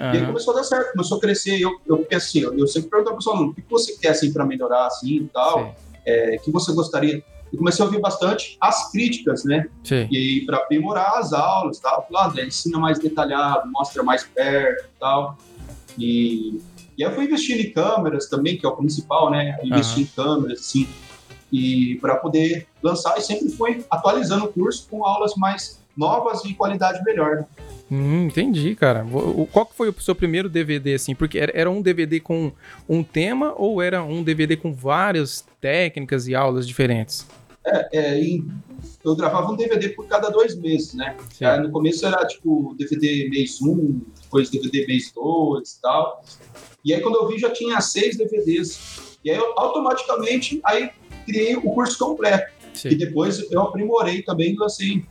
E 0.00 0.04
aí 0.18 0.26
começou 0.26 0.52
a 0.54 0.56
dar 0.58 0.64
certo, 0.64 0.92
começou 0.92 1.18
a 1.18 1.20
crescer. 1.20 1.60
Eu, 1.60 1.70
eu 1.86 1.98
porque 1.98 2.14
assim, 2.14 2.40
eu, 2.40 2.56
eu 2.58 2.66
sempre 2.66 2.90
pergunto 2.90 3.10
ao 3.10 3.16
pessoal, 3.16 3.36
"Aluno, 3.36 3.52
o 3.52 3.54
que 3.54 3.62
você 3.70 3.96
quer 3.96 4.08
assim 4.08 4.32
para 4.32 4.44
melhorar 4.44 4.86
assim 4.86 5.16
e 5.16 5.28
tal? 5.32 5.74
É, 6.04 6.36
que 6.38 6.50
você 6.50 6.72
gostaria? 6.72 7.22
Eu 7.52 7.58
comecei 7.58 7.82
a 7.82 7.86
ouvir 7.86 8.00
bastante 8.00 8.56
as 8.60 8.90
críticas, 8.90 9.44
né? 9.44 9.68
Sei. 9.84 10.08
E 10.10 10.44
para 10.44 10.56
aprimorar 10.58 11.18
as 11.18 11.32
aulas, 11.32 11.78
tal. 11.78 12.06
Falei, 12.10 12.44
"Ah, 12.44 12.46
ensina 12.46 12.78
mais 12.78 12.98
detalhado, 12.98 13.70
mostra 13.70 14.02
mais 14.02 14.24
perto, 14.24 14.84
e 14.84 14.98
tal. 14.98 15.38
E 15.98 16.60
e 16.96 17.04
aí 17.04 17.10
eu 17.10 17.14
fui 17.14 17.24
investindo 17.24 17.60
em 17.60 17.72
câmeras 17.72 18.28
também, 18.28 18.56
que 18.56 18.64
é 18.64 18.68
o 18.68 18.76
principal, 18.76 19.28
né? 19.30 19.58
Investir 19.64 20.02
em 20.02 20.06
câmeras, 20.06 20.60
assim, 20.60 20.88
e 21.52 21.96
para 22.00 22.16
poder 22.16 22.66
lançar. 22.82 23.18
E 23.18 23.20
sempre 23.20 23.48
fui 23.50 23.84
atualizando 23.90 24.44
o 24.44 24.52
curso 24.52 24.86
com 24.88 25.04
aulas 25.04 25.34
mais 25.36 25.80
novas 25.96 26.44
e 26.44 26.54
qualidade 26.54 27.02
melhor. 27.04 27.36
né? 27.36 27.46
Hum, 27.94 28.26
entendi, 28.26 28.74
cara. 28.74 29.06
Qual 29.52 29.66
que 29.66 29.76
foi 29.76 29.88
o 29.88 30.00
seu 30.00 30.14
primeiro 30.14 30.48
DVD, 30.48 30.94
assim? 30.94 31.14
Porque 31.14 31.38
era, 31.38 31.70
um 31.70 31.80
DVD 31.80 32.18
com 32.18 32.50
um 32.88 33.04
tema 33.04 33.54
ou 33.56 33.80
era 33.80 34.02
um 34.02 34.22
DVD 34.22 34.56
com 34.56 34.72
várias 34.74 35.46
técnicas 35.60 36.26
e 36.26 36.34
aulas 36.34 36.66
diferentes? 36.66 37.24
É, 37.92 38.20
e 38.20 38.44
eu 39.04 39.14
gravava 39.14 39.52
um 39.52 39.56
DVD 39.56 39.90
por 39.90 40.06
cada 40.06 40.28
dois 40.28 40.56
meses, 40.56 40.92
né? 40.94 41.16
Aí, 41.40 41.60
no 41.60 41.70
começo 41.70 42.04
era 42.04 42.26
tipo 42.26 42.74
DVD 42.76 43.28
mês 43.30 43.62
1, 43.62 44.00
depois 44.22 44.50
DVD 44.50 44.86
mês 44.86 45.12
2 45.14 45.70
e 45.70 45.80
tal. 45.80 46.24
E 46.84 46.92
aí 46.92 47.00
quando 47.00 47.16
eu 47.16 47.28
vi 47.28 47.38
já 47.38 47.50
tinha 47.50 47.80
seis 47.80 48.16
DVDs. 48.16 49.16
E 49.24 49.30
aí 49.30 49.36
eu 49.36 49.54
automaticamente 49.56 50.60
aí 50.64 50.90
criei 51.24 51.56
o 51.56 51.62
curso 51.62 51.98
completo. 51.98 52.52
Sim. 52.74 52.88
E 52.88 52.94
depois 52.96 53.50
eu 53.50 53.62
aprimorei 53.62 54.22
também 54.22 54.54
lancei. 54.58 55.04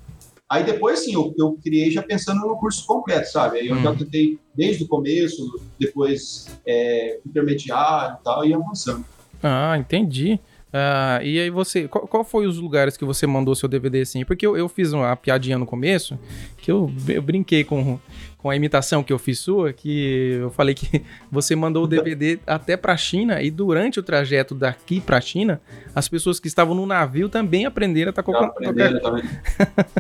Aí 0.53 0.63
depois 0.63 0.99
sim, 0.99 1.15
eu, 1.15 1.33
eu 1.37 1.57
criei 1.63 1.89
já 1.89 2.03
pensando 2.03 2.41
no 2.41 2.55
curso 2.57 2.85
completo, 2.85 3.27
sabe? 3.31 3.57
Aí 3.57 3.67
eu 3.67 3.75
Hum. 3.75 3.81
já 3.81 3.95
tentei 3.95 4.37
desde 4.55 4.83
o 4.83 4.87
começo, 4.87 5.43
depois 5.79 6.47
é, 6.65 7.19
intermediário 7.25 8.17
e 8.19 8.23
tal, 8.23 8.45
e 8.45 8.53
avançando. 8.53 9.03
Ah, 9.41 9.75
entendi. 9.79 10.39
Ah, 10.71 11.19
e 11.23 11.39
aí 11.39 11.49
você, 11.49 11.87
qual, 11.87 12.07
qual 12.07 12.23
foi 12.23 12.45
os 12.45 12.57
lugares 12.57 12.95
que 12.95 13.03
você 13.03 13.25
mandou 13.25 13.55
seu 13.55 13.67
DVD 13.67 14.01
assim? 14.01 14.23
Porque 14.23 14.45
eu, 14.45 14.55
eu 14.55 14.69
fiz 14.69 14.93
uma 14.93 15.15
piadinha 15.15 15.57
no 15.57 15.65
começo, 15.65 16.19
que 16.57 16.71
eu, 16.71 16.91
eu 17.07 17.21
brinquei 17.21 17.63
com, 17.63 17.99
com 18.43 18.49
a 18.49 18.57
imitação 18.57 19.01
que 19.01 19.13
eu 19.13 19.17
fiz 19.17 19.39
sua, 19.39 19.71
que 19.71 20.33
eu 20.33 20.51
falei 20.51 20.75
que 20.75 21.01
você 21.31 21.55
mandou 21.55 21.85
o 21.85 21.87
DVD 21.87 22.37
até 22.45 22.75
pra 22.75 22.97
China 22.97 23.41
e 23.41 23.49
durante 23.49 24.01
o 24.01 24.03
trajeto 24.03 24.53
daqui 24.53 24.99
pra 24.99 25.21
China, 25.21 25.61
as 25.95 26.09
pessoas 26.09 26.41
que 26.41 26.47
estavam 26.49 26.75
no 26.75 26.85
navio 26.85 27.29
também 27.29 27.65
aprenderam 27.65 28.09
a 28.09 28.13
tocar. 28.13 28.43
Aprenderam 28.43 28.99
também. 28.99 29.23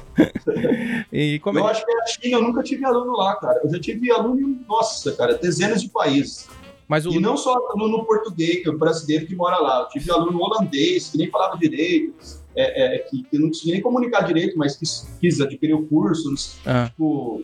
e 1.09 1.39
como 1.39 1.57
Eu 1.57 1.69
é... 1.69 1.71
acho 1.71 1.85
que 1.85 1.91
a 1.93 2.05
China 2.05 2.37
eu 2.37 2.41
nunca 2.41 2.61
tive 2.61 2.83
aluno 2.83 3.13
lá, 3.13 3.33
cara. 3.37 3.61
Eu 3.63 3.71
já 3.71 3.79
tive 3.79 4.11
aluno 4.11 4.41
em, 4.41 4.59
nossa, 4.67 5.13
cara, 5.13 5.35
dezenas 5.35 5.81
de 5.81 5.87
países. 5.87 6.49
Mas 6.85 7.05
o, 7.05 7.11
E 7.11 7.21
não 7.21 7.37
só 7.37 7.55
aluno 7.69 8.03
português, 8.03 8.61
que 8.61 8.67
é 8.67 8.71
o 8.73 8.77
brasileiro 8.77 9.25
que 9.25 9.33
mora 9.37 9.57
lá. 9.57 9.83
Eu 9.83 9.87
tive 9.87 10.11
aluno 10.11 10.37
holandês, 10.37 11.09
que 11.09 11.17
nem 11.17 11.29
falava 11.29 11.57
direito, 11.57 12.13
é, 12.53 12.97
é, 12.97 12.99
que, 12.99 13.23
que 13.23 13.39
não 13.39 13.47
conseguia 13.47 13.75
nem 13.75 13.81
comunicar 13.81 14.23
direito, 14.23 14.57
mas 14.57 14.75
quis, 14.75 15.07
quis 15.21 15.39
adquirir 15.39 15.75
o 15.75 15.87
curso, 15.87 16.29
Ah, 16.65 16.89
tipo, 16.89 17.41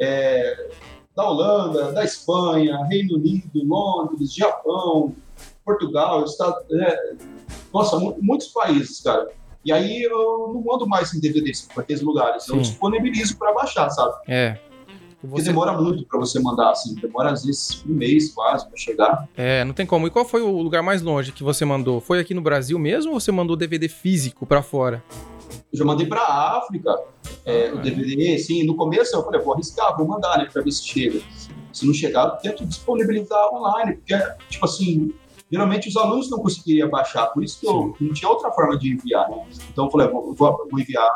é, 0.00 0.68
da 1.14 1.28
Holanda, 1.28 1.92
da 1.92 2.04
Espanha, 2.04 2.82
Reino 2.86 3.16
Unido, 3.16 3.50
Londres, 3.64 4.32
Japão, 4.34 5.14
Portugal, 5.64 6.24
Estados, 6.24 6.62
é, 6.72 7.12
nossa, 7.72 7.98
mu- 7.98 8.16
muitos 8.20 8.48
países, 8.48 9.00
cara. 9.00 9.28
E 9.64 9.70
aí 9.72 10.02
eu 10.02 10.52
não 10.54 10.62
mando 10.62 10.86
mais 10.88 11.12
em 11.12 11.20
DVDs 11.20 11.68
para 11.74 11.82
aqueles 11.82 12.00
lugares, 12.02 12.48
eu 12.48 12.54
Sim. 12.56 12.62
disponibilizo 12.62 13.36
para 13.36 13.52
baixar, 13.52 13.90
sabe? 13.90 14.14
é. 14.26 14.58
Porque 15.20 15.42
Você, 15.42 15.48
demora 15.50 15.72
muito 15.72 16.02
para 16.06 16.18
você 16.18 16.40
mandar, 16.40 16.70
assim, 16.70 16.94
demora 16.98 17.30
às 17.30 17.44
vezes 17.44 17.84
um 17.86 17.92
mês 17.92 18.32
quase 18.32 18.66
para 18.66 18.74
chegar. 18.78 19.28
é, 19.36 19.62
não 19.66 19.74
tem 19.74 19.84
como. 19.84 20.06
E 20.06 20.10
qual 20.10 20.24
foi 20.24 20.40
o 20.40 20.62
lugar 20.62 20.82
mais 20.82 21.02
longe 21.02 21.30
que 21.30 21.42
você 21.44 21.62
mandou? 21.62 22.00
Foi 22.00 22.18
aqui 22.18 22.32
no 22.32 22.40
Brasil 22.40 22.78
mesmo 22.78 23.12
ou 23.12 23.20
você 23.20 23.30
mandou 23.30 23.54
DVD 23.54 23.86
físico 23.86 24.46
pra 24.46 24.62
fora? 24.62 25.04
Eu 25.72 25.78
já 25.78 25.84
mandei 25.84 26.06
para 26.06 26.22
África 26.22 26.90
é, 27.44 27.68
Ah, 27.68 27.74
o 27.74 27.78
DVD, 27.78 28.34
assim, 28.34 28.64
no 28.64 28.74
começo 28.76 29.14
eu 29.16 29.22
falei, 29.24 29.40
vou 29.40 29.54
arriscar, 29.54 29.96
vou 29.96 30.06
mandar, 30.06 30.38
né, 30.38 30.48
para 30.52 30.62
ver 30.62 30.72
se 30.72 30.86
chega. 30.86 31.20
Se 31.72 31.86
não 31.86 31.94
chegar, 31.94 32.24
eu 32.26 32.36
tento 32.36 32.66
disponibilizar 32.66 33.54
online, 33.54 33.96
porque, 33.96 34.16
tipo 34.48 34.64
assim, 34.64 35.12
geralmente 35.50 35.88
os 35.88 35.96
alunos 35.96 36.28
não 36.30 36.38
conseguiriam 36.38 36.88
baixar, 36.90 37.26
por 37.28 37.42
isso 37.44 37.60
que 37.60 37.66
eu 37.66 37.94
não 38.00 38.12
tinha 38.12 38.28
outra 38.28 38.50
forma 38.50 38.76
de 38.78 38.92
enviar, 38.92 39.28
né? 39.30 39.44
Então 39.72 39.84
eu 39.86 39.90
falei, 39.90 40.08
vou, 40.08 40.34
vou- 40.34 40.68
vou 40.70 40.80
enviar 40.80 41.08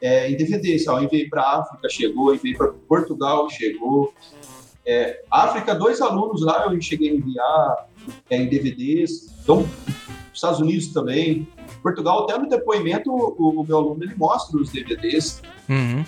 é, 0.00 0.30
em 0.30 0.36
DVD, 0.36 0.78
sabe? 0.78 1.00
Eu 1.00 1.04
enviei 1.04 1.28
para 1.28 1.42
África, 1.42 1.88
chegou, 1.88 2.32
enviei 2.34 2.54
para 2.56 2.68
Portugal, 2.88 3.50
chegou. 3.50 4.12
É, 4.86 5.22
África, 5.30 5.74
dois 5.74 6.00
alunos 6.00 6.40
lá 6.42 6.66
eu 6.72 6.80
cheguei 6.80 7.10
a 7.10 7.14
enviar 7.14 7.88
é, 8.30 8.36
em 8.36 8.48
DVDs, 8.48 9.28
então, 9.42 9.68
Estados 10.32 10.60
Unidos 10.60 10.88
também. 10.88 11.46
Portugal, 11.82 12.24
até 12.24 12.38
no 12.38 12.48
depoimento, 12.48 13.10
o, 13.10 13.60
o 13.60 13.64
meu 13.64 13.76
aluno 13.76 14.02
ele 14.02 14.14
mostra 14.14 14.58
os 14.58 14.70
DVDs. 14.70 15.42
Uhum. 15.68 16.04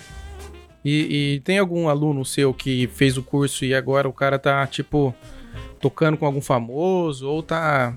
E, 0.83 1.35
e 1.35 1.39
tem 1.41 1.59
algum 1.59 1.87
aluno 1.87 2.25
seu 2.25 2.53
que 2.53 2.87
fez 2.87 3.17
o 3.17 3.23
curso 3.23 3.63
e 3.63 3.73
agora 3.73 4.09
o 4.09 4.13
cara 4.13 4.39
tá, 4.39 4.65
tipo, 4.65 5.13
tocando 5.79 6.17
com 6.17 6.25
algum 6.25 6.41
famoso 6.41 7.29
ou 7.29 7.43
tá 7.43 7.95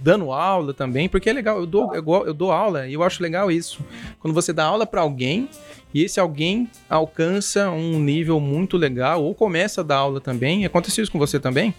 dando 0.00 0.30
aula 0.32 0.74
também? 0.74 1.08
Porque 1.08 1.30
é 1.30 1.32
legal, 1.32 1.58
eu 1.58 1.66
dou, 1.66 1.94
eu, 1.94 2.04
eu 2.26 2.34
dou 2.34 2.52
aula 2.52 2.86
e 2.86 2.92
eu 2.92 3.02
acho 3.02 3.22
legal 3.22 3.50
isso. 3.50 3.80
Quando 4.20 4.34
você 4.34 4.52
dá 4.52 4.64
aula 4.64 4.86
pra 4.86 5.00
alguém 5.00 5.48
e 5.94 6.02
esse 6.02 6.20
alguém 6.20 6.70
alcança 6.88 7.70
um 7.70 7.98
nível 7.98 8.38
muito 8.38 8.76
legal 8.76 9.24
ou 9.24 9.34
começa 9.34 9.80
a 9.80 9.84
dar 9.84 9.96
aula 9.96 10.20
também. 10.20 10.64
Aconteceu 10.64 11.02
isso 11.02 11.12
com 11.12 11.18
você 11.18 11.40
também? 11.40 11.74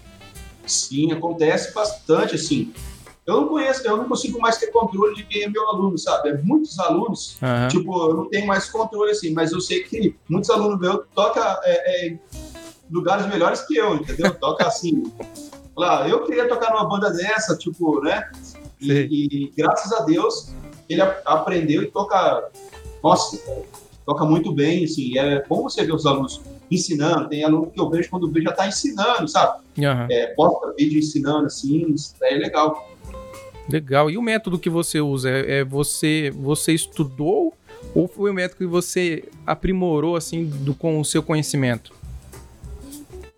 Sim, 0.66 1.12
acontece 1.12 1.72
bastante, 1.74 2.34
assim. 2.34 2.72
Eu 3.26 3.40
não 3.40 3.48
conheço, 3.48 3.86
eu 3.86 3.96
não 3.96 4.06
consigo 4.06 4.38
mais 4.38 4.58
ter 4.58 4.66
controle 4.66 5.14
de 5.14 5.24
quem 5.24 5.44
é 5.44 5.48
meu 5.48 5.66
aluno, 5.68 5.96
sabe? 5.96 6.28
É 6.28 6.36
muitos 6.42 6.78
alunos, 6.78 7.38
Aham. 7.42 7.68
tipo, 7.68 8.10
eu 8.10 8.14
não 8.14 8.28
tenho 8.28 8.46
mais 8.46 8.70
controle, 8.70 9.12
assim, 9.12 9.32
mas 9.32 9.50
eu 9.52 9.60
sei 9.60 9.82
que 9.82 10.14
muitos 10.28 10.50
alunos 10.50 10.78
meus 10.78 11.06
tocam 11.14 11.42
é, 11.42 11.62
é, 11.64 12.08
em 12.08 12.20
lugares 12.90 13.26
melhores 13.26 13.62
que 13.62 13.76
eu, 13.76 13.94
entendeu? 13.94 14.32
Toca 14.38 14.66
assim. 14.66 15.10
Lá, 15.74 16.06
eu 16.06 16.24
queria 16.24 16.46
tocar 16.46 16.70
numa 16.70 16.86
banda 16.86 17.10
dessa, 17.10 17.56
tipo, 17.56 18.00
né? 18.02 18.30
E, 18.80 18.90
e 18.90 19.52
graças 19.56 19.90
a 19.92 20.04
Deus 20.04 20.52
ele 20.88 21.00
aprendeu 21.24 21.82
e 21.82 21.90
toca. 21.90 22.50
Nossa, 23.02 23.38
toca 24.04 24.24
muito 24.24 24.52
bem, 24.52 24.84
assim. 24.84 25.18
É 25.18 25.42
bom 25.48 25.62
você 25.62 25.84
ver 25.84 25.94
os 25.94 26.06
alunos 26.06 26.40
ensinando. 26.70 27.28
Tem 27.28 27.42
aluno 27.42 27.70
que 27.70 27.80
eu 27.80 27.88
vejo 27.88 28.10
quando 28.10 28.30
vê 28.30 28.42
já 28.42 28.52
tá 28.52 28.68
ensinando, 28.68 29.26
sabe? 29.26 29.62
Aham. 29.78 30.06
é, 30.10 30.28
posta 30.34 30.72
vídeo 30.78 30.98
ensinando 30.98 31.46
assim, 31.46 31.94
é 32.22 32.34
legal. 32.36 32.93
Legal. 33.68 34.10
E 34.10 34.18
o 34.18 34.22
método 34.22 34.58
que 34.58 34.68
você 34.68 35.00
usa? 35.00 35.30
É, 35.30 35.58
é 35.58 35.64
você, 35.64 36.32
você 36.36 36.72
estudou 36.72 37.54
ou 37.94 38.08
foi 38.08 38.30
o 38.30 38.34
método 38.34 38.58
que 38.58 38.66
você 38.66 39.24
aprimorou 39.46 40.16
assim 40.16 40.44
do, 40.44 40.74
com 40.74 41.00
o 41.00 41.04
seu 41.04 41.22
conhecimento? 41.22 41.92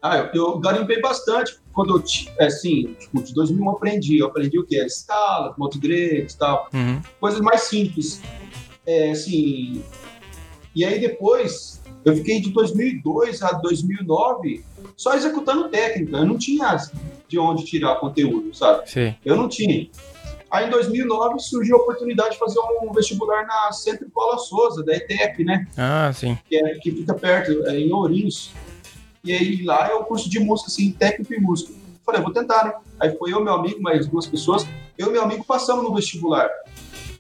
Ah, 0.03 0.19
eu, 0.19 0.31
eu 0.35 0.59
garimpei 0.59 1.01
bastante 1.01 1.57
quando 1.73 1.97
eu, 1.97 2.47
assim, 2.47 2.95
tipo, 2.99 3.23
de 3.23 3.35
2001 3.35 3.65
eu 3.65 3.71
aprendi. 3.71 4.19
Eu 4.19 4.27
aprendi 4.27 4.59
o 4.59 4.65
quê? 4.65 4.85
Escalas, 4.85 5.55
multigredes 5.59 6.35
e 6.35 6.39
tal, 6.39 6.69
Uhum. 6.73 7.01
coisas 7.21 7.41
mais 7.41 7.63
simples. 7.63 8.21
É, 8.87 9.11
assim, 9.11 9.83
e 10.75 10.85
aí 10.85 11.01
depois, 11.01 11.83
eu 12.05 12.15
fiquei 12.17 12.41
de 12.41 12.51
2002 12.51 13.43
a 13.43 13.53
2009 13.53 14.65
só 14.97 15.15
executando 15.15 15.69
técnica. 15.69 16.19
Eu 16.19 16.25
não 16.25 16.39
tinha 16.39 16.77
de 17.29 17.39
onde 17.39 17.65
tirar 17.65 17.97
conteúdo, 17.97 18.55
sabe? 18.55 18.89
Sei. 18.89 19.17
Eu 19.25 19.37
não 19.37 19.49
tinha. 19.49 19.89
Aí 20.51 20.67
em 20.67 20.71
2009 20.71 21.39
surgiu 21.41 21.77
a 21.77 21.81
oportunidade 21.81 22.33
de 22.33 22.39
fazer 22.39 22.59
um 22.61 22.93
vestibular 22.93 23.47
na 23.47 23.73
Centro 23.73 24.09
Paula 24.11 24.39
Souza, 24.39 24.85
da 24.85 24.95
ETEP, 24.95 25.45
né? 25.45 25.67
Ah, 25.77 26.13
sim. 26.15 26.39
que, 26.49 26.57
é, 26.57 26.79
que 26.79 26.93
fica 26.93 27.15
perto, 27.15 27.67
é, 27.67 27.79
em 27.79 27.93
Ourinhos. 27.93 28.53
E 29.25 29.33
aí 29.33 29.63
lá 29.65 29.89
é 29.89 29.95
o 29.95 30.05
curso 30.05 30.31
de 30.31 30.39
música, 30.39 30.71
assim, 30.71 30.93
técnico 30.93 31.35
e 31.35 31.41
música. 31.41 31.73
Falei, 32.05 32.23
vou 32.23 32.33
tentar, 32.33 32.65
né? 32.65 32.75
Aí 33.01 33.17
foi 33.17 33.33
eu, 33.33 33.43
meu 33.43 33.55
amigo, 33.55 33.83
mais 33.83 34.07
duas 34.07 34.27
pessoas. 34.27 34.65
Eu 34.97 35.09
e 35.09 35.13
meu 35.13 35.23
amigo 35.23 35.45
passamos 35.45 35.83
no 35.83 35.93
vestibular, 35.93 36.49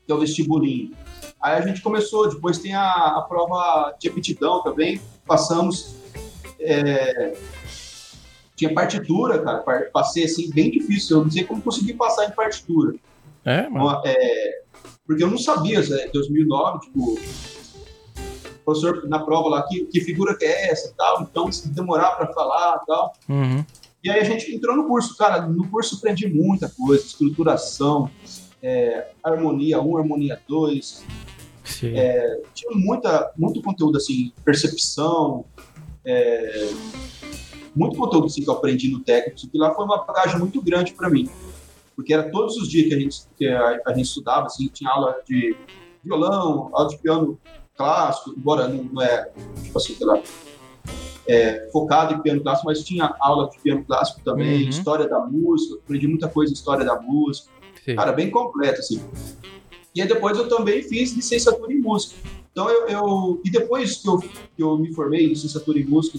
que 0.06 0.12
é 0.12 0.14
o 0.14 0.20
vestibulinho. 0.20 0.92
Aí 1.40 1.56
a 1.56 1.60
gente 1.60 1.82
começou, 1.82 2.28
depois 2.28 2.58
tem 2.58 2.74
a, 2.74 3.16
a 3.18 3.22
prova 3.22 3.94
de 3.98 4.08
aptidão 4.08 4.62
também, 4.62 5.00
passamos. 5.26 5.96
é, 6.60 7.36
tinha 8.56 8.72
partitura, 8.72 9.38
cara, 9.40 9.90
passei 9.92 10.24
assim, 10.24 10.50
bem 10.50 10.70
difícil. 10.70 11.18
Eu 11.18 11.24
não 11.24 11.30
sei 11.30 11.44
como 11.44 11.60
consegui 11.60 11.92
passar 11.92 12.26
em 12.26 12.30
partitura. 12.30 12.94
É, 13.46 13.68
mano. 13.68 14.02
É, 14.04 14.62
porque 15.06 15.22
eu 15.22 15.30
não 15.30 15.38
sabia, 15.38 15.80
em 15.80 16.10
2009, 16.12 16.80
tipo, 16.80 17.12
o 17.12 17.18
professor 18.64 19.08
na 19.08 19.20
prova 19.20 19.48
lá, 19.48 19.62
que, 19.62 19.84
que 19.84 20.00
figura 20.00 20.36
que 20.36 20.44
é 20.44 20.72
essa 20.72 20.92
tal, 20.96 21.22
então 21.22 21.50
se 21.52 21.68
demorar 21.68 22.16
para 22.16 22.32
falar 22.32 22.80
tal. 22.84 23.12
Uhum. 23.28 23.64
E 24.02 24.10
aí 24.10 24.20
a 24.20 24.24
gente 24.24 24.52
entrou 24.52 24.76
no 24.76 24.88
curso, 24.88 25.16
cara, 25.16 25.46
no 25.46 25.68
curso 25.68 25.96
aprendi 25.96 26.28
muita 26.28 26.68
coisa, 26.68 27.04
estruturação, 27.04 28.10
é, 28.60 29.08
harmonia 29.22 29.80
1, 29.80 29.96
harmonia 29.96 30.40
2, 30.48 31.04
Sei. 31.64 31.94
tinha 32.54 32.70
muita, 32.74 33.32
muito 33.36 33.62
conteúdo 33.62 33.96
assim, 33.96 34.32
percepção, 34.44 35.44
é, 36.04 36.70
muito 37.74 37.96
conteúdo 37.96 38.26
assim, 38.26 38.42
que 38.42 38.48
eu 38.48 38.54
aprendi 38.54 38.90
no 38.90 39.00
técnico, 39.00 39.50
que 39.50 39.58
lá 39.58 39.74
foi 39.74 39.84
uma 39.84 40.04
bagagem 40.04 40.38
muito 40.38 40.62
grande 40.62 40.92
para 40.92 41.10
mim, 41.10 41.28
porque 41.96 42.12
era 42.12 42.30
todos 42.30 42.56
os 42.58 42.68
dias 42.68 42.88
que 42.88 42.94
a 42.94 43.00
gente, 43.00 43.16
que 43.36 43.48
a, 43.48 43.80
a 43.86 43.94
gente 43.94 44.06
estudava, 44.06 44.46
assim, 44.46 44.68
tinha 44.68 44.90
aula 44.90 45.16
de 45.26 45.56
violão, 46.04 46.70
aula 46.72 46.88
de 46.88 46.98
piano 46.98 47.38
clássico, 47.76 48.34
embora 48.38 48.68
não, 48.68 48.84
não 48.84 49.02
é, 49.02 49.30
tipo 49.64 49.78
assim, 49.78 49.94
sei 49.94 50.06
lá, 50.06 50.22
é, 51.28 51.68
focado 51.72 52.14
em 52.14 52.20
piano 52.22 52.40
clássico, 52.42 52.66
mas 52.68 52.84
tinha 52.84 53.14
aula 53.20 53.48
de 53.50 53.58
piano 53.60 53.84
clássico 53.84 54.20
também, 54.24 54.62
Uhum. 54.64 54.68
história 54.68 55.08
da 55.08 55.20
música, 55.20 55.74
aprendi 55.82 56.06
muita 56.06 56.28
coisa 56.28 56.52
história 56.52 56.84
da 56.84 57.00
música, 57.00 57.48
Sei. 57.84 57.94
cara, 57.96 58.12
bem 58.12 58.30
completo, 58.30 58.80
assim. 58.80 59.00
E 59.94 60.02
aí 60.02 60.06
depois 60.08 60.36
eu 60.36 60.48
também 60.48 60.82
fiz 60.82 61.12
licenciatura 61.14 61.72
em 61.72 61.80
música. 61.80 62.14
Então 62.52 62.68
eu, 62.70 62.86
eu- 62.88 63.40
e 63.44 63.50
depois 63.50 63.96
que 63.96 64.08
eu, 64.08 64.18
que 64.18 64.62
eu 64.62 64.76
me 64.78 64.92
formei 64.94 65.24
em 65.24 65.28
licenciatura 65.28 65.78
em 65.78 65.84
música 65.84 66.18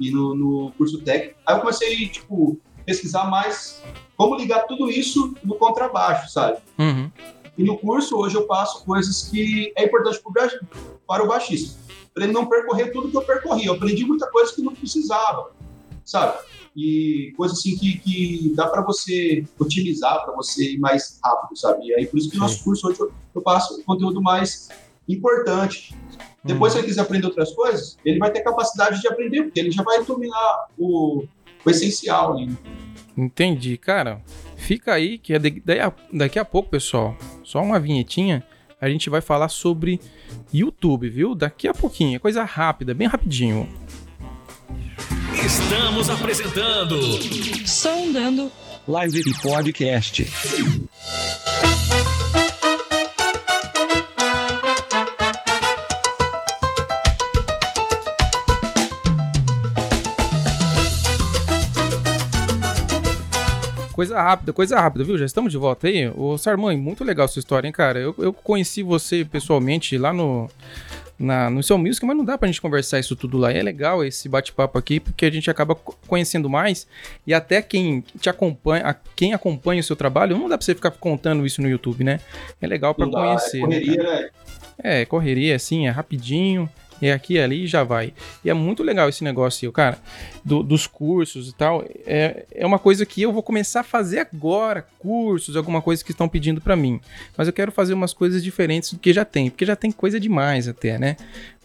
e 0.00 0.10
no, 0.10 0.34
no 0.34 0.72
curso 0.72 1.00
técnico, 1.02 1.36
aí 1.46 1.54
eu 1.56 1.60
comecei 1.60 2.08
tipo 2.08 2.58
pesquisar 2.86 3.24
mais 3.24 3.82
como 4.16 4.36
ligar 4.36 4.60
tudo 4.60 4.88
isso 4.90 5.34
no 5.44 5.56
contrabaixo, 5.56 6.30
sabe? 6.30 6.58
Uhum. 6.78 7.10
E 7.58 7.64
no 7.64 7.76
curso 7.76 8.16
hoje 8.16 8.36
eu 8.36 8.46
passo 8.46 8.84
coisas 8.84 9.28
que 9.28 9.72
é 9.76 9.84
importante 9.84 10.20
para 11.06 11.22
o 11.22 11.26
baixista, 11.26 11.78
para 12.14 12.24
ele 12.24 12.32
não 12.32 12.46
percorrer 12.46 12.92
tudo 12.92 13.10
que 13.10 13.16
eu 13.16 13.22
percorri. 13.22 13.66
Eu 13.66 13.74
aprendi 13.74 14.04
muita 14.04 14.30
coisa 14.30 14.54
que 14.54 14.62
não 14.62 14.74
precisava, 14.74 15.50
sabe? 16.04 16.38
E 16.74 17.32
coisa 17.36 17.54
assim 17.54 17.76
que, 17.76 17.98
que 17.98 18.52
dá 18.54 18.66
para 18.68 18.82
você 18.82 19.44
otimizar, 19.58 20.24
para 20.24 20.34
você 20.34 20.72
ir 20.72 20.78
mais 20.78 21.18
rápido, 21.22 21.56
sabe? 21.58 21.86
E 21.86 21.94
aí 21.94 22.06
por 22.06 22.18
isso 22.18 22.30
que 22.30 22.36
o 22.36 22.40
nosso 22.40 22.62
curso 22.62 22.88
hoje 22.88 23.00
eu, 23.00 23.12
eu 23.34 23.42
passo 23.42 23.82
conteúdo 23.84 24.22
mais 24.22 24.68
importante. 25.08 25.94
Depois, 26.44 26.72
se 26.72 26.78
ele 26.78 26.86
quiser 26.86 27.00
aprender 27.00 27.26
outras 27.26 27.52
coisas, 27.52 27.98
ele 28.04 28.18
vai 28.18 28.30
ter 28.30 28.40
capacidade 28.40 29.00
de 29.00 29.08
aprender, 29.08 29.42
porque 29.42 29.58
ele 29.58 29.70
já 29.70 29.82
vai 29.82 30.04
dominar 30.04 30.68
o, 30.78 31.24
o 31.66 31.70
essencial 31.70 32.34
ali. 32.34 32.56
Entendi, 33.16 33.76
cara. 33.76 34.22
Fica 34.56 34.92
aí 34.92 35.18
que 35.18 35.34
é 35.34 35.38
daqui 36.12 36.38
a 36.38 36.44
pouco, 36.44 36.70
pessoal, 36.70 37.16
só 37.44 37.62
uma 37.62 37.78
vinhetinha, 37.78 38.42
a 38.80 38.88
gente 38.88 39.08
vai 39.08 39.20
falar 39.20 39.48
sobre 39.48 40.00
YouTube, 40.52 41.08
viu? 41.08 41.34
Daqui 41.34 41.68
a 41.68 41.74
pouquinho, 41.74 42.16
é 42.16 42.18
coisa 42.18 42.44
rápida, 42.44 42.92
bem 42.94 43.06
rapidinho. 43.06 43.68
Estamos 45.44 46.10
apresentando 46.10 47.00
Sondando 47.66 48.50
Live 48.88 49.20
e 49.20 49.42
Podcast. 49.42 50.26
Coisa 63.96 64.20
rápida, 64.20 64.52
coisa 64.52 64.78
rápida, 64.78 65.04
viu? 65.04 65.16
Já 65.16 65.24
estamos 65.24 65.50
de 65.50 65.56
volta 65.56 65.88
aí. 65.88 66.06
Ô, 66.14 66.36
Sarmãe, 66.36 66.76
muito 66.76 67.02
legal 67.02 67.26
sua 67.26 67.40
história, 67.40 67.66
hein, 67.66 67.72
cara? 67.72 67.98
Eu, 67.98 68.14
eu 68.18 68.30
conheci 68.32 68.82
você 68.82 69.24
pessoalmente 69.24 69.96
lá 69.96 70.12
no, 70.12 70.50
na, 71.18 71.48
no 71.48 71.62
seu 71.62 71.78
music, 71.78 72.04
mas 72.04 72.14
não 72.14 72.22
dá 72.24 72.36
pra 72.36 72.46
gente 72.46 72.60
conversar 72.60 72.98
isso 72.98 73.16
tudo 73.16 73.38
lá. 73.38 73.50
E 73.50 73.56
é 73.56 73.62
legal 73.62 74.04
esse 74.04 74.28
bate-papo 74.28 74.76
aqui, 74.76 75.00
porque 75.00 75.24
a 75.24 75.30
gente 75.30 75.50
acaba 75.50 75.74
co- 75.74 75.96
conhecendo 76.06 76.46
mais. 76.50 76.86
E 77.26 77.32
até 77.32 77.62
quem 77.62 78.04
te 78.20 78.28
acompanha, 78.28 78.94
quem 79.16 79.32
acompanha 79.32 79.80
o 79.80 79.84
seu 79.84 79.96
trabalho, 79.96 80.36
não 80.36 80.46
dá 80.46 80.58
pra 80.58 80.64
você 80.66 80.74
ficar 80.74 80.90
contando 80.90 81.46
isso 81.46 81.62
no 81.62 81.68
YouTube, 81.68 82.04
né? 82.04 82.20
É 82.60 82.66
legal 82.66 82.94
pra 82.94 83.06
Não 83.06 83.12
dá, 83.12 83.20
conhecer. 83.20 83.62
é 83.62 83.66
né, 83.66 83.66
correria, 83.80 84.02
né? 84.02 84.28
É, 84.78 85.04
correria, 85.06 85.56
assim, 85.56 85.86
é 85.86 85.90
rapidinho. 85.90 86.68
É 87.02 87.12
aqui 87.12 87.34
e 87.34 87.38
ali 87.38 87.64
e 87.64 87.66
já 87.66 87.84
vai. 87.84 88.14
E 88.44 88.48
é 88.48 88.54
muito 88.54 88.82
legal 88.82 89.08
esse 89.08 89.22
negócio, 89.22 89.70
cara, 89.70 89.98
do- 90.42 90.62
dos 90.62 90.86
cursos 90.86 91.48
e 91.50 91.54
tal. 91.54 91.84
É, 92.06 92.46
é 92.50 92.66
uma 92.66 92.78
coisa 92.78 93.04
que 93.04 93.20
eu 93.20 93.30
vou 93.32 93.42
começar 93.42 93.80
a 93.80 93.84
fazer 93.84 94.20
agora, 94.20 94.86
cursos, 94.98 95.56
alguma 95.56 95.82
coisa 95.82 96.02
que 96.02 96.10
estão 96.12 96.26
pedindo 96.28 96.60
pra 96.60 96.74
mim. 96.74 96.98
Mas 97.36 97.46
eu 97.48 97.52
quero 97.52 97.70
fazer 97.70 97.92
umas 97.92 98.14
coisas 98.14 98.42
diferentes 98.42 98.92
do 98.94 98.98
que 98.98 99.12
já 99.12 99.24
tem, 99.26 99.50
porque 99.50 99.66
já 99.66 99.76
tem 99.76 99.92
coisa 99.92 100.18
demais 100.18 100.68
até, 100.68 100.98
né? 100.98 101.16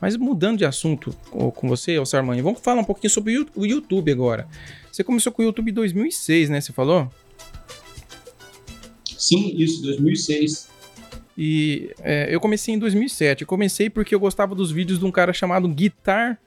Mas 0.01 0.17
mudando 0.17 0.57
de 0.57 0.65
assunto 0.65 1.11
com 1.31 1.67
você, 1.69 1.97
ô 1.97 2.05
Sarmanho, 2.05 2.43
vamos 2.43 2.59
falar 2.59 2.81
um 2.81 2.85
pouquinho 2.85 3.09
sobre 3.11 3.37
o 3.55 3.65
YouTube 3.65 4.11
agora. 4.11 4.47
Você 4.91 5.03
começou 5.03 5.31
com 5.31 5.41
o 5.41 5.45
YouTube 5.45 5.71
em 5.71 5.73
2006, 5.73 6.49
né? 6.49 6.59
Você 6.59 6.73
falou? 6.73 7.09
Sim, 9.17 9.53
isso, 9.57 9.81
2006. 9.83 10.70
E 11.43 11.89
é, 12.03 12.27
eu 12.29 12.39
comecei 12.39 12.75
em 12.75 12.77
2007. 12.77 13.41
Eu 13.41 13.47
comecei 13.47 13.89
porque 13.89 14.13
eu 14.13 14.19
gostava 14.19 14.53
dos 14.53 14.71
vídeos 14.71 14.99
de 14.99 15.05
um 15.05 15.11
cara 15.11 15.33
chamado 15.33 15.67
Guitar, 15.67 16.37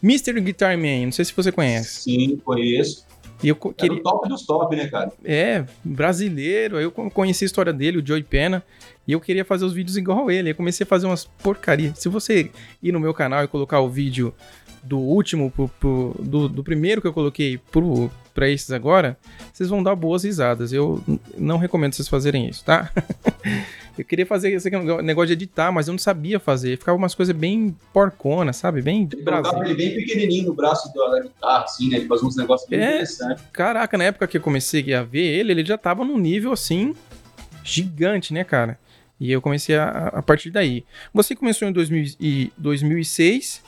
Mr. 0.00 0.40
Guitar 0.40 0.78
Man. 0.78 1.06
Não 1.06 1.12
sei 1.12 1.24
se 1.24 1.34
você 1.34 1.50
conhece. 1.50 2.02
Sim, 2.02 2.36
conheço. 2.44 3.04
E 3.42 3.48
eu 3.48 3.58
Era 3.64 3.74
queria. 3.74 3.98
o 3.98 4.02
top 4.02 4.28
dos 4.28 4.46
top, 4.46 4.76
né, 4.76 4.86
cara? 4.86 5.12
É, 5.24 5.64
brasileiro. 5.82 6.76
Aí 6.76 6.84
eu 6.84 6.92
co- 6.92 7.10
conheci 7.10 7.44
a 7.44 7.46
história 7.46 7.72
dele, 7.72 7.98
o 7.98 8.06
Joey 8.06 8.22
Pena. 8.22 8.62
E 9.08 9.12
eu 9.12 9.20
queria 9.20 9.44
fazer 9.44 9.64
os 9.64 9.72
vídeos 9.72 9.96
igual 9.96 10.30
ele. 10.30 10.48
Aí 10.48 10.52
eu 10.52 10.56
comecei 10.56 10.84
a 10.84 10.86
fazer 10.86 11.06
umas 11.06 11.24
porcarias. 11.24 11.98
Se 11.98 12.08
você 12.08 12.48
ir 12.80 12.92
no 12.92 13.00
meu 13.00 13.12
canal 13.12 13.42
e 13.42 13.48
colocar 13.48 13.80
o 13.80 13.88
vídeo 13.88 14.32
do 14.84 14.98
último, 14.98 15.50
pro- 15.50 15.68
pro- 15.80 16.14
do, 16.20 16.48
do 16.48 16.62
primeiro 16.62 17.00
que 17.00 17.06
eu 17.06 17.12
coloquei 17.12 17.58
pro, 17.72 18.10
pra 18.34 18.48
esses 18.48 18.70
agora, 18.70 19.16
vocês 19.52 19.68
vão 19.68 19.82
dar 19.82 19.94
boas 19.96 20.24
risadas. 20.24 20.72
Eu 20.72 21.02
não 21.38 21.56
recomendo 21.58 21.94
vocês 21.94 22.06
fazerem 22.08 22.48
isso, 22.48 22.64
tá? 22.64 22.90
eu 23.98 24.04
queria 24.04 24.26
fazer 24.26 24.52
esse 24.52 24.68
negócio 25.02 25.28
de 25.28 25.32
editar, 25.32 25.72
mas 25.72 25.88
eu 25.88 25.92
não 25.92 25.98
sabia 25.98 26.38
fazer. 26.38 26.76
Ficava 26.78 26.98
umas 26.98 27.14
coisas 27.14 27.34
bem 27.34 27.74
porcona, 27.92 28.52
sabe? 28.52 28.82
Bem 28.82 29.06
de 29.06 29.16
Ele 29.16 29.24
colocava 29.24 29.58
Brasil. 29.58 29.74
ele 29.74 29.74
bem 29.74 29.94
pequenininho 29.96 30.46
no 30.48 30.54
braço 30.54 30.92
da 30.94 31.08
da 31.08 31.20
guitarra, 31.22 31.64
assim, 31.64 31.88
né? 31.88 31.96
Ele 31.96 32.06
fazia 32.06 32.28
uns 32.28 32.36
negócios 32.36 32.68
bem 32.68 32.80
É. 32.80 32.88
interessantes. 32.94 33.44
Caraca, 33.52 33.96
na 33.96 34.04
época 34.04 34.26
que 34.26 34.36
eu 34.36 34.40
comecei 34.42 34.92
a 34.94 35.02
ver 35.02 35.24
ele, 35.24 35.52
ele 35.52 35.64
já 35.64 35.78
tava 35.78 36.04
num 36.04 36.18
nível 36.18 36.52
assim 36.52 36.94
gigante, 37.62 38.32
né, 38.34 38.44
cara? 38.44 38.78
E 39.18 39.30
eu 39.30 39.40
comecei 39.40 39.76
a, 39.76 39.88
a 40.08 40.22
partir 40.22 40.50
daí. 40.50 40.84
Você 41.14 41.34
começou 41.36 41.66
em 41.68 41.72
2000 41.72 42.16
e 42.20 42.52
2006 42.58 43.62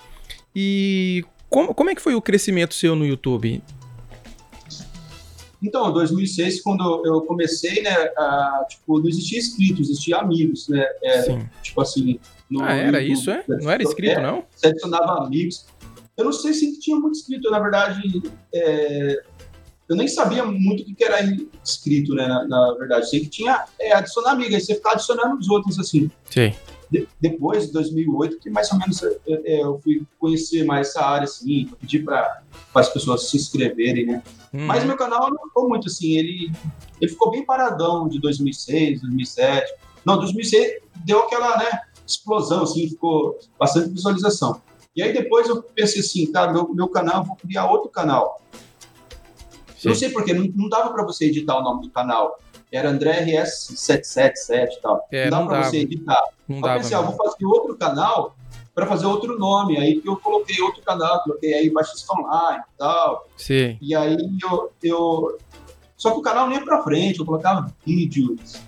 e 0.59 1.23
como, 1.51 1.75
como 1.75 1.91
é 1.91 1.95
que 1.95 2.01
foi 2.01 2.15
o 2.15 2.23
crescimento 2.23 2.73
seu 2.73 2.97
no 2.97 3.05
YouTube? 3.05 3.63
Então, 5.63 5.91
em 5.91 5.93
2006, 5.93 6.63
quando 6.63 7.03
eu 7.05 7.21
comecei, 7.23 7.83
né, 7.83 7.91
a, 8.17 8.65
tipo, 8.67 8.99
não 8.99 9.07
existia 9.07 9.39
inscritos, 9.39 9.91
existia 9.91 10.17
amigos, 10.17 10.67
né? 10.69 10.83
É, 11.03 11.23
Sim. 11.23 11.49
tipo 11.63 11.81
assim... 11.83 12.19
no 12.49 12.63
Ah, 12.63 12.73
era 12.73 13.03
YouTube, 13.03 13.13
isso, 13.13 13.31
é? 13.31 13.45
Não 13.47 13.71
era 13.71 13.83
inscrito, 13.83 14.19
É, 14.19 14.23
não? 14.23 14.45
Você 14.55 14.69
adicionava 14.69 15.27
amigos. 15.27 15.67
Eu 16.17 16.25
não 16.25 16.33
sei 16.33 16.55
se 16.55 16.79
tinha 16.81 16.97
muito 16.97 17.19
inscrito, 17.19 17.51
na 17.51 17.59
verdade, 17.59 18.23
é, 18.55 19.23
eu 19.91 19.97
nem 19.97 20.09
sabia 20.09 20.45
muito 20.45 20.91
o 20.91 20.95
que 20.95 21.05
era 21.05 21.21
inscrito, 21.63 22.15
né, 22.15 22.27
na, 22.27 22.47
na 22.47 22.75
verdade. 22.79 23.11
Sei 23.11 23.21
que 23.21 23.29
tinha 23.29 23.67
é, 23.79 23.93
adicionar 23.93 24.33
amigos, 24.33 24.55
aí 24.55 24.61
você 24.61 24.75
ficava 24.75 24.95
adicionando 24.95 25.37
os 25.39 25.51
outros, 25.51 25.79
assim. 25.79 26.11
Sei. 26.31 26.55
De- 26.91 27.09
depois 27.21 27.67
de 27.67 27.73
2008, 27.73 28.39
que 28.39 28.49
mais 28.51 28.71
ou 28.71 28.79
menos 28.79 29.03
é, 29.03 29.19
é, 29.27 29.63
eu 29.63 29.79
fui 29.83 30.07
conhecer 30.21 30.65
mais 30.65 30.89
essa 30.89 31.05
área, 31.05 31.25
assim, 31.25 31.69
pedir 31.81 32.05
para 32.05 32.43
as 32.75 32.89
pessoas 32.89 33.29
se 33.29 33.37
inscreverem, 33.37 34.07
né? 34.07 34.23
Hum, 34.55 34.67
Mas 34.67 34.85
meu 34.85 34.97
canal 34.97 35.31
não 35.31 35.49
ficou 35.49 35.69
muito 35.69 35.89
assim, 35.89 36.17
ele, 36.17 36.53
ele 37.01 37.11
ficou 37.11 37.31
bem 37.31 37.45
paradão 37.45 38.09
de 38.09 38.21
2006, 38.21 39.01
2007. 39.01 39.75
Não, 40.05 40.17
2006 40.19 40.81
deu 41.05 41.21
aquela, 41.21 41.57
né, 41.59 41.81
explosão, 42.07 42.63
assim, 42.63 42.89
ficou 42.89 43.37
bastante 43.59 43.91
visualização. 43.91 44.61
E 44.95 45.03
aí 45.03 45.13
depois 45.13 45.49
eu 45.49 45.63
pensei 45.63 46.01
assim, 46.01 46.31
cara, 46.31 46.53
meu, 46.53 46.73
meu 46.73 46.89
canal, 46.89 47.25
vou 47.25 47.37
criar 47.37 47.69
outro 47.71 47.91
canal. 47.91 48.41
Eu 49.85 49.91
não 49.91 49.95
Sim. 49.95 50.01
sei 50.01 50.11
porquê, 50.11 50.33
não, 50.33 50.47
não 50.55 50.69
dava 50.69 50.91
para 50.93 51.05
você 51.05 51.27
editar 51.27 51.59
o 51.59 51.63
nome 51.63 51.83
do 51.83 51.91
canal. 51.91 52.39
Era 52.71 52.91
André 52.91 53.25
RS777 53.25 54.69
e 54.73 54.81
tal. 54.81 55.07
É, 55.11 55.31
não 55.31 55.41
não 55.41 55.47
para 55.47 55.59
dava. 55.59 55.71
você 55.71 55.79
editar. 55.79 56.23
não 56.49 56.57
eu 56.57 56.63
dava. 56.63 56.79
pensei, 56.79 56.97
ah, 56.97 57.01
vou 57.01 57.17
fazer 57.17 57.45
outro 57.45 57.77
canal 57.77 58.37
para 58.75 58.87
fazer 58.87 59.07
outro 59.07 59.39
nome. 59.39 59.79
Aí 59.79 60.01
que 60.01 60.09
eu 60.09 60.17
coloquei 60.17 60.61
outro 60.61 60.83
canal, 60.83 61.23
coloquei 61.23 61.55
aí 61.55 61.71
Baixista 61.71 62.13
Online 62.13 62.63
e 62.75 62.79
tal. 62.79 63.27
Sei. 63.37 63.79
E 63.81 63.95
aí 63.95 64.17
eu, 64.43 64.73
eu. 64.83 65.39
Só 65.97 66.11
que 66.11 66.19
o 66.19 66.23
canal 66.23 66.49
nem 66.49 66.59
ia 66.59 66.65
pra 66.65 66.83
frente, 66.83 67.21
eu 67.21 67.25
colocava 67.25 67.73
vídeos 67.87 68.61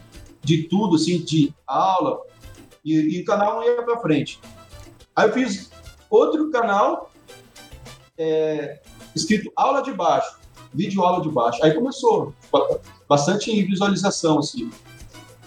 de 0.42 0.62
tudo, 0.62 0.96
assim, 0.96 1.18
de 1.18 1.52
aula, 1.66 2.22
e, 2.82 3.18
e 3.18 3.20
o 3.20 3.24
canal 3.26 3.56
não 3.56 3.64
ia 3.64 3.82
pra 3.82 3.98
frente. 4.00 4.40
Aí 5.14 5.28
eu 5.28 5.32
fiz 5.34 5.70
outro 6.08 6.50
canal 6.50 7.11
é, 8.16 8.80
escrito 9.14 9.52
aula 9.54 9.82
de 9.82 9.92
baixo, 9.92 10.38
vídeo 10.72 11.02
aula 11.02 11.22
de 11.22 11.28
baixo. 11.31 11.62
Aí 11.64 11.72
começou, 11.72 12.35
tipo, 12.42 12.81
bastante 13.09 13.62
visualização, 13.64 14.38
assim. 14.38 14.70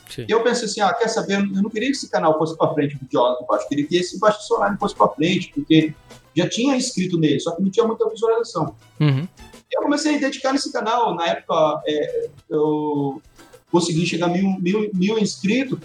Sim. 0.09 0.25
E 0.27 0.31
eu 0.31 0.43
pensei 0.43 0.65
assim, 0.65 0.81
ah, 0.81 0.93
quer 0.93 1.07
saber, 1.07 1.35
eu 1.35 1.61
não 1.61 1.69
queria 1.69 1.89
que 1.89 1.95
esse 1.95 2.09
canal 2.09 2.37
fosse 2.37 2.57
pra 2.57 2.73
frente, 2.73 2.97
vídeo 2.97 3.19
aula 3.19 3.39
de 3.39 3.45
baixo, 3.47 3.63
eu 3.65 3.69
queria 3.69 3.87
que 3.87 3.95
esse 3.95 4.19
baixo 4.19 4.53
online 4.53 4.77
fosse 4.77 4.93
pra 4.93 5.07
frente, 5.07 5.51
porque 5.53 5.93
já 6.35 6.49
tinha 6.49 6.75
inscrito 6.75 7.17
nele, 7.17 7.39
só 7.39 7.51
que 7.51 7.61
não 7.61 7.69
tinha 7.69 7.85
muita 7.85 8.09
visualização 8.09 8.75
Uhum. 8.99 9.27
eu 9.71 9.81
comecei 9.81 10.15
a 10.15 10.19
dedicar 10.19 10.51
nesse 10.51 10.71
canal. 10.71 11.15
Na 11.15 11.27
época, 11.27 11.81
é, 11.87 12.29
eu 12.49 13.21
consegui 13.71 14.05
chegar 14.05 14.25
a 14.25 14.29
mil, 14.29 14.57
mil, 14.59 14.91
mil 14.93 15.17
inscritos. 15.17 15.79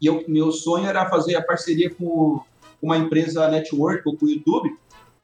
E 0.00 0.06
eu, 0.06 0.24
meu 0.28 0.50
sonho 0.52 0.86
era 0.86 1.08
fazer 1.08 1.36
a 1.36 1.42
parceria 1.42 1.90
com 1.90 2.40
uma 2.82 2.96
empresa 2.96 3.48
network 3.48 4.02
ou 4.04 4.16
com 4.16 4.26
o 4.26 4.28
YouTube. 4.28 4.76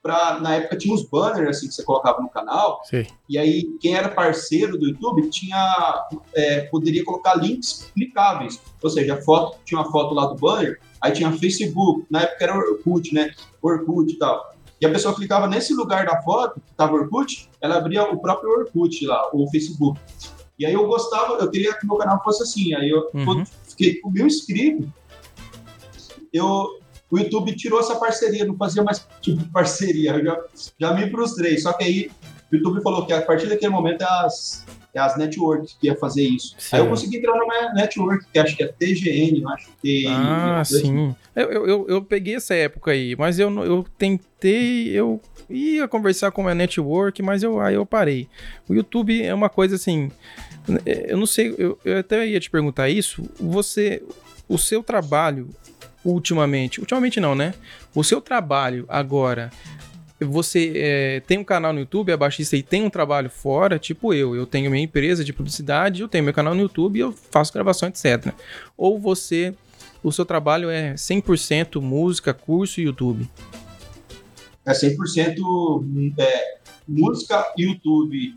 Pra, 0.04 0.38
na 0.38 0.56
época 0.56 0.76
tinha 0.76 0.94
uns 0.94 1.02
banners 1.02 1.56
assim, 1.56 1.66
que 1.66 1.72
você 1.74 1.82
colocava 1.82 2.20
no 2.20 2.28
canal. 2.28 2.82
Sei. 2.84 3.06
E 3.26 3.38
aí, 3.38 3.64
quem 3.80 3.94
era 3.96 4.10
parceiro 4.10 4.76
do 4.76 4.86
YouTube 4.86 5.30
tinha, 5.30 6.06
é, 6.34 6.60
poderia 6.66 7.02
colocar 7.02 7.34
links 7.36 7.90
clicáveis. 7.94 8.60
Ou 8.82 8.90
seja, 8.90 9.14
a 9.14 9.22
foto, 9.22 9.56
tinha 9.64 9.80
uma 9.80 9.90
foto 9.90 10.12
lá 10.12 10.26
do 10.26 10.34
banner, 10.34 10.78
aí 11.00 11.10
tinha 11.12 11.32
Facebook. 11.32 12.04
Na 12.10 12.20
época 12.20 12.44
era 12.44 12.54
Orkut, 12.54 13.14
né? 13.14 13.32
Orkut 13.62 14.12
e 14.12 14.18
tal. 14.18 14.54
E 14.78 14.84
a 14.84 14.90
pessoa 14.90 15.14
clicava 15.14 15.46
nesse 15.46 15.72
lugar 15.72 16.04
da 16.04 16.20
foto, 16.20 16.60
que 16.60 16.70
estava 16.70 16.92
Orkut, 16.92 17.48
ela 17.58 17.76
abria 17.78 18.02
o 18.02 18.20
próprio 18.20 18.50
Orkut 18.50 19.06
lá, 19.06 19.30
o 19.32 19.48
Facebook. 19.50 19.98
E 20.58 20.66
aí 20.66 20.74
eu 20.74 20.86
gostava, 20.86 21.32
eu 21.38 21.50
queria 21.50 21.72
que 21.72 21.86
meu 21.86 21.96
canal 21.96 22.22
fosse 22.22 22.42
assim. 22.42 22.74
Aí 22.74 22.90
eu 22.90 23.08
Uhum. 23.14 23.42
fiquei 23.66 23.94
com 24.00 24.10
mil 24.10 24.26
inscritos, 24.26 24.86
eu, 26.30 26.78
o 27.14 27.18
YouTube 27.18 27.54
tirou 27.54 27.78
essa 27.78 27.94
parceria, 27.94 28.44
não 28.44 28.56
fazia 28.56 28.82
mais 28.82 29.06
tipo 29.20 29.38
de 29.38 29.48
parceria. 29.50 30.10
Eu 30.10 30.24
já, 30.24 30.44
já 30.80 30.94
me 30.94 31.08
frustrei. 31.08 31.56
Só 31.58 31.72
que 31.72 31.84
aí 31.84 32.10
o 32.50 32.56
YouTube 32.56 32.82
falou 32.82 33.06
que 33.06 33.12
a 33.12 33.22
partir 33.22 33.46
daquele 33.46 33.70
momento 33.70 34.02
é 34.02 34.06
as, 34.24 34.66
é 34.92 34.98
as 34.98 35.16
networks 35.16 35.76
que 35.80 35.86
ia 35.86 35.94
fazer 35.94 36.24
isso. 36.24 36.56
Sim. 36.58 36.74
Aí 36.74 36.82
eu 36.82 36.88
consegui 36.88 37.18
entrar 37.18 37.36
numa 37.38 37.72
network, 37.72 38.26
que 38.32 38.36
acho 38.36 38.56
que 38.56 38.64
é 38.64 38.66
TGN, 38.66 39.44
acho 39.46 39.68
que 39.80 40.06
Ah, 40.08 40.62
sim. 40.64 41.14
Eu, 41.36 41.66
eu, 41.66 41.86
eu, 41.88 42.02
peguei 42.02 42.34
essa 42.34 42.52
época 42.52 42.90
aí, 42.90 43.14
mas 43.16 43.38
eu, 43.38 43.48
eu 43.64 43.86
tentei, 43.96 44.88
eu 44.88 45.20
ia 45.48 45.86
conversar 45.86 46.32
com 46.32 46.48
a 46.48 46.54
network, 46.54 47.22
mas 47.22 47.44
eu, 47.44 47.60
aí 47.60 47.76
eu 47.76 47.86
parei. 47.86 48.26
O 48.68 48.74
YouTube 48.74 49.22
é 49.22 49.32
uma 49.32 49.48
coisa 49.48 49.76
assim, 49.76 50.10
é, 50.84 51.12
eu 51.12 51.16
não 51.16 51.26
sei, 51.26 51.54
eu, 51.56 51.78
eu 51.84 51.98
até 51.98 52.26
ia 52.26 52.40
te 52.40 52.50
perguntar 52.50 52.88
isso, 52.88 53.22
você, 53.38 54.02
o 54.48 54.58
seu 54.58 54.82
trabalho 54.82 55.48
ultimamente, 56.04 56.80
ultimamente 56.80 57.20
não, 57.20 57.34
né? 57.34 57.54
O 57.94 58.04
seu 58.04 58.20
trabalho 58.20 58.84
agora 58.88 59.50
você 60.20 60.72
é, 60.76 61.20
tem 61.20 61.38
um 61.38 61.44
canal 61.44 61.72
no 61.72 61.80
YouTube, 61.80 62.10
é 62.10 62.16
baixista 62.16 62.56
e 62.56 62.62
tem 62.62 62.82
um 62.82 62.90
trabalho 62.90 63.28
fora, 63.28 63.78
tipo 63.78 64.14
eu. 64.14 64.34
Eu 64.34 64.46
tenho 64.46 64.70
minha 64.70 64.82
empresa 64.82 65.24
de 65.24 65.32
publicidade, 65.32 66.02
eu 66.02 66.08
tenho 66.08 66.24
meu 66.24 66.32
canal 66.32 66.54
no 66.54 66.62
YouTube, 66.62 66.98
eu 66.98 67.12
faço 67.12 67.52
gravação, 67.52 67.88
etc. 67.88 68.32
Ou 68.76 68.98
você, 68.98 69.54
o 70.02 70.12
seu 70.12 70.24
trabalho 70.24 70.70
é 70.70 70.94
100% 70.94 71.80
música, 71.80 72.32
curso 72.32 72.80
e 72.80 72.84
YouTube? 72.84 73.28
É 74.64 74.72
100% 74.72 76.14
é, 76.18 76.58
música, 76.86 77.52
YouTube 77.58 78.34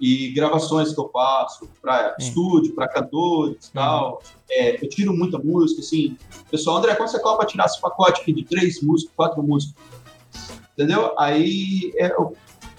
e 0.00 0.30
gravações 0.30 0.94
que 0.94 0.98
eu 0.98 1.10
faço 1.12 1.68
para 1.82 2.16
estúdio, 2.18 2.74
para 2.74 2.88
cantores 2.88 3.66
e 3.66 3.68
uhum. 3.68 3.72
tal. 3.74 4.22
É, 4.50 4.82
eu 4.82 4.88
tiro 4.88 5.12
muita 5.12 5.38
música, 5.38 5.80
assim. 5.80 6.16
Pessoal, 6.50 6.78
André, 6.78 6.94
quando 6.94 7.10
você 7.10 7.20
cobra 7.20 7.46
tirar 7.46 7.66
esse 7.66 7.80
pacote 7.80 8.22
aqui 8.22 8.32
de 8.32 8.44
três 8.44 8.82
músicas, 8.82 9.14
quatro 9.14 9.42
músicas? 9.42 9.74
Entendeu? 10.72 11.14
Aí 11.18 11.92
é 11.96 12.08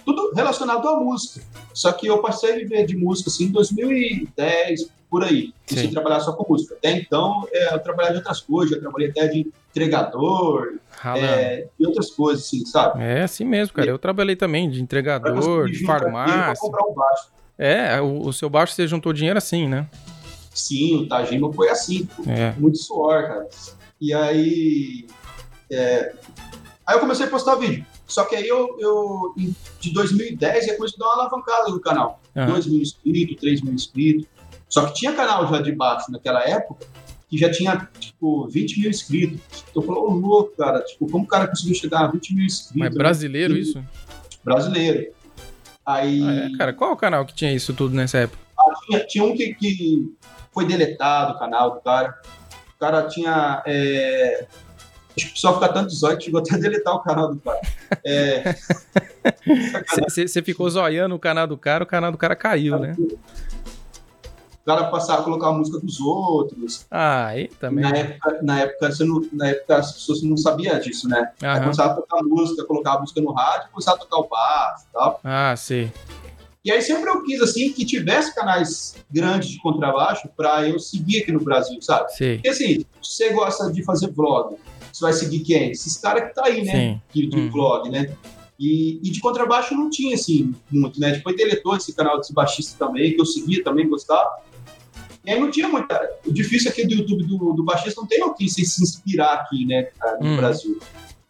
tudo 0.04 0.32
relacionado 0.34 0.88
à 0.88 1.00
música. 1.00 1.46
Só 1.74 1.92
que 1.92 2.08
eu 2.08 2.20
passei 2.22 2.54
a 2.54 2.56
viver 2.56 2.86
de 2.86 2.98
música 2.98 3.30
assim 3.30 3.46
em 3.46 3.52
2010, 3.52 4.90
por 5.10 5.24
aí. 5.24 5.54
Sem 5.68 5.92
trabalhar 5.92 6.22
só 6.22 6.34
com 6.34 6.52
música. 6.52 6.74
Até 6.74 6.92
então, 6.94 7.48
é, 7.52 7.76
eu 7.76 7.80
trabalhava 7.80 8.14
de 8.14 8.20
outras 8.20 8.42
coisas. 8.42 8.76
Eu 8.76 8.82
trabalhei 8.82 9.10
até 9.10 9.28
de 9.28 9.52
entregador 9.72 10.76
é, 11.16 11.68
e 11.80 11.86
outras 11.86 12.12
coisas, 12.12 12.46
assim, 12.46 12.66
sabe? 12.66 13.04
É 13.04 13.24
assim 13.24 13.46
mesmo, 13.46 13.74
cara. 13.74 13.90
Eu 13.90 13.98
trabalhei 13.98 14.36
também 14.36 14.70
de 14.70 14.82
entregador, 14.82 15.70
de 15.70 15.84
farmácia. 15.86 16.68
um 16.68 16.94
baixo. 16.94 17.30
É, 17.58 18.02
o, 18.02 18.28
o, 18.28 18.34
seu 18.34 18.50
baixo 18.50 18.74
você 18.74 18.88
juntou 18.88 19.14
dinheiro 19.14 19.38
assim, 19.38 19.68
né? 19.68 19.88
Sim, 20.54 20.98
o 20.98 21.08
Tajima 21.08 21.52
foi 21.54 21.70
assim. 21.70 22.08
É. 22.28 22.54
Muito 22.60 22.78
suor, 22.78 23.24
cara. 23.24 23.48
E 24.00 24.14
aí. 24.14 25.08
É, 25.72 26.14
aí 26.86 26.96
eu 26.96 27.00
comecei 27.00 27.26
a 27.26 27.30
postar 27.30 27.56
vídeo. 27.56 27.86
Só 28.06 28.26
que 28.26 28.36
aí 28.36 28.48
eu, 28.48 28.76
eu 28.78 29.34
de 29.80 29.94
2010, 29.94 30.68
eu 30.68 30.76
comecei 30.76 30.98
a 30.98 31.00
dar 31.00 31.06
uma 31.06 31.22
alavancada 31.22 31.70
no 31.70 31.80
canal. 31.80 32.20
Uhum. 32.36 32.48
2 32.48 32.68
mil 32.68 32.82
inscritos, 32.82 33.38
3 33.40 33.62
mil 33.62 33.74
inscritos. 33.74 34.28
Só 34.68 34.86
que 34.86 34.94
tinha 34.94 35.14
canal 35.14 35.48
já 35.48 35.62
de 35.62 35.72
baixo 35.72 36.12
naquela 36.12 36.44
época 36.48 36.86
que 37.32 37.38
já 37.38 37.50
tinha, 37.50 37.88
tipo, 37.98 38.46
20 38.50 38.82
mil 38.82 38.90
inscritos. 38.90 39.40
Então, 39.70 39.82
falou, 39.82 40.12
oh, 40.12 40.14
louco, 40.14 40.54
cara, 40.58 40.82
tipo, 40.82 41.10
como 41.10 41.24
o 41.24 41.28
cara 41.28 41.48
conseguiu 41.48 41.74
chegar 41.74 42.02
a 42.02 42.08
20 42.08 42.36
mil 42.36 42.46
inscritos? 42.46 42.76
Mas 42.76 42.94
brasileiro 42.94 43.58
isso? 43.58 43.82
Brasileiro. 44.44 45.14
Aí... 45.86 46.22
Ah, 46.22 46.34
é, 46.34 46.58
cara, 46.58 46.74
qual 46.74 46.92
o 46.92 46.98
canal 46.98 47.26
que 47.26 47.34
tinha 47.34 47.54
isso 47.54 47.74
tudo 47.74 47.96
nessa 47.96 48.18
época? 48.18 48.38
Ah, 48.60 48.74
tinha, 48.86 49.00
tinha 49.06 49.24
um 49.24 49.34
que, 49.34 49.54
que 49.54 50.14
foi 50.52 50.68
deletado, 50.68 51.36
o 51.36 51.40
canal 51.40 51.72
do 51.72 51.80
cara. 51.80 52.20
O 52.76 52.80
cara 52.80 53.08
tinha... 53.08 53.64
É... 53.66 54.46
Acho 55.16 55.26
que 55.26 55.32
o 55.32 55.34
pessoal 55.34 55.54
fica 55.54 55.70
tanto 55.70 55.94
zóio 55.94 56.18
que 56.18 56.26
chegou 56.26 56.42
até 56.42 56.56
a 56.56 56.58
deletar 56.58 56.96
o 56.96 57.00
canal 57.00 57.34
do 57.34 57.40
cara. 57.40 57.62
Você 60.10 60.40
é... 60.40 60.44
ficou 60.44 60.70
zoiando 60.70 61.16
o 61.16 61.20
canal 61.20 61.48
do 61.48 61.58
cara, 61.58 61.86
o 61.86 61.88
canal 61.88 62.12
do 62.12 62.18
cara 62.18 62.36
caiu, 62.36 62.78
né? 62.78 62.94
O 64.62 64.66
cara 64.66 64.86
passar 64.86 65.20
a 65.20 65.22
colocar 65.24 65.48
a 65.48 65.54
música 65.54 65.80
dos 65.80 66.00
outros. 66.00 66.86
Ah, 66.90 67.28
aí 67.28 67.48
também. 67.60 67.84
Na 67.84 67.98
época, 67.98 68.40
na 68.44 68.60
época, 68.60 68.92
você 68.92 69.04
não, 69.04 69.28
na 69.34 69.48
época 69.50 69.78
as 69.78 69.92
pessoas 69.94 70.22
não 70.22 70.38
sabiam 70.38 70.80
disso, 70.80 71.08
né? 71.08 71.32
Uhum. 71.42 71.50
Aí 71.50 71.60
começava 71.60 71.94
a 71.94 71.96
tocar 71.96 72.24
música, 72.24 72.64
colocar 72.66 72.94
a 72.94 73.00
música 73.00 73.22
no 73.22 73.32
rádio, 73.32 73.70
começava 73.72 73.98
a 73.98 74.00
tocar 74.02 74.18
o 74.18 74.28
baixo 74.28 74.86
e 74.88 74.94
tal. 74.94 75.20
Ah, 75.24 75.56
sim. 75.58 75.92
E 76.64 76.72
aí 76.72 76.80
sempre 76.80 77.10
eu 77.10 77.24
quis, 77.24 77.42
assim, 77.42 77.72
que 77.74 77.84
tivesse 77.84 78.36
canais 78.36 78.96
grandes 79.10 79.50
de 79.50 79.60
contrabaixo 79.60 80.30
para 80.38 80.70
eu 80.70 80.78
seguir 80.78 81.24
aqui 81.24 81.32
no 81.32 81.44
Brasil, 81.44 81.82
sabe? 81.82 82.14
Sim. 82.14 82.36
Porque 82.36 82.50
assim, 82.50 82.86
você 83.02 83.34
gosta 83.34 83.72
de 83.72 83.84
fazer 83.84 84.12
vlog, 84.12 84.56
você 84.94 85.02
vai 85.02 85.14
seguir 85.14 85.40
quem? 85.40 85.72
Esses 85.72 85.98
caras 85.98 86.30
que 86.30 86.36
tá 86.36 86.46
aí, 86.46 86.64
né? 86.64 86.72
Sim. 86.72 87.02
De, 87.28 87.36
uhum. 87.36 87.50
vlog, 87.50 87.90
né? 87.90 88.16
E, 88.60 89.00
e, 89.02 89.10
de 89.10 89.20
contrabaixo 89.20 89.74
não 89.74 89.90
tinha, 89.90 90.14
assim, 90.14 90.54
muito, 90.70 91.00
né? 91.00 91.14
Depois 91.14 91.36
deletou 91.36 91.76
esse 91.76 91.96
canal 91.96 92.18
desse 92.18 92.32
baixista 92.32 92.86
também, 92.86 93.16
que 93.16 93.20
eu 93.20 93.26
seguia, 93.26 93.64
também 93.64 93.90
gostava. 93.90 94.30
E 95.26 95.32
aí 95.32 95.40
não 95.40 95.52
tinha 95.52 95.68
muita. 95.68 96.00
O 96.26 96.34
difícil 96.34 96.72
aqui 96.72 96.86
do 96.86 96.94
YouTube 96.94 97.24
do, 97.26 97.54
do 97.54 97.64
baixista 97.64 98.02
não 98.02 98.08
tem 98.08 98.22
que 98.34 98.50
se 98.50 98.62
inspirar 98.62 99.34
aqui, 99.34 99.66
né, 99.66 99.90
no 100.20 100.30
hum. 100.30 100.38
Brasil. 100.38 100.80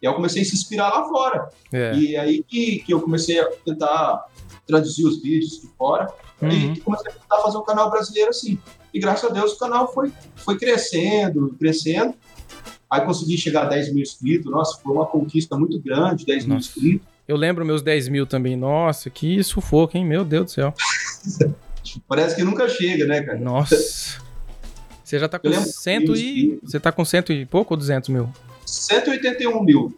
E 0.00 0.06
aí 0.06 0.12
eu 0.12 0.14
comecei 0.14 0.42
a 0.42 0.44
se 0.44 0.54
inspirar 0.54 0.88
lá 0.88 1.08
fora. 1.08 1.48
É. 1.72 1.94
E 1.94 2.16
aí 2.16 2.42
que, 2.42 2.80
que 2.80 2.92
eu 2.92 3.00
comecei 3.00 3.38
a 3.38 3.46
tentar 3.64 4.26
traduzir 4.66 5.04
os 5.04 5.22
vídeos 5.22 5.60
de 5.60 5.68
fora. 5.76 6.12
Uhum. 6.40 6.50
E 6.50 6.80
comecei 6.80 7.10
a 7.10 7.14
tentar 7.14 7.38
fazer 7.38 7.58
um 7.58 7.64
canal 7.64 7.90
brasileiro 7.90 8.30
assim. 8.30 8.58
E 8.92 8.98
graças 8.98 9.30
a 9.30 9.32
Deus 9.32 9.52
o 9.52 9.58
canal 9.58 9.92
foi, 9.92 10.12
foi 10.36 10.58
crescendo, 10.58 11.54
crescendo. 11.58 12.14
Aí 12.90 13.00
consegui 13.02 13.38
chegar 13.38 13.62
a 13.62 13.68
10 13.68 13.92
mil 13.94 14.02
inscritos. 14.02 14.50
Nossa, 14.50 14.78
foi 14.82 14.92
uma 14.92 15.06
conquista 15.06 15.56
muito 15.56 15.78
grande, 15.80 16.26
10 16.26 16.44
Nossa. 16.44 16.48
mil 16.48 16.58
inscritos. 16.58 17.08
Eu 17.26 17.36
lembro 17.36 17.64
meus 17.64 17.80
10 17.80 18.08
mil 18.08 18.26
também. 18.26 18.56
Nossa, 18.56 19.08
que 19.08 19.42
sufoco, 19.42 19.96
hein? 19.96 20.04
Meu 20.04 20.24
Deus 20.24 20.46
do 20.46 20.50
céu. 20.50 20.74
Parece 22.06 22.36
que 22.36 22.42
nunca 22.42 22.68
chega, 22.68 23.06
né, 23.06 23.22
cara? 23.22 23.38
Nossa. 23.38 23.76
Você 25.04 25.18
já 25.18 25.28
tá 25.28 25.38
com 25.38 25.52
cento 25.52 26.16
e... 26.16 26.58
Você 26.62 26.80
tá 26.80 26.90
com 26.90 27.04
cento 27.04 27.32
e 27.32 27.44
pouco 27.44 27.74
ou 27.74 27.78
200 27.78 28.08
mil? 28.08 28.32
181 28.64 29.62
mil. 29.62 29.94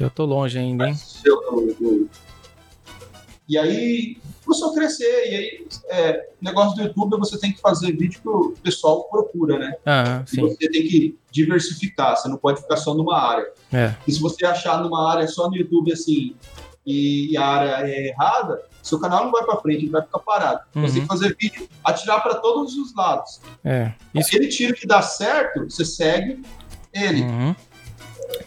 Eu 0.00 0.08
tô 0.08 0.24
longe 0.24 0.58
ainda, 0.58 0.88
hein? 0.88 0.96
E 3.46 3.58
aí 3.58 4.16
começou 4.44 4.70
a 4.70 4.74
crescer. 4.74 5.04
E 5.04 5.34
aí, 5.34 5.66
é, 5.88 6.28
negócio 6.40 6.76
do 6.76 6.82
YouTube, 6.82 7.18
você 7.18 7.38
tem 7.38 7.52
que 7.52 7.60
fazer 7.60 7.92
vídeo 7.92 8.20
que 8.20 8.28
o 8.28 8.54
pessoal 8.62 9.04
procura, 9.04 9.58
né? 9.58 9.74
Ah, 9.84 10.22
sim. 10.26 10.40
Você 10.40 10.68
tem 10.70 10.86
que 10.86 11.18
diversificar, 11.30 12.16
você 12.16 12.28
não 12.28 12.36
pode 12.36 12.60
ficar 12.60 12.76
só 12.76 12.94
numa 12.94 13.18
área. 13.18 13.46
É. 13.72 13.94
E 14.06 14.12
se 14.12 14.20
você 14.20 14.46
achar 14.46 14.82
numa 14.82 15.12
área 15.12 15.26
só 15.26 15.48
no 15.48 15.56
YouTube, 15.56 15.92
assim, 15.92 16.34
e 16.86 17.36
a 17.36 17.46
área 17.46 17.88
é 17.88 18.08
errada, 18.08 18.62
seu 18.82 19.00
canal 19.00 19.24
não 19.24 19.32
vai 19.32 19.44
para 19.44 19.56
frente, 19.56 19.84
ele 19.84 19.90
vai 19.90 20.02
ficar 20.02 20.18
parado. 20.18 20.60
Uhum. 20.74 20.82
Você 20.82 20.92
tem 20.94 21.02
que 21.02 21.08
fazer 21.08 21.36
vídeo, 21.40 21.68
atirar 21.82 22.22
para 22.22 22.34
todos 22.34 22.76
os 22.76 22.94
lados. 22.94 23.40
É. 23.64 23.92
Isso... 24.14 24.28
Aquele 24.28 24.48
tiro 24.48 24.74
que 24.74 24.86
dá 24.86 25.00
certo, 25.00 25.64
você 25.64 25.84
segue 25.84 26.42
ele. 26.92 27.22
Uhum. 27.22 27.54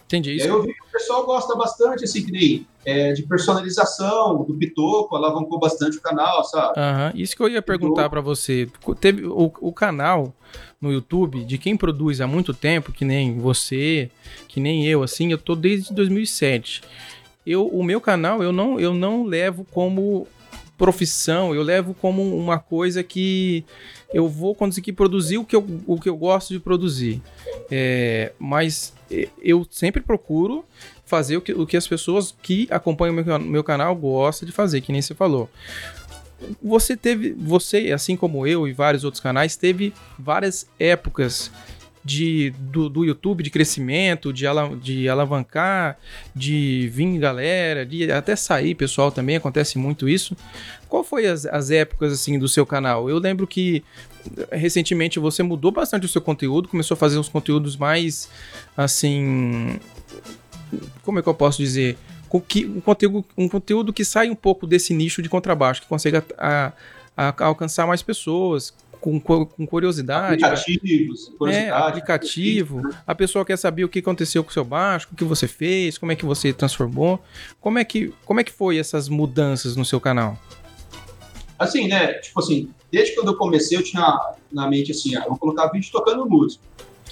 Entendi 0.06 0.36
isso. 0.36 0.48
Eu 0.48 0.62
vi 0.62 0.74
que 0.74 0.82
o 0.82 0.92
pessoal 0.92 1.26
gosta 1.26 1.56
bastante, 1.56 2.04
assim, 2.04 2.24
que 2.24 2.32
nem 2.32 2.68
é, 2.86 3.14
de 3.14 3.24
personalização, 3.24 4.44
do 4.44 4.54
Pitoco, 4.54 5.16
alavancou 5.16 5.60
bastante 5.60 5.98
o 5.98 6.02
canal, 6.02 6.44
sabe? 6.44 6.80
Uhum. 6.80 7.22
Isso 7.22 7.36
que 7.36 7.42
eu 7.42 7.50
ia 7.50 7.62
perguntar 7.62 8.10
para 8.10 8.22
você. 8.22 8.70
Teve 9.00 9.26
o, 9.26 9.52
o 9.60 9.74
canal 9.74 10.34
no 10.80 10.92
YouTube 10.92 11.44
de 11.44 11.58
quem 11.58 11.76
produz 11.76 12.22
há 12.22 12.28
muito 12.28 12.54
tempo, 12.54 12.92
que 12.92 13.04
nem 13.04 13.38
você, 13.40 14.10
que 14.48 14.60
nem 14.60 14.86
eu, 14.86 15.04
assim, 15.04 15.32
eu 15.32 15.38
tô 15.38 15.56
desde 15.56 15.94
2007 15.94 16.82
eu, 17.48 17.66
o 17.66 17.82
meu 17.82 18.02
canal 18.02 18.44
eu 18.44 18.52
não, 18.52 18.78
eu 18.80 18.94
não 18.94 19.24
levo 19.24 19.66
como 19.72 20.28
profissão, 20.78 21.56
eu 21.56 21.64
levo 21.64 21.94
como 21.96 22.22
uma 22.38 22.60
coisa 22.60 23.02
que 23.02 23.66
eu 24.14 24.28
vou 24.28 24.54
conseguir 24.54 24.94
produzir 24.94 25.38
o 25.38 25.46
que 25.46 25.56
eu, 25.56 25.66
o 25.88 26.00
que 26.00 26.08
eu 26.08 26.16
gosto 26.16 26.54
de 26.54 26.60
produzir. 26.60 27.22
É, 27.72 28.34
mas 28.38 28.94
eu 29.42 29.66
sempre 29.72 30.02
procuro 30.02 30.64
fazer 31.06 31.38
o 31.38 31.42
que, 31.42 31.54
o 31.54 31.66
que 31.66 31.78
as 31.78 31.88
pessoas 31.88 32.36
que 32.44 32.68
acompanham 32.70 33.14
o 33.14 33.24
meu, 33.24 33.40
meu 33.40 33.64
canal 33.64 33.96
gostam 33.96 34.46
de 34.46 34.52
fazer, 34.52 34.82
que 34.82 34.92
nem 34.92 35.02
você 35.02 35.16
falou. 35.16 35.50
Você 36.62 36.96
teve, 36.96 37.32
você, 37.32 37.92
assim 37.92 38.16
como 38.16 38.46
eu 38.46 38.68
e 38.68 38.74
vários 38.74 39.04
outros 39.04 39.22
canais, 39.22 39.56
teve 39.56 39.92
várias 40.20 40.70
épocas 40.78 41.50
de, 42.08 42.52
do, 42.58 42.88
do 42.88 43.04
YouTube 43.04 43.44
de 43.44 43.50
crescimento, 43.50 44.32
de, 44.32 44.48
ala, 44.48 44.74
de 44.78 45.10
alavancar, 45.10 45.98
de 46.34 46.90
vir 46.94 47.20
galera, 47.20 47.86
de 47.86 48.10
até 48.10 48.34
sair 48.34 48.74
pessoal 48.76 49.12
também, 49.12 49.36
acontece 49.36 49.78
muito 49.78 50.08
isso. 50.08 50.36
Qual 50.88 51.04
foi 51.04 51.28
as, 51.28 51.46
as 51.46 51.70
épocas 51.70 52.14
assim 52.14 52.40
do 52.40 52.48
seu 52.48 52.66
canal? 52.66 53.10
Eu 53.10 53.20
lembro 53.20 53.46
que 53.46 53.84
recentemente 54.50 55.20
você 55.20 55.44
mudou 55.44 55.70
bastante 55.70 56.06
o 56.06 56.10
seu 56.10 56.22
conteúdo, 56.22 56.70
começou 56.70 56.96
a 56.96 56.98
fazer 56.98 57.20
uns 57.20 57.28
conteúdos 57.28 57.76
mais 57.76 58.30
assim, 58.76 59.78
como 61.04 61.20
é 61.20 61.22
que 61.22 61.28
eu 61.28 61.34
posso 61.34 61.58
dizer? 61.58 61.98
Um 62.34 62.80
conteúdo, 62.80 63.26
um 63.38 63.50
conteúdo 63.50 63.92
que 63.92 64.06
sai 64.06 64.30
um 64.30 64.36
pouco 64.36 64.66
desse 64.66 64.94
nicho 64.94 65.22
de 65.22 65.28
contrabaixo, 65.28 65.82
que 65.82 65.88
consiga 65.88 66.24
a, 66.38 66.72
a, 67.18 67.34
a 67.38 67.46
alcançar 67.46 67.86
mais 67.86 68.02
pessoas, 68.02 68.74
com, 69.00 69.20
com 69.20 69.68
curiosidade. 69.68 70.44
Aplicativos, 70.44 71.32
curiosidade. 71.38 71.70
É, 71.70 71.88
aplicativo. 71.88 72.82
A 73.06 73.16
pessoa 73.16 73.46
quer 73.46 73.58
saber 73.58 73.84
o 73.84 73.90
que 73.90 74.00
aconteceu 74.00 74.44
com 74.44 74.50
o 74.50 74.54
seu 74.54 74.64
baixo, 74.64 75.08
o 75.12 75.16
que 75.16 75.24
você 75.24 75.48
fez, 75.48 75.98
como 75.98 76.12
é 76.12 76.16
que 76.16 76.26
você 76.26 76.52
transformou. 76.54 77.20
Como 77.62 77.80
é 77.80 77.86
que, 77.86 78.14
como 78.26 78.40
é 78.40 78.44
que 78.44 78.52
foi 78.52 78.78
essas 78.78 79.10
mudanças 79.10 79.76
no 79.76 79.86
seu 79.86 80.00
canal? 80.00 80.38
Assim, 81.58 81.88
né? 81.88 82.14
Tipo 82.16 82.40
assim, 82.40 82.70
desde 82.92 83.16
quando 83.16 83.30
eu 83.30 83.38
comecei, 83.38 83.78
eu 83.78 83.84
tinha 83.84 84.36
na 84.52 84.70
mente 84.70 84.92
assim, 84.92 85.16
ah, 85.16 85.24
eu 85.24 85.30
vou 85.30 85.38
colocar 85.38 85.68
vídeo 85.68 85.92
tocando 85.92 86.28
música. 86.30 86.64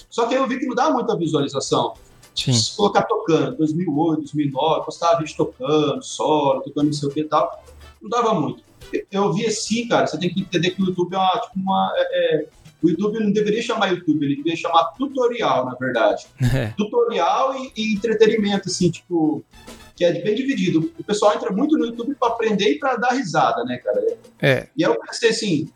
Só 0.10 0.28
que 0.28 0.36
aí 0.36 0.40
eu 0.40 0.48
vi 0.48 0.60
que 0.60 0.66
não 0.66 0.76
dá 0.76 0.90
muita 0.90 1.18
visualização. 1.18 1.94
Sim. 2.34 2.54
Se 2.54 2.76
colocar 2.76 3.04
tocando, 3.04 3.58
2008, 3.58 4.20
2009, 4.20 4.86
postava 4.86 5.20
vídeo 5.20 5.36
tocando, 5.38 6.04
solo, 6.04 6.62
tocando 6.62 6.88
não 6.88 6.94
sei 6.94 7.10
o 7.10 7.12
que 7.12 7.22
e 7.22 7.24
tal, 7.24 7.64
não 8.02 8.10
dava 8.10 8.34
muito 8.34 8.65
eu 9.12 9.34
vi 9.34 9.46
assim, 9.46 9.88
cara, 9.88 10.08
você 10.08 10.18
tem 10.18 10.34
que 10.34 10.42
entender 10.42 10.72
que 10.72 10.82
o 10.82 10.86
YouTube 10.86 11.14
é 11.14 11.18
uma. 11.18 11.40
Tipo 11.40 11.60
uma 11.60 11.94
é, 11.96 12.36
é, 12.36 12.48
o 12.84 12.90
YouTube 12.90 13.20
não 13.20 13.32
deveria 13.32 13.62
chamar 13.62 13.92
YouTube, 13.92 14.24
ele 14.24 14.36
deveria 14.36 14.58
chamar 14.58 14.86
tutorial, 14.98 15.66
na 15.66 15.76
verdade. 15.76 16.28
É. 16.54 16.68
Tutorial 16.78 17.56
e, 17.56 17.72
e, 17.76 17.94
entretenimento, 17.94 18.70
assim, 18.70 18.90
tipo. 18.90 19.44
que 19.96 20.06
é 20.06 20.22
bem 20.22 20.36
dividido. 20.36 20.92
O 21.00 21.04
pessoal 21.04 21.36
entra 21.36 21.52
muito 21.52 21.78
no 21.78 21.86
YouTube 21.86 22.16
para 22.16 22.30
aprender 22.30 22.70
e 22.72 22.80
para 22.80 22.96
dar 22.98 23.14
risada, 23.14 23.64
né, 23.64 23.78
cara? 23.78 24.18
É. 24.42 24.68
E 24.76 24.86
aí 24.86 24.92
eu 24.92 25.00
pensei 25.00 25.30
assim, 25.30 25.70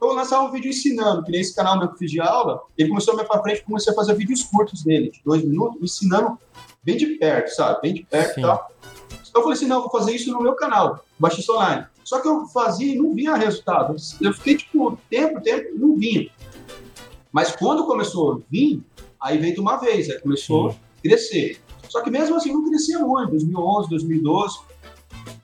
eu 0.00 0.08
vou 0.08 0.16
lançar 0.16 0.42
um 0.42 0.50
vídeo 0.50 0.68
ensinando, 0.68 1.24
que 1.24 1.30
nem 1.30 1.40
esse 1.40 1.54
canal 1.54 1.78
meu 1.78 1.88
que 1.88 1.98
fiz 1.98 2.10
de 2.10 2.20
aula, 2.20 2.60
ele 2.76 2.90
começou 2.90 3.14
a 3.14 3.16
me 3.16 3.24
para 3.24 3.42
frente, 3.42 3.62
comecei 3.62 3.92
a 3.92 3.96
fazer 3.96 4.14
vídeos 4.14 4.42
curtos 4.42 4.82
dele, 4.84 5.10
de 5.10 5.22
dois 5.24 5.42
minutos, 5.42 5.80
ensinando 5.82 6.38
bem 6.82 6.96
de 6.96 7.06
perto, 7.16 7.48
sabe? 7.48 7.80
Bem 7.80 7.94
de 7.94 8.04
perto 8.04 8.38
e 8.38 8.42
tal. 8.42 8.70
Então 9.10 9.40
eu 9.40 9.42
falei 9.42 9.56
assim, 9.56 9.66
não, 9.66 9.80
vou 9.80 9.90
fazer 9.90 10.12
isso 10.12 10.30
no 10.30 10.42
meu 10.42 10.54
canal, 10.54 11.04
Baixista 11.18 11.52
Online. 11.52 11.86
Só 12.04 12.20
que 12.20 12.28
eu 12.28 12.46
fazia 12.46 12.92
e 12.92 12.96
não 12.96 13.14
vinha 13.14 13.34
resultado. 13.34 13.96
Eu 14.20 14.32
fiquei, 14.34 14.56
tipo, 14.56 14.98
tempo, 15.08 15.40
tempo, 15.40 15.70
não 15.74 15.96
vinha. 15.96 16.30
Mas 17.32 17.56
quando 17.56 17.86
começou 17.86 18.34
a 18.34 18.38
vir, 18.50 18.82
aí 19.20 19.38
veio 19.38 19.54
de 19.54 19.60
uma 19.60 19.76
vez, 19.76 20.10
aí 20.10 20.20
começou 20.20 20.70
Sim. 20.70 20.78
a 20.98 21.02
crescer. 21.02 21.60
Só 21.88 22.02
que 22.02 22.10
mesmo 22.10 22.36
assim 22.36 22.52
não 22.52 22.64
crescia 22.64 22.98
muito, 22.98 23.30
2011, 23.30 23.88
2012. 23.88 24.58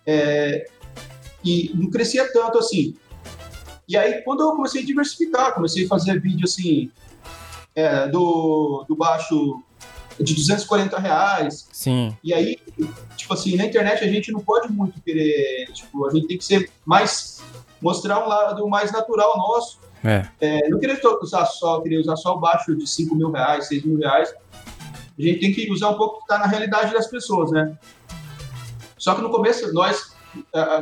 É, 0.07 0.67
e 1.45 1.73
não 1.75 1.91
crescia 1.91 2.31
tanto 2.33 2.59
assim. 2.59 2.95
E 3.89 3.97
aí, 3.97 4.23
quando 4.23 4.43
eu 4.43 4.53
comecei 4.53 4.83
a 4.83 4.85
diversificar, 4.85 5.55
comecei 5.55 5.85
a 5.85 5.89
fazer 5.89 6.21
vídeo 6.21 6.45
assim, 6.45 6.91
é, 7.75 8.07
do, 8.09 8.85
do 8.89 8.95
baixo 8.95 9.63
de 10.23 10.35
240 10.35 10.99
reais. 10.99 11.69
Sim. 11.73 12.17
E 12.23 12.33
aí, 12.33 12.59
tipo 13.17 13.33
assim, 13.35 13.57
na 13.57 13.67
internet 13.67 14.05
a 14.05 14.09
gente 14.09 14.31
não 14.33 14.41
pode 14.41 14.73
muito 14.73 15.01
querer, 15.01 15.71
tipo, 15.73 16.07
a 16.07 16.11
gente 16.11 16.27
tem 16.27 16.39
que 16.39 16.45
ser 16.45 16.71
mais, 16.85 17.43
mostrar 17.81 18.25
um 18.25 18.29
lado 18.29 18.69
mais 18.69 18.93
natural 18.93 19.37
nosso. 19.37 19.79
É. 20.03 20.27
é 20.41 20.69
não 20.69 20.79
querer 20.79 21.01
usar 21.23 21.45
só, 21.47 21.81
querer 21.81 21.99
usar 21.99 22.17
só 22.17 22.35
o 22.35 22.41
baixo 22.41 22.75
de 22.75 22.87
5 22.87 23.15
mil 23.15 23.31
reais, 23.31 23.69
6 23.69 23.85
mil 23.85 23.99
reais. 23.99 24.33
A 25.19 25.23
gente 25.23 25.41
tem 25.41 25.53
que 25.53 25.71
usar 25.71 25.91
um 25.91 25.97
pouco 25.97 26.19
que 26.19 26.23
está 26.23 26.39
na 26.39 26.47
realidade 26.47 26.93
das 26.93 27.07
pessoas, 27.07 27.51
né? 27.51 27.77
Só 28.97 29.15
que 29.15 29.21
no 29.21 29.31
começo 29.31 29.73
nós, 29.73 30.15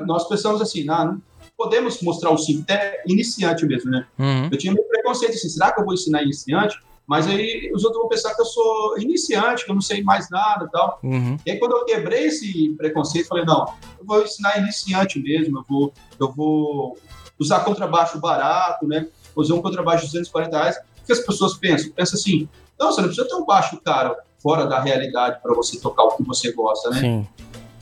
nós 0.07 0.29
pensamos 0.29 0.61
assim, 0.61 0.89
ah, 0.89 1.05
não 1.05 1.23
podemos 1.59 2.01
mostrar 2.03 2.31
o 2.31 2.39
sim, 2.39 2.61
até 2.63 3.03
iniciante 3.05 3.67
mesmo, 3.67 3.91
né? 3.91 4.07
Uhum. 4.17 4.49
Eu 4.51 4.57
tinha 4.57 4.73
meu 4.73 4.85
preconceito 4.85 5.33
assim, 5.33 5.49
será 5.49 5.73
que 5.73 5.81
eu 5.81 5.85
vou 5.85 5.93
ensinar 5.93 6.23
iniciante? 6.23 6.81
Mas 7.09 7.27
aí 7.27 7.73
os 7.75 7.85
outros 7.85 8.03
vão 8.03 8.09
pensar 8.09 8.35
que 8.35 8.43
eu 8.43 8.45
sou 8.45 8.99
iniciante, 8.99 9.65
que 9.65 9.71
eu 9.71 9.75
não 9.75 9.81
sei 9.81 10.03
mais 10.03 10.29
nada 10.29 10.67
e 10.67 10.71
tal. 10.71 11.01
Uhum. 11.03 11.39
E 11.45 11.51
aí 11.51 11.59
quando 11.59 11.75
eu 11.75 11.87
quebrei 11.87 12.27
esse 12.27 12.69
preconceito, 12.77 13.29
falei, 13.29 13.47
não, 13.47 13.65
eu 13.99 14.05
vou 14.05 14.23
ensinar 14.23 14.59
iniciante 14.59 15.19
mesmo, 15.19 15.59
eu 15.59 15.65
vou, 15.67 15.93
eu 16.21 16.31
vou 16.31 16.99
usar 17.39 17.61
contrabaixo 17.61 18.21
barato, 18.21 18.87
né? 18.87 19.09
Vou 19.35 19.43
usar 19.43 19.55
um 19.55 19.63
contrabaixo 19.63 20.05
de 20.05 20.13
240 20.13 20.59
reais. 20.59 20.77
O 20.77 21.07
que 21.07 21.13
as 21.13 21.21
pessoas 21.21 21.55
pensam? 21.55 21.91
Pensam 21.93 22.19
assim, 22.19 22.47
não, 22.79 22.93
você 22.93 23.01
não 23.01 23.09
precisa 23.09 23.27
ter 23.27 23.37
um 23.37 23.47
baixo 23.47 23.81
caro 23.83 24.15
fora 24.39 24.67
da 24.67 24.79
realidade 24.79 25.41
para 25.43 25.55
você 25.55 25.81
tocar 25.81 26.05
o 26.05 26.11
que 26.11 26.23
você 26.23 26.53
gosta, 26.53 26.91
né? 26.91 27.01
Sim. 27.01 27.29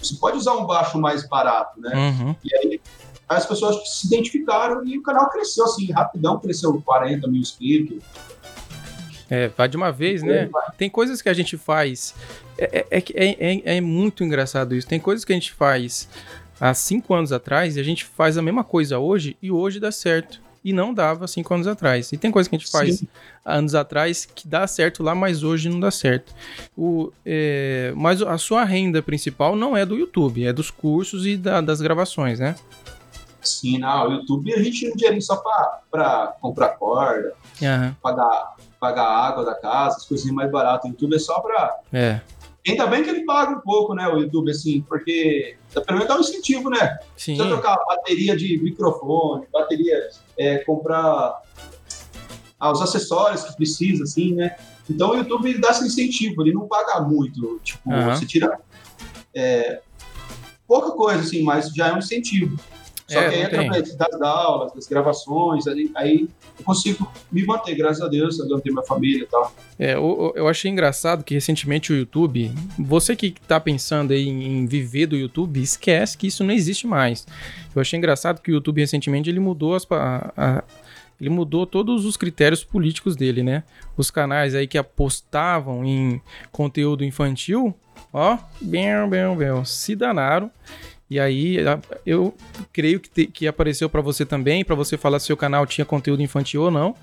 Você 0.00 0.14
pode 0.14 0.36
usar 0.36 0.52
um 0.52 0.64
baixo 0.64 1.00
mais 1.00 1.28
barato, 1.28 1.80
né? 1.80 1.92
Uhum. 1.94 2.36
E 2.44 2.56
aí 2.56 2.80
as 3.28 3.44
pessoas 3.44 3.88
se 3.88 4.06
identificaram 4.06 4.86
e 4.86 4.96
o 4.96 5.02
canal 5.02 5.28
cresceu 5.30 5.64
assim, 5.64 5.90
rapidão, 5.90 6.38
cresceu 6.38 6.80
40 6.80 7.26
mil 7.26 7.40
inscritos. 7.40 8.04
É, 9.28 9.48
vai 9.48 9.68
de 9.68 9.76
uma 9.76 9.90
vez, 9.90 10.22
né? 10.22 10.48
Tem 10.78 10.88
coisas 10.88 11.20
que 11.20 11.28
a 11.28 11.34
gente 11.34 11.56
faz. 11.56 12.14
É, 12.56 12.86
é, 12.90 12.98
é, 12.98 13.52
é, 13.54 13.76
é 13.76 13.80
muito 13.80 14.22
engraçado 14.22 14.74
isso. 14.74 14.86
Tem 14.86 15.00
coisas 15.00 15.24
que 15.24 15.32
a 15.32 15.36
gente 15.36 15.52
faz 15.52 16.08
há 16.60 16.72
cinco 16.72 17.12
anos 17.14 17.32
atrás 17.32 17.76
e 17.76 17.80
a 17.80 17.82
gente 17.82 18.04
faz 18.04 18.38
a 18.38 18.42
mesma 18.42 18.64
coisa 18.64 18.98
hoje 18.98 19.36
e 19.42 19.50
hoje 19.50 19.80
dá 19.80 19.90
certo. 19.90 20.40
E 20.64 20.72
não 20.72 20.92
dava 20.92 21.28
cinco 21.28 21.54
anos 21.54 21.68
atrás. 21.68 22.10
E 22.12 22.16
tem 22.16 22.30
coisa 22.30 22.48
que 22.48 22.56
a 22.56 22.58
gente 22.58 22.70
faz 22.70 22.98
Sim. 22.98 23.08
anos 23.44 23.74
atrás 23.74 24.26
que 24.26 24.48
dá 24.48 24.66
certo 24.66 25.00
lá, 25.00 25.14
mas 25.14 25.44
hoje 25.44 25.68
não 25.68 25.78
dá 25.78 25.92
certo. 25.92 26.34
O, 26.76 27.12
é, 27.24 27.92
mas 27.94 28.20
a 28.20 28.36
sua 28.36 28.64
renda 28.64 29.00
principal 29.00 29.54
não 29.54 29.76
é 29.76 29.86
do 29.86 29.96
YouTube, 29.96 30.44
é 30.44 30.52
dos 30.52 30.68
cursos 30.68 31.24
e 31.24 31.36
da, 31.36 31.60
das 31.60 31.80
gravações, 31.80 32.40
né? 32.40 32.56
Sim, 33.46 33.78
não, 33.78 34.08
o 34.08 34.12
YouTube 34.12 34.52
a 34.52 34.62
gente 34.62 34.78
tira 34.78 34.92
um 34.92 34.96
dinheirinho 34.96 35.22
só 35.22 35.42
para 35.90 36.36
comprar 36.40 36.70
corda, 36.70 37.34
uhum. 37.62 37.94
pagar 38.02 38.56
pagar 38.78 39.06
água 39.06 39.44
da 39.44 39.54
casa, 39.54 39.96
as 39.96 40.06
coisinhas 40.06 40.34
mais 40.34 40.50
baratas. 40.50 40.84
O 40.84 40.92
YouTube 40.92 41.16
é 41.16 41.18
só 41.18 41.40
pra. 41.40 41.80
É. 41.92 42.20
Ainda 42.66 42.86
bem 42.86 43.02
que 43.04 43.10
ele 43.10 43.24
paga 43.24 43.52
um 43.52 43.60
pouco, 43.60 43.94
né, 43.94 44.08
o 44.08 44.18
YouTube, 44.18 44.50
assim, 44.50 44.80
porque 44.88 45.56
pelo 45.72 45.98
menos 45.98 46.08
dá 46.08 46.16
um 46.16 46.20
incentivo, 46.20 46.68
né? 46.68 46.98
Sim. 47.16 47.36
Trocar 47.36 47.76
bateria 47.86 48.36
de 48.36 48.58
microfone, 48.58 49.46
bateria, 49.52 50.08
é, 50.36 50.58
comprar 50.58 51.42
ah, 52.58 52.72
os 52.72 52.82
acessórios 52.82 53.44
que 53.44 53.56
precisa, 53.56 54.02
assim, 54.02 54.34
né? 54.34 54.56
Então 54.90 55.10
o 55.10 55.16
YouTube 55.16 55.48
ele 55.48 55.60
dá 55.60 55.70
esse 55.70 55.86
incentivo, 55.86 56.42
ele 56.42 56.52
não 56.52 56.66
paga 56.66 57.00
muito. 57.00 57.60
Tipo, 57.62 57.88
uhum. 57.88 58.06
você 58.06 58.26
tira 58.26 58.58
é, 59.32 59.80
pouca 60.66 60.90
coisa, 60.90 61.20
assim, 61.20 61.44
mas 61.44 61.68
já 61.72 61.88
é 61.88 61.92
um 61.92 61.98
incentivo. 61.98 62.58
Só 63.08 63.20
é, 63.20 63.28
que 63.28 63.34
aí, 63.36 63.42
através 63.44 63.94
das 63.94 64.20
aulas, 64.20 64.72
das 64.72 64.86
gravações, 64.88 65.66
aí, 65.68 65.90
aí, 65.94 66.28
eu 66.58 66.64
consigo 66.64 67.08
me 67.30 67.44
manter, 67.46 67.76
graças 67.76 68.02
a 68.02 68.08
Deus, 68.08 68.36
eu 68.38 68.60
tenho 68.60 68.74
minha 68.74 68.84
família 68.84 69.22
e 69.22 69.26
tal. 69.26 69.54
É, 69.78 69.94
eu, 69.94 70.32
eu 70.34 70.48
achei 70.48 70.70
engraçado 70.70 71.22
que 71.22 71.34
recentemente 71.34 71.92
o 71.92 71.96
YouTube, 71.96 72.52
você 72.76 73.14
que 73.14 73.30
tá 73.46 73.60
pensando 73.60 74.12
aí 74.12 74.28
em 74.28 74.66
viver 74.66 75.06
do 75.06 75.16
YouTube, 75.16 75.62
esquece 75.62 76.18
que 76.18 76.26
isso 76.26 76.42
não 76.42 76.52
existe 76.52 76.84
mais. 76.86 77.26
Eu 77.74 77.80
achei 77.80 77.96
engraçado 77.96 78.40
que 78.40 78.50
o 78.50 78.54
YouTube 78.54 78.80
recentemente 78.80 79.30
ele 79.30 79.38
mudou 79.38 79.76
as. 79.76 79.86
A, 79.90 80.32
a, 80.36 80.64
ele 81.20 81.30
mudou 81.30 81.64
todos 81.64 82.04
os 82.04 82.16
critérios 82.16 82.62
políticos 82.62 83.16
dele, 83.16 83.42
né? 83.42 83.62
Os 83.96 84.10
canais 84.10 84.54
aí 84.54 84.66
que 84.66 84.76
apostavam 84.76 85.84
em 85.84 86.20
conteúdo 86.52 87.04
infantil, 87.04 87.74
ó, 88.12 88.36
bem, 88.60 89.08
bem, 89.08 89.36
bem, 89.36 89.64
se 89.64 89.96
danaram 89.96 90.50
e 91.08 91.20
aí 91.20 91.58
eu 92.04 92.34
creio 92.72 92.98
que, 92.98 93.08
te, 93.08 93.26
que 93.26 93.46
apareceu 93.46 93.88
para 93.88 94.00
você 94.00 94.26
também, 94.26 94.64
para 94.64 94.74
você 94.74 94.96
falar 94.96 95.18
se 95.18 95.26
seu 95.26 95.36
canal 95.36 95.66
tinha 95.66 95.84
conteúdo 95.84 96.22
infantil 96.22 96.62
ou 96.62 96.70
não. 96.70 96.94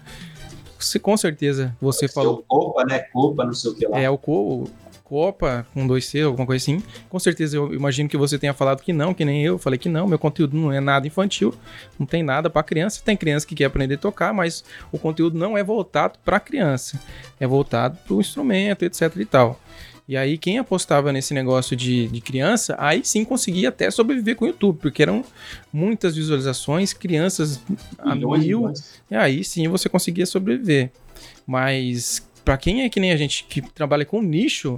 Se, 0.78 1.00
com 1.00 1.16
certeza 1.16 1.76
você 1.80 2.08
falou. 2.08 2.44
Copa, 2.48 2.84
né? 2.84 3.00
Copa, 3.14 3.46
não 3.46 3.54
sei 3.54 3.72
o 3.72 3.76
que 3.76 3.88
lá. 3.88 4.00
É, 4.00 4.10
o, 4.10 4.18
Co, 4.18 4.70
Copa 5.14 5.66
com 5.74 5.88
2C, 5.88 6.26
alguma 6.26 6.46
coisa 6.46 6.64
assim. 6.64 6.84
Com 7.08 7.20
certeza 7.20 7.56
eu 7.56 7.74
imagino 7.74 8.10
que 8.10 8.18
você 8.18 8.38
tenha 8.38 8.54
falado 8.54 8.82
que 8.82 8.92
não, 8.92 9.14
que 9.14 9.24
nem 9.24 9.44
eu. 9.44 9.58
Falei 9.58 9.78
que 9.78 9.88
não, 9.88 10.08
meu 10.08 10.20
conteúdo 10.20 10.58
não 10.58 10.72
é 10.72 10.82
nada 10.82 11.06
infantil, 11.08 11.54
não 12.00 12.06
tem 12.06 12.24
nada 12.24 12.50
para 12.50 12.64
criança. 12.64 13.02
Tem 13.06 13.16
criança 13.16 13.46
que 13.46 13.56
quer 13.56 13.66
aprender 13.66 13.96
a 13.96 14.00
tocar, 14.00 14.34
mas 14.34 14.64
o 14.92 14.98
conteúdo 14.98 15.38
não 15.38 15.58
é 15.58 15.64
voltado 15.64 16.18
para 16.26 16.40
criança, 16.40 17.00
é 17.40 17.48
voltado 17.48 17.98
para 18.06 18.14
o 18.14 18.20
instrumento, 18.20 18.84
etc 18.84 19.16
e 19.18 19.26
tal. 19.26 19.60
E 20.08 20.18
aí, 20.18 20.38
quem 20.38 20.58
apostava 20.58 21.14
nesse 21.14 21.34
negócio 21.34 21.76
de, 21.76 22.08
de 22.08 22.20
criança, 22.20 22.76
aí 22.78 23.02
sim 23.06 23.24
conseguia 23.24 23.70
até 23.70 23.90
sobreviver 23.90 24.36
com 24.36 24.44
o 24.46 24.48
YouTube, 24.50 24.80
porque 24.82 25.02
eram 25.02 25.24
muitas 25.72 26.16
visualizações, 26.16 26.92
crianças 26.92 27.62
a 27.98 28.14
mil, 28.14 28.72
e 29.10 29.16
aí 29.16 29.44
sim 29.44 29.68
você 29.70 29.88
conseguia 29.88 30.26
sobreviver. 30.26 30.92
Mas 31.48 32.22
para 32.44 32.58
quem 32.58 32.84
é 32.84 32.90
que 32.90 33.00
nem 33.00 33.14
a 33.14 33.18
gente 33.18 33.46
que 33.46 33.62
trabalha 33.62 34.04
com 34.04 34.22
nicho, 34.22 34.78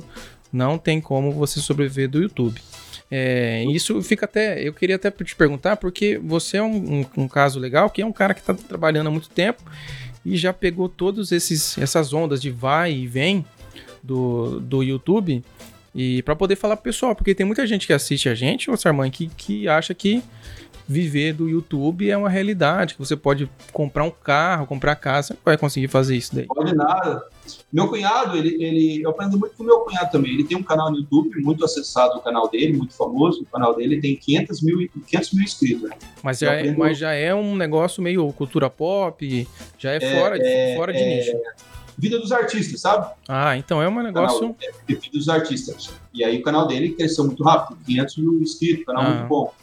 não 0.54 0.78
tem 0.78 1.02
como 1.02 1.32
você 1.32 1.60
sobreviver 1.60 2.08
do 2.08 2.22
YouTube. 2.22 2.62
É, 3.10 3.64
isso 3.66 4.02
fica 4.02 4.26
até. 4.26 4.62
Eu 4.62 4.74
queria 4.74 4.96
até 4.96 5.12
te 5.12 5.36
perguntar, 5.36 5.78
porque 5.78 6.20
você 6.24 6.58
é 6.58 6.64
um, 6.64 7.00
um, 7.00 7.06
um 7.24 7.28
caso 7.28 7.60
legal, 7.60 7.90
que 7.90 8.02
é 8.02 8.06
um 8.06 8.12
cara 8.12 8.34
que 8.34 8.40
está 8.42 8.54
trabalhando 8.54 9.08
há 9.08 9.12
muito 9.12 9.30
tempo 9.30 9.64
e 10.26 10.36
já 10.36 10.52
pegou 10.52 10.90
todas 10.90 11.32
essas 11.32 12.14
ondas 12.14 12.42
de 12.42 12.50
vai 12.50 12.92
e 12.92 13.08
vem 13.08 13.46
do, 14.06 14.60
do 14.60 14.84
YouTube 14.84 15.44
e 15.94 16.22
para 16.24 16.36
poder 16.36 16.56
falar 16.56 16.76
pro 16.76 16.84
pessoal, 16.84 17.16
porque 17.16 17.34
tem 17.34 17.46
muita 17.46 17.66
gente 17.66 17.88
que 17.88 17.94
assiste 17.94 18.28
a 18.28 18.36
gente, 18.36 18.70
ô 18.70 18.76
Sarmãe, 18.76 19.10
que, 19.10 19.28
que 19.28 19.68
acha 19.68 19.94
que 19.94 20.22
viver 20.88 21.34
do 21.34 21.50
YouTube 21.50 22.10
é 22.10 22.16
uma 22.16 22.30
realidade, 22.30 22.94
que 22.94 23.00
você 23.00 23.16
pode 23.16 23.50
comprar 23.72 24.04
um 24.04 24.12
carro, 24.12 24.68
comprar 24.68 24.96
casa, 24.96 25.30
você 25.30 25.34
não 25.34 25.40
vai 25.44 25.58
conseguir 25.58 25.88
fazer 25.88 26.16
isso 26.16 26.36
daí. 26.36 26.46
Pode 26.46 26.76
nada. 26.76 27.24
Meu 27.72 27.88
cunhado, 27.88 28.38
ele, 28.38 28.64
ele, 28.64 29.02
eu 29.02 29.10
aprendo 29.10 29.38
muito 29.38 29.56
com 29.56 29.64
meu 29.64 29.80
cunhado 29.80 30.12
também. 30.12 30.34
Ele 30.34 30.44
tem 30.44 30.58
um 30.58 30.64
canal 30.64 30.92
no 30.92 30.98
YouTube, 30.98 31.42
muito 31.42 31.64
acessado 31.64 32.18
o 32.18 32.22
canal 32.22 32.50
dele, 32.50 32.74
muito 32.74 32.94
famoso. 32.94 33.42
O 33.42 33.46
canal 33.46 33.76
dele 33.76 34.00
tem 34.00 34.16
500 34.16 34.62
mil, 34.62 34.90
500 35.08 35.34
mil 35.34 35.44
inscritos. 35.44 35.90
Né? 35.90 35.96
Mas, 36.22 36.40
já 36.40 36.54
é, 36.54 36.72
mas 36.72 36.98
já 36.98 37.14
é 37.14 37.34
um 37.34 37.56
negócio 37.56 38.02
meio 38.02 38.32
cultura 38.34 38.70
pop, 38.70 39.48
já 39.78 39.92
é, 39.92 39.98
é 39.98 40.20
fora, 40.20 40.38
é, 40.40 40.76
fora 40.76 40.94
de 40.94 41.00
é, 41.00 41.18
nicho. 41.18 41.38
Vida 41.98 42.20
dos 42.20 42.32
Artistas, 42.32 42.82
sabe? 42.82 43.10
Ah, 43.28 43.58
então 43.58 43.82
é 43.82 43.88
um 43.88 44.04
negócio. 44.04 44.40
Canal, 44.40 44.56
é, 44.62 44.72
Vida 44.88 45.08
dos 45.14 45.30
Artistas. 45.30 45.90
E 46.14 46.24
aí 46.24 46.40
o 46.40 46.44
canal 46.44 46.68
dele 46.68 46.94
cresceu 46.94 47.26
muito 47.26 47.44
rápido, 47.44 47.78
500 47.86 48.18
mil 48.18 48.42
inscritos, 48.42 48.86
canal 48.86 49.04
ah. 49.04 49.10
muito 49.10 49.28
bom. 49.28 49.54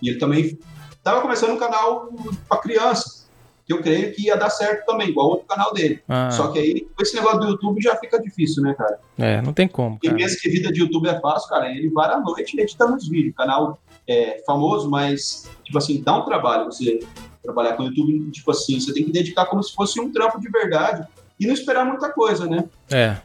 E 0.00 0.08
ele 0.08 0.18
também 0.18 0.58
estava 0.90 1.20
começando 1.20 1.50
um 1.50 1.58
canal 1.58 2.10
para 2.48 2.58
criança, 2.58 3.26
que 3.66 3.72
eu 3.72 3.82
creio 3.82 4.14
que 4.14 4.22
ia 4.22 4.36
dar 4.36 4.50
certo 4.50 4.86
também, 4.86 5.08
igual 5.08 5.28
outro 5.28 5.46
canal 5.46 5.72
dele. 5.74 6.02
Ah. 6.08 6.30
Só 6.30 6.48
que 6.48 6.58
aí, 6.58 6.88
com 6.96 7.02
esse 7.02 7.14
negócio 7.14 7.40
do 7.40 7.46
YouTube 7.48 7.82
já 7.82 7.96
fica 7.96 8.20
difícil, 8.20 8.62
né, 8.62 8.74
cara? 8.74 8.98
É, 9.18 9.42
não 9.42 9.52
tem 9.52 9.68
como. 9.68 9.98
Quem 9.98 10.14
pensa 10.14 10.38
que 10.40 10.48
vida 10.48 10.72
de 10.72 10.80
YouTube 10.80 11.08
é 11.08 11.20
fácil, 11.20 11.48
cara, 11.50 11.70
ele 11.70 11.90
vai 11.90 12.10
à 12.10 12.18
noite 12.18 12.58
editando 12.58 12.96
os 12.96 13.08
vídeos. 13.08 13.34
Canal 13.36 13.78
é 14.08 14.42
famoso, 14.46 14.88
mas, 14.90 15.50
tipo 15.64 15.76
assim, 15.76 16.02
dá 16.02 16.16
um 16.16 16.24
trabalho 16.24 16.66
você 16.66 17.00
trabalhar 17.42 17.74
com 17.74 17.82
o 17.82 17.86
YouTube, 17.86 18.30
tipo 18.30 18.50
assim, 18.50 18.80
você 18.80 18.92
tem 18.92 19.04
que 19.04 19.12
dedicar 19.12 19.44
como 19.46 19.62
se 19.62 19.74
fosse 19.74 20.00
um 20.00 20.10
trampo 20.10 20.40
de 20.40 20.48
verdade 20.48 21.06
e 21.38 21.46
não 21.46 21.54
esperar 21.54 21.84
muita 21.84 22.10
coisa, 22.10 22.46
né? 22.46 22.64
É. 22.90 23.16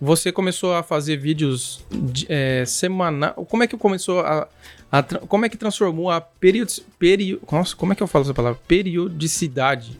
Você 0.00 0.30
começou 0.30 0.74
a 0.74 0.82
fazer 0.82 1.16
vídeos 1.16 1.84
de, 1.90 2.26
é, 2.28 2.64
semanal. 2.64 3.34
Como 3.46 3.62
é 3.62 3.66
que 3.66 3.76
começou 3.76 4.20
a, 4.20 4.46
a 4.90 5.02
como 5.02 5.44
é 5.44 5.48
que 5.48 5.56
transformou 5.56 6.10
a 6.10 6.20
periodi, 6.20 6.82
peri, 6.98 7.40
nossa, 7.50 7.74
como 7.74 7.92
é 7.92 7.96
que 7.96 8.02
eu 8.02 8.06
falo 8.06 8.24
essa 8.24 8.34
palavra? 8.34 8.60
Periodicidade. 8.66 9.98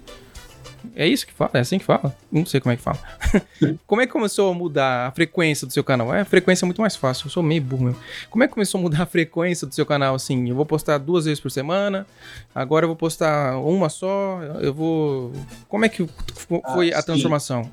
É 0.95 1.07
isso 1.07 1.27
que 1.27 1.33
fala? 1.33 1.51
É 1.55 1.61
assim 1.61 1.79
que 1.79 1.85
fala? 1.85 2.15
Não 2.31 2.45
sei 2.47 2.61
como 2.61 2.73
é 2.73 2.77
que 2.77 2.83
fala. 2.83 2.99
como 3.87 4.01
é 4.01 4.07
que 4.07 4.13
começou 4.13 4.51
a 4.51 4.55
mudar 4.55 5.09
a 5.09 5.11
frequência 5.13 5.67
do 5.67 5.73
seu 5.73 5.83
canal? 5.85 6.15
É, 6.15 6.21
a 6.21 6.25
frequência 6.25 6.65
é 6.65 6.67
muito 6.67 6.81
mais 6.81 6.97
fácil. 6.97 7.27
Eu 7.27 7.31
sou 7.31 7.43
meio 7.43 7.63
burro 7.63 7.85
mesmo. 7.87 8.01
Como 8.31 8.43
é 8.45 8.49
que 8.49 8.55
começou 8.55 8.79
a 8.79 8.83
mudar 8.83 9.03
a 9.03 9.07
frequência 9.07 9.67
do 9.67 9.75
seu 9.75 9.85
canal? 9.87 10.15
Assim, 10.15 10.49
eu 10.49 10.55
vou 10.57 10.65
postar 10.67 10.99
duas 10.99 11.25
vezes 11.25 11.41
por 11.41 11.51
semana. 11.51 12.07
Agora 12.55 12.85
eu 12.85 12.89
vou 12.89 12.97
postar 12.97 13.59
uma 13.59 13.89
só. 13.89 14.41
Eu 14.61 14.73
vou. 14.75 15.33
Como 15.69 15.85
é 15.85 15.89
que 15.89 16.03
f- 16.03 16.63
foi 16.75 16.93
Ah, 16.93 16.99
a 16.99 17.03
transformação? 17.03 17.71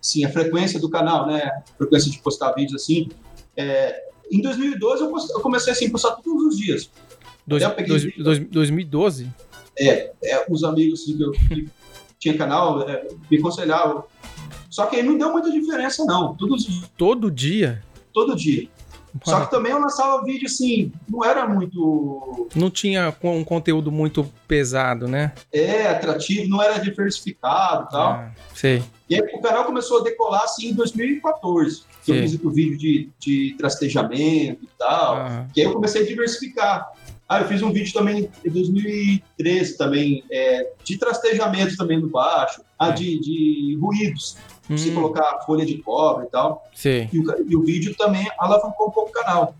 Sim, 0.00 0.24
a 0.24 0.28
frequência 0.30 0.80
do 0.80 0.88
canal, 0.90 1.26
né? 1.26 1.42
A 1.44 1.62
frequência 1.78 2.10
de 2.10 2.18
postar 2.18 2.52
vídeos 2.52 2.82
assim. 2.82 3.08
É, 3.56 4.02
em 4.30 4.40
2012 4.40 5.02
eu, 5.02 5.10
post- 5.10 5.30
eu 5.32 5.40
comecei 5.40 5.72
assim, 5.72 5.86
a 5.86 5.90
postar 5.90 6.12
todos 6.16 6.44
os 6.54 6.58
dias. 6.58 6.90
Dois, 7.46 7.62
dois, 7.86 8.14
dois, 8.16 8.38
2012? 8.38 9.28
É, 9.82 10.12
os 10.48 10.62
amigos 10.64 11.04
que, 11.04 11.20
eu, 11.20 11.30
que 11.32 11.68
tinha 12.18 12.36
canal 12.36 12.82
é, 12.88 13.06
me 13.30 13.38
aconselhavam. 13.38 14.04
Só 14.70 14.86
que 14.86 14.96
aí 14.96 15.02
não 15.02 15.18
deu 15.18 15.30
muita 15.32 15.50
diferença, 15.50 16.04
não. 16.04 16.34
Todos, 16.36 16.66
os- 16.68 16.88
Todo 16.96 17.30
dia? 17.30 17.82
todo 18.12 18.36
dia. 18.36 18.68
Só 19.24 19.44
que 19.44 19.50
também 19.50 19.72
eu 19.72 19.78
lançava 19.78 20.24
vídeo 20.24 20.46
assim, 20.46 20.90
não 21.06 21.22
era 21.22 21.46
muito 21.46 22.48
Não 22.54 22.70
tinha 22.70 23.14
um 23.22 23.44
conteúdo 23.44 23.92
muito 23.92 24.24
pesado, 24.48 25.06
né? 25.06 25.32
é, 25.52 25.86
atrativo, 25.88 26.48
não 26.48 26.62
era 26.62 26.78
diversificado 26.78 27.86
e 27.88 27.92
tal. 27.92 28.12
Ah, 28.12 28.30
sei. 28.54 28.82
E 29.10 29.14
aí 29.14 29.20
o 29.34 29.40
canal 29.42 29.64
começou 29.66 30.00
a 30.00 30.02
decolar 30.04 30.44
assim 30.44 30.68
em 30.70 30.74
2014. 30.74 31.82
Que 32.04 32.10
eu 32.12 32.14
fiz 32.22 32.34
o 32.42 32.50
vídeo 32.50 32.78
de, 32.78 33.10
de 33.20 33.54
trastejamento 33.58 34.64
e 34.64 34.68
tal. 34.78 35.16
Ah, 35.16 35.46
Que 35.52 35.60
aí 35.60 35.66
eu 35.66 35.74
comecei 35.74 36.02
a 36.02 36.06
diversificar. 36.06 36.90
Ah, 37.32 37.40
eu 37.40 37.48
fiz 37.48 37.62
um 37.62 37.72
vídeo 37.72 37.94
também 37.94 38.28
em 38.44 38.50
2013 38.50 39.78
também, 39.78 40.22
é, 40.30 40.70
de 40.84 40.98
trastejamento 40.98 41.76
também 41.78 41.98
no 41.98 42.10
baixo, 42.10 42.60
ah, 42.78 42.88
É. 42.88 42.92
de, 42.92 43.18
de 43.20 43.78
ruídos, 43.80 44.36
você 44.68 44.90
hum, 44.90 44.94
colocar 44.94 45.40
folha 45.46 45.64
de 45.64 45.78
cobre 45.78 46.26
e 46.26 46.28
tal. 46.28 46.62
sei. 46.74 47.08
E 47.10 47.18
o, 47.18 47.50
e 47.50 47.56
o 47.56 47.62
vídeo 47.62 47.94
também 47.96 48.28
alavancou 48.38 48.88
um 48.88 48.90
pouco 48.90 49.08
o 49.08 49.12
canal. 49.12 49.54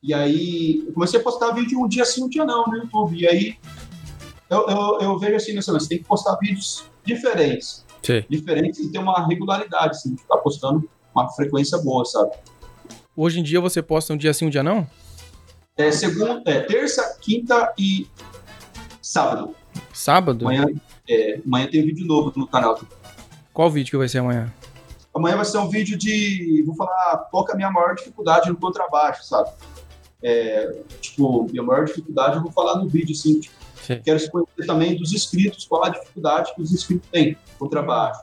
E 0.00 0.14
aí 0.14 0.84
eu 0.86 0.92
comecei 0.92 1.18
a 1.18 1.22
postar 1.22 1.50
vídeo 1.50 1.80
um 1.82 1.88
dia 1.88 2.04
sim, 2.04 2.22
um 2.22 2.28
dia 2.28 2.44
não 2.44 2.64
no 2.68 2.76
YouTube. 2.76 3.16
E 3.20 3.26
aí 3.26 3.56
eu, 4.48 4.68
eu, 4.68 4.98
eu 5.00 5.18
vejo 5.18 5.34
assim, 5.34 5.54
né, 5.54 5.60
você 5.60 5.88
tem 5.88 5.98
que 5.98 6.04
postar 6.04 6.36
vídeos 6.36 6.84
diferentes. 7.04 7.84
sei. 8.00 8.24
Diferentes 8.30 8.78
e 8.78 8.92
ter 8.92 8.98
uma 8.98 9.26
regularidade, 9.26 9.90
assim, 9.90 10.14
de 10.14 10.20
ficar 10.22 10.36
postando 10.38 10.88
uma 11.12 11.28
frequência 11.30 11.78
boa, 11.78 12.04
sabe? 12.04 12.30
Hoje 13.16 13.40
em 13.40 13.42
dia 13.42 13.60
você 13.60 13.82
posta 13.82 14.12
um 14.12 14.16
dia 14.16 14.32
sim, 14.32 14.46
um 14.46 14.50
dia 14.50 14.62
não? 14.62 14.86
É, 15.78 15.92
segunda, 15.92 16.42
é, 16.44 16.60
terça, 16.62 17.16
quinta 17.20 17.72
e 17.78 18.08
sábado. 19.00 19.54
Sábado? 19.92 20.44
Amanhã, 20.44 20.66
é, 21.08 21.40
amanhã 21.46 21.68
tem 21.68 21.84
vídeo 21.84 22.04
novo 22.04 22.32
no 22.34 22.48
canal. 22.48 22.80
Qual 23.54 23.70
vídeo 23.70 23.92
que 23.92 23.96
vai 23.96 24.08
ser 24.08 24.18
amanhã? 24.18 24.52
Amanhã 25.14 25.36
vai 25.36 25.44
ser 25.44 25.58
um 25.58 25.68
vídeo 25.68 25.96
de. 25.96 26.64
Vou 26.66 26.74
falar 26.74 27.28
qual 27.30 27.46
é 27.48 27.52
a 27.52 27.56
minha 27.56 27.70
maior 27.70 27.94
dificuldade 27.94 28.48
no 28.48 28.56
contrabaixo, 28.56 29.24
sabe? 29.24 29.50
É, 30.20 30.82
tipo, 31.00 31.44
minha 31.48 31.62
maior 31.62 31.84
dificuldade 31.84 32.36
eu 32.36 32.42
vou 32.42 32.50
falar 32.50 32.76
no 32.78 32.88
vídeo, 32.88 33.14
assim. 33.14 33.38
Tipo, 33.38 33.54
quero 34.02 34.30
conhecer 34.30 34.66
também 34.66 34.96
dos 34.96 35.12
inscritos, 35.12 35.64
qual 35.64 35.84
a 35.84 35.90
dificuldade 35.90 36.52
que 36.56 36.60
os 36.60 36.72
inscritos 36.72 37.08
têm 37.08 37.36
no 37.52 37.58
contrabaixo. 37.58 38.20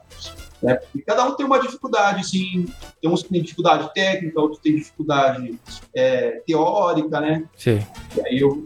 Né? 0.66 0.80
E 0.96 1.02
cada 1.04 1.24
um 1.26 1.36
tem 1.36 1.46
uma 1.46 1.60
dificuldade, 1.60 2.22
assim. 2.22 2.66
Tem 3.00 3.10
uns 3.10 3.22
que 3.22 3.30
têm 3.30 3.42
dificuldade 3.42 3.94
técnica, 3.94 4.42
outros 4.42 4.60
têm 4.60 4.76
dificuldade 4.76 5.60
é, 5.94 6.42
teórica, 6.48 7.22
né? 7.22 7.44
Sei. 7.56 7.86
E 8.18 8.22
aí 8.28 8.40
eu 8.40 8.50
vou 8.50 8.66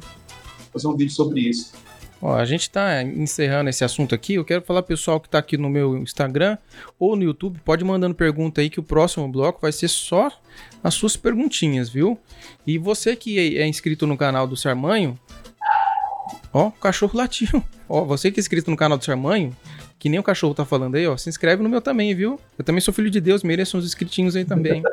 fazer 0.71 0.87
um 0.87 0.95
vídeo 0.95 1.13
sobre 1.13 1.41
isso. 1.41 1.73
Ó, 2.21 2.35
a 2.35 2.45
gente 2.45 2.69
tá 2.69 3.03
encerrando 3.03 3.69
esse 3.69 3.83
assunto 3.83 4.15
aqui. 4.15 4.35
Eu 4.35 4.45
quero 4.45 4.61
falar 4.61 4.81
pessoal 4.83 5.19
que 5.19 5.29
tá 5.29 5.39
aqui 5.39 5.57
no 5.57 5.69
meu 5.69 5.97
Instagram 5.97 6.57
ou 6.97 7.17
no 7.17 7.23
YouTube, 7.23 7.59
pode 7.65 7.83
mandando 7.83 8.15
pergunta 8.15 8.61
aí 8.61 8.69
que 8.69 8.79
o 8.79 8.83
próximo 8.83 9.27
bloco 9.27 9.59
vai 9.61 9.71
ser 9.73 9.89
só 9.89 10.31
as 10.81 10.93
suas 10.93 11.17
perguntinhas, 11.17 11.89
viu? 11.89 12.17
E 12.65 12.77
você 12.77 13.15
que 13.15 13.37
é 13.37 13.61
é 13.61 13.67
inscrito 13.67 14.07
no 14.07 14.17
canal 14.17 14.47
do 14.47 14.55
Sarmanho, 14.55 15.19
ó, 16.53 16.67
o 16.67 16.71
cachorro 16.71 17.17
latiu. 17.17 17.61
Ó, 17.87 18.05
você 18.05 18.31
que 18.31 18.39
é 18.39 18.41
inscrito 18.41 18.69
no 18.69 18.77
canal 18.77 18.97
do 18.97 19.03
Sarmanho, 19.03 19.55
que 19.99 20.07
nem 20.09 20.17
o 20.19 20.23
cachorro 20.23 20.53
tá 20.53 20.63
falando 20.65 20.95
aí, 20.95 21.05
ó, 21.05 21.15
se 21.17 21.27
inscreve 21.29 21.61
no 21.61 21.67
meu 21.69 21.81
também, 21.81 22.15
viu? 22.15 22.39
Eu 22.57 22.63
também 22.63 22.79
sou 22.79 22.93
filho 22.93 23.09
de 23.09 23.19
Deus, 23.19 23.43
mereço 23.43 23.77
uns 23.77 23.85
inscritinhos 23.85 24.33
aí 24.35 24.45
também. 24.45 24.81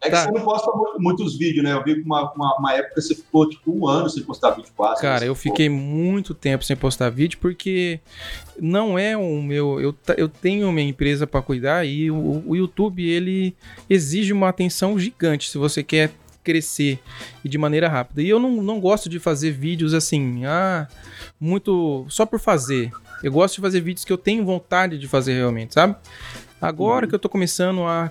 É 0.00 0.04
que 0.04 0.10
Tá. 0.10 0.24
você 0.24 0.30
não 0.30 0.42
posta 0.44 0.70
mu- 0.72 0.96
muitos 0.98 1.36
vídeos, 1.36 1.62
né? 1.62 1.72
Eu 1.74 1.84
vi 1.84 1.94
que 1.96 2.00
uma, 2.00 2.32
uma, 2.32 2.56
uma 2.58 2.72
época 2.74 3.00
você 3.00 3.14
ficou 3.14 3.48
tipo 3.48 3.70
um 3.70 3.86
ano 3.86 4.08
sem 4.08 4.22
postar 4.22 4.50
vídeo 4.52 4.70
quase. 4.74 5.02
Cara, 5.02 5.20
né? 5.20 5.28
eu 5.28 5.34
fiquei 5.34 5.68
muito 5.68 6.32
tempo 6.34 6.64
sem 6.64 6.74
postar 6.76 7.10
vídeo 7.10 7.38
porque 7.40 8.00
não 8.58 8.98
é 8.98 9.16
o 9.16 9.42
meu. 9.42 9.78
Eu, 9.80 9.94
eu 10.16 10.28
tenho 10.28 10.72
minha 10.72 10.88
empresa 10.88 11.26
para 11.26 11.42
cuidar 11.42 11.84
e 11.86 12.10
o, 12.10 12.42
o 12.46 12.56
YouTube 12.56 13.06
ele 13.06 13.54
exige 13.90 14.32
uma 14.32 14.48
atenção 14.48 14.98
gigante 14.98 15.50
se 15.50 15.58
você 15.58 15.82
quer 15.82 16.10
crescer 16.42 16.98
e 17.44 17.48
de 17.48 17.58
maneira 17.58 17.88
rápida. 17.88 18.22
E 18.22 18.28
eu 18.28 18.38
não, 18.40 18.62
não 18.62 18.80
gosto 18.80 19.08
de 19.08 19.18
fazer 19.18 19.50
vídeos 19.50 19.92
assim, 19.92 20.46
ah, 20.46 20.88
muito 21.38 22.06
só 22.08 22.24
por 22.24 22.40
fazer. 22.40 22.90
Eu 23.22 23.32
gosto 23.32 23.56
de 23.56 23.60
fazer 23.60 23.80
vídeos 23.80 24.04
que 24.04 24.12
eu 24.12 24.18
tenho 24.18 24.44
vontade 24.44 24.98
de 24.98 25.08
fazer 25.08 25.34
realmente, 25.34 25.74
sabe? 25.74 25.96
Agora 26.60 27.06
que 27.06 27.14
eu 27.14 27.18
tô 27.18 27.28
começando 27.28 27.82
a 27.82 28.10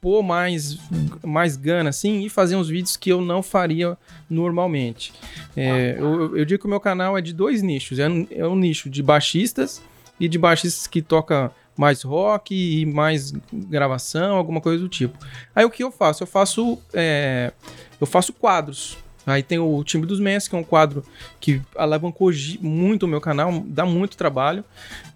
pôr 0.00 0.22
mais, 0.22 0.78
mais 1.24 1.56
gana 1.56 1.88
assim 1.90 2.24
e 2.24 2.28
fazer 2.28 2.54
uns 2.56 2.68
vídeos 2.68 2.96
que 2.96 3.10
eu 3.10 3.20
não 3.20 3.42
faria 3.42 3.96
normalmente. 4.28 5.12
É, 5.56 5.96
eu, 5.98 6.20
eu- 6.22 6.36
eu 6.38 6.44
digo 6.44 6.60
que 6.60 6.66
o 6.66 6.70
meu 6.70 6.80
canal 6.80 7.16
é 7.16 7.20
de 7.22 7.32
dois 7.32 7.62
nichos. 7.62 7.98
É 7.98 8.08
um, 8.08 8.26
é 8.30 8.46
um 8.46 8.56
nicho 8.56 8.88
de 8.90 9.02
baixistas 9.02 9.82
e 10.20 10.28
de 10.28 10.38
baixistas 10.38 10.86
que 10.86 11.00
toca 11.02 11.50
mais 11.76 12.02
rock 12.02 12.54
e 12.54 12.86
mais 12.86 13.32
gravação, 13.52 14.36
alguma 14.36 14.60
coisa 14.60 14.82
do 14.82 14.88
tipo. 14.88 15.18
Aí 15.54 15.64
o 15.64 15.70
que 15.70 15.82
eu 15.84 15.90
faço? 15.90 16.22
Eu 16.22 16.26
faço 16.26 16.78
é, 16.94 17.52
eu 18.00 18.06
faço 18.06 18.32
quadros. 18.32 18.96
Aí 19.26 19.42
tem 19.42 19.58
o 19.58 19.82
time 19.82 20.06
dos 20.06 20.20
Mens, 20.20 20.46
que 20.46 20.54
é 20.54 20.58
um 20.58 20.62
quadro 20.62 21.04
que 21.40 21.60
alavancou 21.74 22.30
muito 22.60 23.02
o 23.02 23.08
meu 23.08 23.20
canal, 23.20 23.52
dá 23.66 23.84
muito 23.84 24.16
trabalho, 24.16 24.64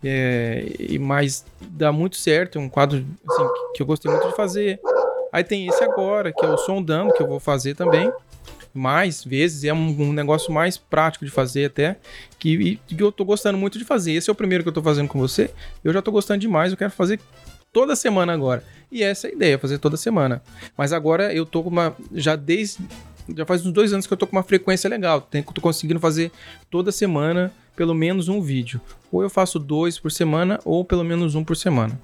é, 0.03 0.67
mas 1.01 1.45
dá 1.61 1.93
muito 1.93 2.17
certo. 2.17 2.59
É 2.59 2.61
um 2.61 2.69
quadro 2.69 3.05
assim, 3.29 3.43
que- 3.75 3.83
eu 3.83 3.87
gostei 3.87 4.11
muito 4.11 4.27
de 4.27 4.35
fazer. 4.35 4.81
Aí 5.33 5.45
tem 5.45 5.67
esse 5.69 5.83
agora, 5.85 6.33
que 6.33 6.45
é 6.45 6.49
o 6.49 6.57
Sondando, 6.59 7.13
que 7.13 7.23
eu 7.23 7.27
vou 7.29 7.39
fazer 7.39 7.75
também 7.77 8.13
mais 8.75 9.25
vezes, 9.25 9.65
é 9.65 9.73
um, 9.73 9.89
um 10.01 10.13
negócio 10.13 10.53
mais 10.53 10.77
prático 10.77 11.25
de 11.25 11.31
fazer 11.31 11.67
até, 11.67 11.97
que, 12.39 12.51
e 12.89 12.95
que 12.95 13.03
eu 13.03 13.11
tô 13.13 13.25
gostando 13.25 13.59
muito 13.59 13.79
de 13.79 13.85
fazer. 13.85 14.13
Esse 14.13 14.31
é 14.31 14.33
o 14.33 14.37
primeiro 14.37 14.63
que 14.65 14.69
eu 14.69 14.73
tô 14.73 14.83
fazendo 14.83 15.09
com 15.09 15.19
você, 15.19 15.51
eu 15.85 15.93
já 15.93 16.01
tô 16.03 16.11
gostando 16.13 16.41
demais, 16.41 16.71
eu 16.73 16.77
quero 16.79 16.91
fazer 16.93 17.19
toda 17.73 17.95
semana 17.97 18.33
agora. 18.33 18.63
E 18.91 19.03
essa 19.05 19.29
é 19.29 19.31
a 19.31 19.35
ideia, 19.35 19.59
fazer 19.59 19.79
toda 19.79 19.97
semana. 19.97 20.43
Mas 20.77 20.93
agora 20.93 21.33
eu 21.33 21.47
tô 21.47 21.63
com 21.63 21.69
uma. 21.71 21.95
Já 22.13 22.35
desde. 22.35 22.79
Já 23.37 23.47
faz 23.47 23.65
uns 23.65 23.73
dois 23.73 23.93
anos 23.93 24.07
que 24.07 24.13
eu 24.13 24.17
tô 24.17 24.27
com 24.27 24.37
uma 24.37 24.43
frequência 24.43 24.89
legal. 24.89 25.21
Tem, 25.21 25.43
tô 25.43 25.61
conseguindo 25.61 26.01
fazer 26.01 26.31
toda 26.71 26.93
semana 26.93 27.53
pelo 27.77 27.95
menos 27.95 28.29
um 28.29 28.43
vídeo. 28.43 28.81
Ou 29.11 29.23
eu 29.23 29.31
faço 29.31 29.59
dois 29.59 29.99
por 29.99 30.13
semana, 30.13 30.61
ou 30.65 30.85
pelo 30.85 31.03
menos 31.03 31.35
um 31.35 31.43
por 31.43 31.57
semana. 31.57 31.99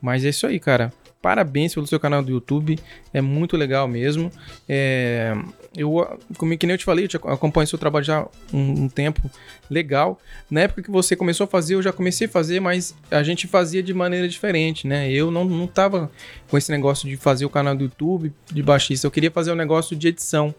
Mas 0.00 0.24
é 0.24 0.28
isso 0.28 0.46
aí, 0.46 0.60
cara. 0.60 0.92
Parabéns 1.22 1.74
pelo 1.74 1.86
seu 1.86 2.00
canal 2.00 2.22
do 2.22 2.30
YouTube. 2.30 2.78
É 3.12 3.20
muito 3.20 3.54
legal 3.54 3.86
mesmo. 3.86 4.32
É, 4.66 5.34
eu, 5.76 6.18
como 6.38 6.56
que 6.56 6.66
nem 6.66 6.72
eu 6.72 6.78
te 6.78 6.84
falei, 6.84 7.04
eu 7.04 7.08
te 7.08 7.16
acompanho 7.16 7.66
seu 7.66 7.78
trabalho 7.78 8.04
já 8.04 8.26
um, 8.52 8.84
um 8.84 8.88
tempo 8.88 9.30
legal. 9.68 10.18
Na 10.50 10.62
época 10.62 10.82
que 10.82 10.90
você 10.90 11.14
começou 11.14 11.44
a 11.44 11.46
fazer, 11.46 11.74
eu 11.74 11.82
já 11.82 11.92
comecei 11.92 12.26
a 12.26 12.30
fazer, 12.30 12.58
mas 12.58 12.94
a 13.10 13.22
gente 13.22 13.46
fazia 13.46 13.82
de 13.82 13.92
maneira 13.92 14.26
diferente, 14.26 14.86
né? 14.86 15.12
Eu 15.12 15.30
não, 15.30 15.44
não 15.44 15.66
tava 15.66 16.10
com 16.48 16.56
esse 16.56 16.72
negócio 16.72 17.06
de 17.06 17.18
fazer 17.18 17.44
o 17.44 17.50
canal 17.50 17.76
do 17.76 17.84
YouTube 17.84 18.32
de 18.50 18.62
baixista. 18.62 19.06
Eu 19.06 19.10
queria 19.10 19.30
fazer 19.30 19.52
um 19.52 19.56
negócio 19.56 19.94
de 19.94 20.08
edição. 20.08 20.54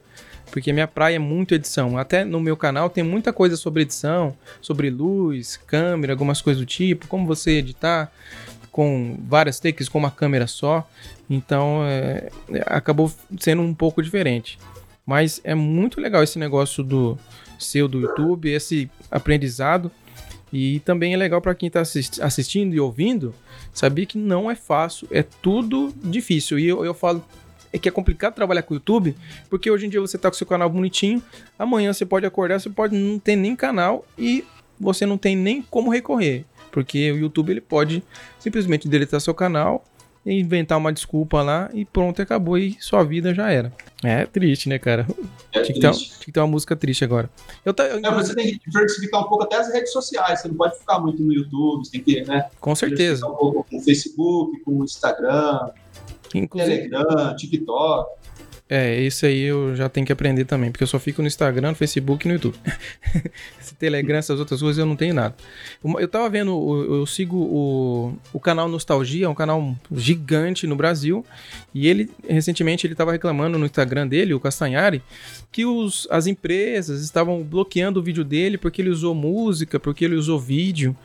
Porque 0.51 0.73
minha 0.73 0.87
praia 0.87 1.15
é 1.15 1.19
muito 1.19 1.55
edição. 1.55 1.97
Até 1.97 2.25
no 2.25 2.39
meu 2.39 2.57
canal 2.57 2.89
tem 2.89 3.03
muita 3.03 3.31
coisa 3.31 3.55
sobre 3.55 3.83
edição, 3.83 4.35
sobre 4.59 4.89
luz, 4.89 5.57
câmera, 5.65 6.13
algumas 6.13 6.41
coisas 6.41 6.61
do 6.61 6.65
tipo, 6.65 7.07
como 7.07 7.25
você 7.25 7.51
editar 7.51 8.11
com 8.71 9.17
várias 9.27 9.59
takes 9.59 9.89
com 9.89 9.99
uma 9.99 10.11
câmera 10.11 10.47
só. 10.47 10.87
Então 11.29 11.83
é, 11.85 12.29
acabou 12.65 13.11
sendo 13.39 13.61
um 13.61 13.73
pouco 13.73 14.01
diferente. 14.01 14.57
Mas 15.05 15.41
é 15.43 15.53
muito 15.53 15.99
legal 15.99 16.23
esse 16.23 16.39
negócio 16.39 16.83
do 16.83 17.17
seu 17.59 17.87
do 17.87 17.99
YouTube, 17.99 18.49
esse 18.49 18.89
aprendizado. 19.09 19.91
E 20.53 20.79
também 20.81 21.13
é 21.13 21.17
legal 21.17 21.41
para 21.41 21.55
quem 21.55 21.67
está 21.67 21.81
assistindo 21.81 22.73
e 22.73 22.79
ouvindo 22.79 23.33
saber 23.73 24.05
que 24.05 24.17
não 24.17 24.51
é 24.51 24.55
fácil, 24.55 25.07
é 25.09 25.23
tudo 25.23 25.93
difícil. 26.03 26.59
E 26.59 26.67
eu, 26.67 26.83
eu 26.83 26.93
falo 26.93 27.23
é 27.73 27.77
que 27.77 27.87
é 27.87 27.91
complicado 27.91 28.35
trabalhar 28.35 28.63
com 28.63 28.73
o 28.73 28.77
YouTube, 28.77 29.15
porque 29.49 29.71
hoje 29.71 29.85
em 29.85 29.89
dia 29.89 30.01
você 30.01 30.17
tá 30.17 30.29
com 30.29 30.35
seu 30.35 30.45
canal 30.45 30.69
bonitinho, 30.69 31.23
amanhã 31.57 31.93
você 31.93 32.05
pode 32.05 32.25
acordar, 32.25 32.59
você 32.59 32.69
pode 32.69 32.93
não 32.93 33.17
ter 33.17 33.37
nem 33.37 33.55
canal 33.55 34.05
e 34.17 34.43
você 34.77 35.05
não 35.05 35.17
tem 35.17 35.35
nem 35.35 35.61
como 35.61 35.89
recorrer. 35.89 36.43
Porque 36.71 37.11
o 37.11 37.17
YouTube 37.17 37.51
ele 37.51 37.61
pode 37.61 38.03
simplesmente 38.39 38.87
deletar 38.87 39.19
seu 39.21 39.33
canal 39.33 39.83
inventar 40.25 40.77
uma 40.77 40.93
desculpa 40.93 41.41
lá 41.41 41.69
e 41.73 41.83
pronto, 41.83 42.21
acabou 42.21 42.57
e 42.57 42.77
sua 42.79 43.03
vida 43.03 43.33
já 43.33 43.49
era. 43.51 43.73
É 44.03 44.25
triste, 44.25 44.69
né, 44.69 44.77
cara? 44.77 45.07
É 45.51 45.61
tinha, 45.61 45.73
que 45.73 45.79
ter, 45.79 45.91
tinha 45.91 46.19
que 46.19 46.31
ter 46.31 46.39
uma 46.39 46.47
música 46.47 46.75
triste 46.75 47.03
agora. 47.03 47.29
Eu 47.65 47.73
tá, 47.73 47.85
eu, 47.85 47.97
É, 47.97 48.01
mas 48.01 48.27
você 48.27 48.35
tem 48.35 48.51
que 48.51 48.59
diversificar 48.65 49.21
um 49.21 49.27
pouco 49.27 49.43
até 49.43 49.57
as 49.57 49.73
redes 49.73 49.91
sociais. 49.91 50.41
Você 50.41 50.47
não 50.47 50.55
pode 50.55 50.77
ficar 50.77 50.99
muito 50.99 51.21
no 51.21 51.33
YouTube, 51.33 51.85
você 51.85 51.91
tem 51.91 52.01
que, 52.01 52.21
né? 52.23 52.49
com 52.59 52.75
certeza. 52.75 53.27
Um 53.27 53.35
pouco 53.35 53.65
com 53.69 53.77
o 53.77 53.81
Facebook, 53.81 54.59
com 54.61 54.71
o 54.79 54.83
Instagram, 54.83 55.71
Inclusive, 56.33 56.89
Telegram, 56.89 57.35
TikTok. 57.35 58.21
É, 58.73 59.01
isso 59.01 59.25
aí 59.25 59.41
eu 59.41 59.75
já 59.75 59.89
tenho 59.89 60.07
que 60.07 60.13
aprender 60.13 60.45
também, 60.45 60.71
porque 60.71 60.81
eu 60.81 60.87
só 60.87 60.97
fico 60.97 61.21
no 61.21 61.27
Instagram, 61.27 61.71
no 61.71 61.75
Facebook 61.75 62.25
e 62.25 62.29
no 62.29 62.35
YouTube. 62.35 62.57
Esse 63.59 63.75
Telegram, 63.75 64.17
essas 64.17 64.39
outras 64.39 64.61
coisas 64.61 64.77
eu 64.77 64.85
não 64.85 64.95
tenho 64.95 65.13
nada. 65.13 65.35
Eu 65.99 66.07
tava 66.07 66.29
vendo, 66.29 66.51
eu 66.89 67.05
sigo 67.05 67.35
o, 67.35 68.17
o 68.31 68.39
canal 68.39 68.69
Nostalgia, 68.69 69.25
é 69.25 69.27
um 69.27 69.35
canal 69.35 69.75
gigante 69.93 70.65
no 70.65 70.77
Brasil, 70.77 71.25
e 71.75 71.85
ele, 71.85 72.09
recentemente, 72.25 72.87
ele 72.87 72.95
tava 72.95 73.11
reclamando 73.11 73.59
no 73.59 73.65
Instagram 73.65 74.07
dele, 74.07 74.33
o 74.33 74.39
Castanhari, 74.39 75.03
que 75.51 75.65
os, 75.65 76.07
as 76.09 76.25
empresas 76.25 77.01
estavam 77.01 77.43
bloqueando 77.43 77.99
o 77.99 78.03
vídeo 78.03 78.23
dele 78.23 78.57
porque 78.57 78.81
ele 78.81 78.89
usou 78.89 79.13
música, 79.13 79.81
porque 79.81 80.05
ele 80.05 80.15
usou 80.15 80.39
vídeo. 80.39 80.95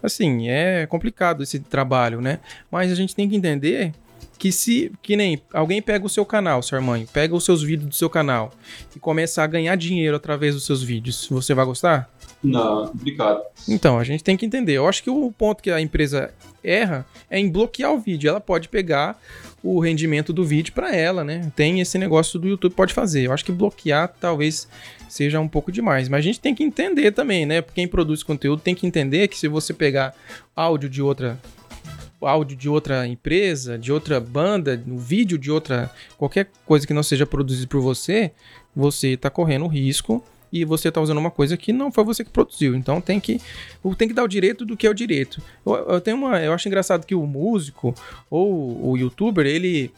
Assim, 0.00 0.48
é 0.48 0.86
complicado 0.86 1.42
esse 1.42 1.58
trabalho, 1.58 2.20
né? 2.20 2.38
Mas 2.70 2.92
a 2.92 2.94
gente 2.94 3.16
tem 3.16 3.28
que 3.28 3.34
entender 3.34 3.92
que 4.38 4.52
se, 4.52 4.92
que 5.02 5.16
nem 5.16 5.40
alguém 5.52 5.80
pega 5.80 6.04
o 6.04 6.08
seu 6.08 6.24
canal, 6.24 6.62
seu 6.62 6.76
irmão, 6.76 7.04
pega 7.12 7.34
os 7.34 7.44
seus 7.44 7.62
vídeos 7.62 7.88
do 7.88 7.94
seu 7.94 8.10
canal 8.10 8.52
e 8.94 8.98
começa 8.98 9.42
a 9.42 9.46
ganhar 9.46 9.76
dinheiro 9.76 10.16
através 10.16 10.54
dos 10.54 10.64
seus 10.64 10.82
vídeos, 10.82 11.26
você 11.30 11.54
vai 11.54 11.64
gostar? 11.64 12.10
Não, 12.42 12.88
complicado. 12.88 13.42
Então, 13.68 13.98
a 13.98 14.04
gente 14.04 14.22
tem 14.22 14.36
que 14.36 14.46
entender. 14.46 14.74
Eu 14.74 14.86
acho 14.86 15.02
que 15.02 15.10
o 15.10 15.32
ponto 15.32 15.62
que 15.62 15.70
a 15.70 15.80
empresa 15.80 16.32
erra 16.62 17.06
é 17.30 17.38
em 17.38 17.50
bloquear 17.50 17.92
o 17.92 17.98
vídeo. 17.98 18.28
Ela 18.28 18.40
pode 18.40 18.68
pegar 18.68 19.18
o 19.62 19.80
rendimento 19.80 20.32
do 20.32 20.44
vídeo 20.44 20.72
para 20.72 20.94
ela, 20.94 21.24
né? 21.24 21.50
Tem 21.56 21.80
esse 21.80 21.98
negócio 21.98 22.38
do 22.38 22.46
YouTube 22.46 22.74
pode 22.74 22.94
fazer. 22.94 23.22
Eu 23.22 23.32
acho 23.32 23.44
que 23.44 23.50
bloquear 23.50 24.14
talvez 24.20 24.68
seja 25.08 25.40
um 25.40 25.48
pouco 25.48 25.72
demais, 25.72 26.08
mas 26.08 26.18
a 26.18 26.22
gente 26.22 26.38
tem 26.38 26.54
que 26.54 26.62
entender 26.62 27.10
também, 27.12 27.46
né? 27.46 27.62
Quem 27.62 27.88
produz 27.88 28.22
conteúdo 28.22 28.60
tem 28.60 28.74
que 28.74 28.86
entender 28.86 29.28
que 29.28 29.38
se 29.38 29.48
você 29.48 29.72
pegar 29.72 30.14
áudio 30.54 30.88
de 30.88 31.02
outra 31.02 31.38
áudio 32.20 32.56
de 32.56 32.68
outra 32.68 33.06
empresa, 33.06 33.78
de 33.78 33.92
outra 33.92 34.18
banda, 34.20 34.82
um 34.86 34.96
vídeo 34.96 35.38
de 35.38 35.50
outra 35.50 35.90
qualquer 36.16 36.50
coisa 36.64 36.86
que 36.86 36.94
não 36.94 37.02
seja 37.02 37.26
produzido 37.26 37.68
por 37.68 37.80
você, 37.80 38.32
você 38.74 39.08
está 39.08 39.30
correndo 39.30 39.66
risco 39.66 40.24
e 40.52 40.64
você 40.64 40.88
está 40.88 41.00
usando 41.00 41.18
uma 41.18 41.30
coisa 41.30 41.56
que 41.56 41.72
não 41.72 41.90
foi 41.90 42.04
você 42.04 42.24
que 42.24 42.30
produziu. 42.30 42.74
Então 42.74 43.00
tem 43.00 43.20
que 43.20 43.40
tem 43.98 44.08
que 44.08 44.14
dar 44.14 44.24
o 44.24 44.28
direito 44.28 44.64
do 44.64 44.76
que 44.76 44.86
é 44.86 44.90
o 44.90 44.94
direito. 44.94 45.42
Eu, 45.64 45.74
eu 45.74 46.00
tenho 46.00 46.16
uma, 46.16 46.40
eu 46.40 46.52
acho 46.52 46.68
engraçado 46.68 47.06
que 47.06 47.14
o 47.14 47.26
músico 47.26 47.94
ou 48.30 48.90
o 48.90 48.96
youtuber 48.96 49.46
ele 49.46 49.92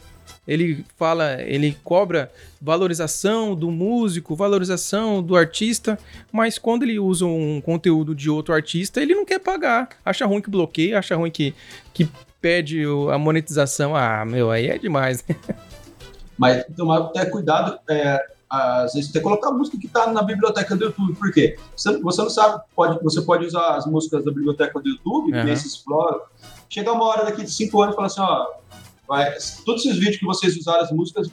ele 0.47 0.85
fala, 0.97 1.41
ele 1.41 1.77
cobra 1.83 2.31
valorização 2.61 3.55
do 3.55 3.69
músico, 3.71 4.35
valorização 4.35 5.21
do 5.21 5.35
artista, 5.35 5.97
mas 6.31 6.57
quando 6.57 6.83
ele 6.83 6.99
usa 6.99 7.25
um 7.25 7.61
conteúdo 7.61 8.15
de 8.15 8.29
outro 8.29 8.53
artista, 8.53 9.01
ele 9.01 9.13
não 9.15 9.25
quer 9.25 9.39
pagar. 9.39 9.89
Acha 10.03 10.25
ruim 10.25 10.41
que 10.41 10.49
bloqueia, 10.49 10.99
acha 10.99 11.15
ruim 11.15 11.31
que, 11.31 11.53
que 11.93 12.09
pede 12.41 12.83
a 13.11 13.17
monetização. 13.17 13.95
Ah, 13.95 14.25
meu, 14.25 14.49
aí 14.51 14.67
é 14.67 14.77
demais. 14.77 15.23
né? 15.27 15.35
Mas 16.37 16.65
tomar 16.75 16.99
até 16.99 17.25
cuidado, 17.25 17.77
é, 17.89 18.25
às 18.49 18.93
vezes, 18.93 19.09
até 19.09 19.19
colocar 19.19 19.49
a 19.49 19.51
música 19.51 19.77
que 19.77 19.85
está 19.85 20.11
na 20.11 20.23
biblioteca 20.23 20.75
do 20.75 20.85
YouTube. 20.85 21.13
Por 21.15 21.31
quê? 21.31 21.57
Você, 21.75 22.01
você 22.01 22.21
não 22.21 22.29
sabe, 22.29 22.63
pode, 22.75 23.03
você 23.03 23.21
pode 23.21 23.45
usar 23.45 23.75
as 23.75 23.85
músicas 23.85 24.23
da 24.25 24.31
biblioteca 24.31 24.79
do 24.79 24.89
YouTube, 24.89 25.33
Aham. 25.33 25.43
nesses 25.43 25.73
explora. 25.73 26.21
Chega 26.69 26.91
uma 26.91 27.05
hora 27.05 27.25
daqui 27.25 27.43
de 27.43 27.51
cinco 27.51 27.81
anos 27.81 27.93
e 27.93 27.95
fala 27.95 28.07
assim, 28.07 28.21
ó, 28.21 28.47
vai, 29.09 29.35
todos 29.65 29.83
esses 29.83 29.97
vídeos 29.97 30.17
que 30.17 30.25
vocês 30.25 30.55
usaram 30.55 30.81
as 30.81 30.91
músicas, 30.91 31.29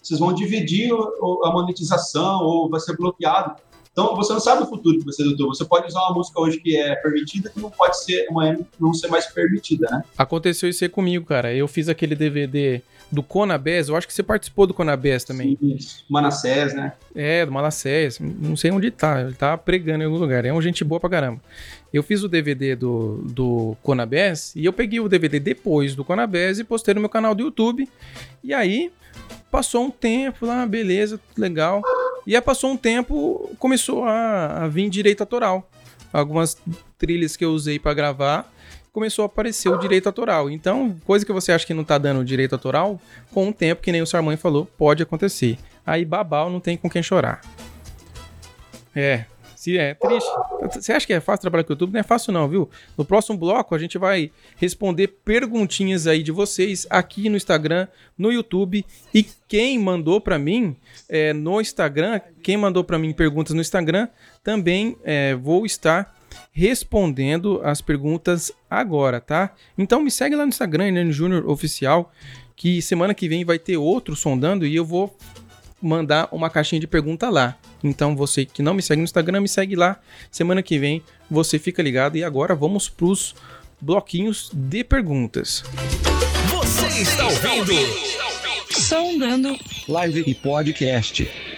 vocês 0.00 0.20
vão 0.20 0.34
dividir 0.34 0.92
a 0.92 1.50
monetização 1.50 2.42
ou 2.42 2.68
vai 2.68 2.78
ser 2.78 2.94
bloqueado. 2.94 3.56
Então, 3.90 4.14
você 4.16 4.32
não 4.32 4.40
sabe 4.40 4.64
o 4.64 4.66
futuro 4.66 4.98
que 4.98 5.04
do 5.04 5.30
YouTube. 5.30 5.48
Você 5.48 5.64
pode 5.64 5.86
usar 5.86 6.00
uma 6.00 6.14
música 6.14 6.38
hoje 6.40 6.58
que 6.58 6.76
é 6.76 6.96
permitida 6.96 7.48
que 7.48 7.60
não 7.60 7.70
pode 7.70 8.04
ser, 8.04 8.26
amanhã 8.28 8.58
não 8.78 8.92
ser 8.92 9.06
mais 9.06 9.26
permitida, 9.26 9.88
né? 9.88 10.02
Aconteceu 10.18 10.68
isso 10.68 10.84
aí 10.84 10.90
comigo, 10.90 11.24
cara. 11.24 11.54
Eu 11.54 11.68
fiz 11.68 11.88
aquele 11.88 12.16
DVD 12.16 12.82
do 13.10 13.22
Conabés, 13.22 13.88
eu 13.88 13.96
acho 13.96 14.06
que 14.06 14.12
você 14.12 14.22
participou 14.22 14.66
do 14.66 14.74
Conabés 14.74 15.22
também. 15.22 15.56
Isso. 15.62 16.04
Manassés, 16.10 16.74
né? 16.74 16.94
É, 17.14 17.46
do 17.46 17.52
Malassés, 17.52 18.18
não 18.18 18.56
sei 18.56 18.72
onde 18.72 18.90
tá, 18.90 19.20
ele 19.20 19.34
tá 19.34 19.56
pregando 19.56 20.02
em 20.02 20.06
algum 20.06 20.18
lugar, 20.18 20.44
é 20.44 20.52
um 20.52 20.60
gente 20.60 20.82
boa 20.82 20.98
pra 20.98 21.08
caramba. 21.08 21.40
Eu 21.94 22.02
fiz 22.02 22.24
o 22.24 22.28
DVD 22.28 22.74
do, 22.74 23.22
do 23.22 23.76
Conabés 23.80 24.52
e 24.56 24.64
eu 24.64 24.72
peguei 24.72 24.98
o 24.98 25.08
DVD 25.08 25.38
depois 25.38 25.94
do 25.94 26.04
Conabés 26.04 26.58
e 26.58 26.64
postei 26.64 26.92
no 26.92 27.00
meu 27.00 27.08
canal 27.08 27.36
do 27.36 27.44
YouTube. 27.44 27.88
E 28.42 28.52
aí, 28.52 28.90
passou 29.48 29.84
um 29.84 29.90
tempo 29.92 30.44
lá, 30.44 30.66
beleza, 30.66 31.20
legal. 31.38 31.82
E 32.26 32.34
aí 32.34 32.42
passou 32.42 32.72
um 32.72 32.76
tempo, 32.76 33.48
começou 33.60 34.02
a, 34.02 34.64
a 34.64 34.68
vir 34.68 34.90
direito 34.90 35.20
autoral. 35.20 35.70
Algumas 36.12 36.58
trilhas 36.98 37.36
que 37.36 37.44
eu 37.44 37.52
usei 37.52 37.78
pra 37.78 37.94
gravar, 37.94 38.52
começou 38.92 39.22
a 39.22 39.26
aparecer 39.26 39.68
o 39.68 39.78
direito 39.78 40.08
autoral. 40.08 40.50
Então, 40.50 40.96
coisa 41.04 41.24
que 41.24 41.32
você 41.32 41.52
acha 41.52 41.64
que 41.64 41.72
não 41.72 41.84
tá 41.84 41.96
dando 41.96 42.24
direito 42.24 42.54
autoral, 42.54 43.00
com 43.30 43.50
o 43.50 43.52
tempo, 43.52 43.80
que 43.80 43.92
nem 43.92 44.02
o 44.02 44.06
Sarmãe 44.06 44.36
falou, 44.36 44.66
pode 44.76 45.00
acontecer. 45.04 45.58
Aí 45.86 46.04
babau 46.04 46.50
não 46.50 46.58
tem 46.58 46.76
com 46.76 46.90
quem 46.90 47.04
chorar. 47.04 47.40
É, 48.96 49.26
se 49.64 49.78
é 49.78 49.94
triste. 49.94 50.30
Você 50.74 50.92
acha 50.92 51.06
que 51.06 51.12
é 51.14 51.20
fácil 51.20 51.40
trabalhar 51.40 51.64
com 51.64 51.70
o 51.70 51.72
YouTube? 51.72 51.94
Não 51.94 52.00
é 52.00 52.02
fácil 52.02 52.34
não, 52.34 52.46
viu? 52.46 52.68
No 52.98 53.04
próximo 53.04 53.38
bloco 53.38 53.74
a 53.74 53.78
gente 53.78 53.96
vai 53.96 54.30
responder 54.56 55.08
perguntinhas 55.24 56.06
aí 56.06 56.22
de 56.22 56.30
vocês 56.30 56.86
aqui 56.90 57.30
no 57.30 57.36
Instagram, 57.36 57.88
no 58.18 58.30
YouTube 58.30 58.84
e 59.14 59.26
quem 59.48 59.78
mandou 59.78 60.20
pra 60.20 60.38
mim 60.38 60.76
é, 61.08 61.32
no 61.32 61.62
Instagram, 61.62 62.20
quem 62.42 62.58
mandou 62.58 62.84
pra 62.84 62.98
mim 62.98 63.14
perguntas 63.14 63.54
no 63.54 63.62
Instagram, 63.62 64.06
também 64.42 64.98
é, 65.02 65.34
vou 65.34 65.64
estar 65.64 66.14
respondendo 66.52 67.62
as 67.64 67.80
perguntas 67.80 68.52
agora, 68.68 69.18
tá? 69.18 69.54
Então 69.78 70.02
me 70.02 70.10
segue 70.10 70.36
lá 70.36 70.42
no 70.42 70.50
Instagram, 70.50 70.88
Hernani 70.88 71.12
Júnior 71.12 71.48
Oficial, 71.48 72.12
que 72.54 72.82
semana 72.82 73.14
que 73.14 73.30
vem 73.30 73.46
vai 73.46 73.58
ter 73.58 73.78
outro 73.78 74.14
sondando 74.14 74.66
e 74.66 74.76
eu 74.76 74.84
vou 74.84 75.16
mandar 75.84 76.28
uma 76.32 76.48
caixinha 76.50 76.80
de 76.80 76.86
pergunta 76.86 77.28
lá. 77.28 77.56
Então 77.82 78.16
você 78.16 78.44
que 78.44 78.62
não 78.62 78.74
me 78.74 78.82
segue 78.82 79.00
no 79.00 79.04
Instagram, 79.04 79.40
me 79.40 79.48
segue 79.48 79.76
lá. 79.76 80.00
Semana 80.30 80.62
que 80.62 80.78
vem 80.78 81.02
você 81.30 81.58
fica 81.58 81.82
ligado 81.82 82.16
e 82.16 82.24
agora 82.24 82.54
vamos 82.54 82.88
pros 82.88 83.34
bloquinhos 83.80 84.50
de 84.52 84.82
perguntas. 84.82 85.62
Você 86.50 87.02
está 87.02 87.26
ouvindo? 87.26 88.14
Sondando 88.70 89.56
Live 89.88 90.24
e 90.26 90.34
Podcast. 90.34 91.53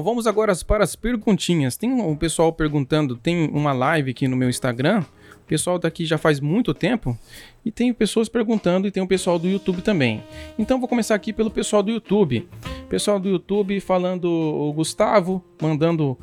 Bom, 0.00 0.04
vamos 0.04 0.26
agora 0.26 0.54
para 0.66 0.82
as 0.82 0.96
perguntinhas. 0.96 1.76
Tem 1.76 1.92
um 1.92 2.16
pessoal 2.16 2.50
perguntando, 2.54 3.16
tem 3.16 3.50
uma 3.52 3.74
live 3.74 4.12
aqui 4.12 4.26
no 4.26 4.34
meu 4.34 4.48
Instagram. 4.48 5.04
O 5.42 5.46
pessoal 5.46 5.78
daqui 5.78 6.06
já 6.06 6.16
faz 6.16 6.40
muito 6.40 6.72
tempo 6.72 7.18
e 7.66 7.70
tem 7.70 7.92
pessoas 7.92 8.26
perguntando 8.26 8.88
e 8.88 8.90
tem 8.90 9.02
o 9.02 9.06
pessoal 9.06 9.38
do 9.38 9.46
YouTube 9.46 9.82
também. 9.82 10.22
Então 10.58 10.78
vou 10.78 10.88
começar 10.88 11.14
aqui 11.14 11.34
pelo 11.34 11.50
pessoal 11.50 11.82
do 11.82 11.90
YouTube. 11.90 12.48
Pessoal 12.88 13.20
do 13.20 13.28
YouTube 13.28 13.78
falando 13.80 14.24
o 14.24 14.72
Gustavo, 14.72 15.44
mandando 15.60 16.16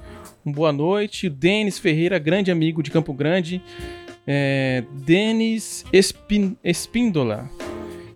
um 0.44 0.52
boa 0.52 0.72
noite. 0.74 1.30
Denis 1.30 1.78
Ferreira, 1.78 2.18
grande 2.18 2.50
amigo 2.50 2.82
de 2.82 2.90
Campo 2.90 3.14
Grande. 3.14 3.62
É, 4.26 4.84
Denis 5.06 5.86
Espin- 5.94 6.58
Espíndola. 6.64 7.48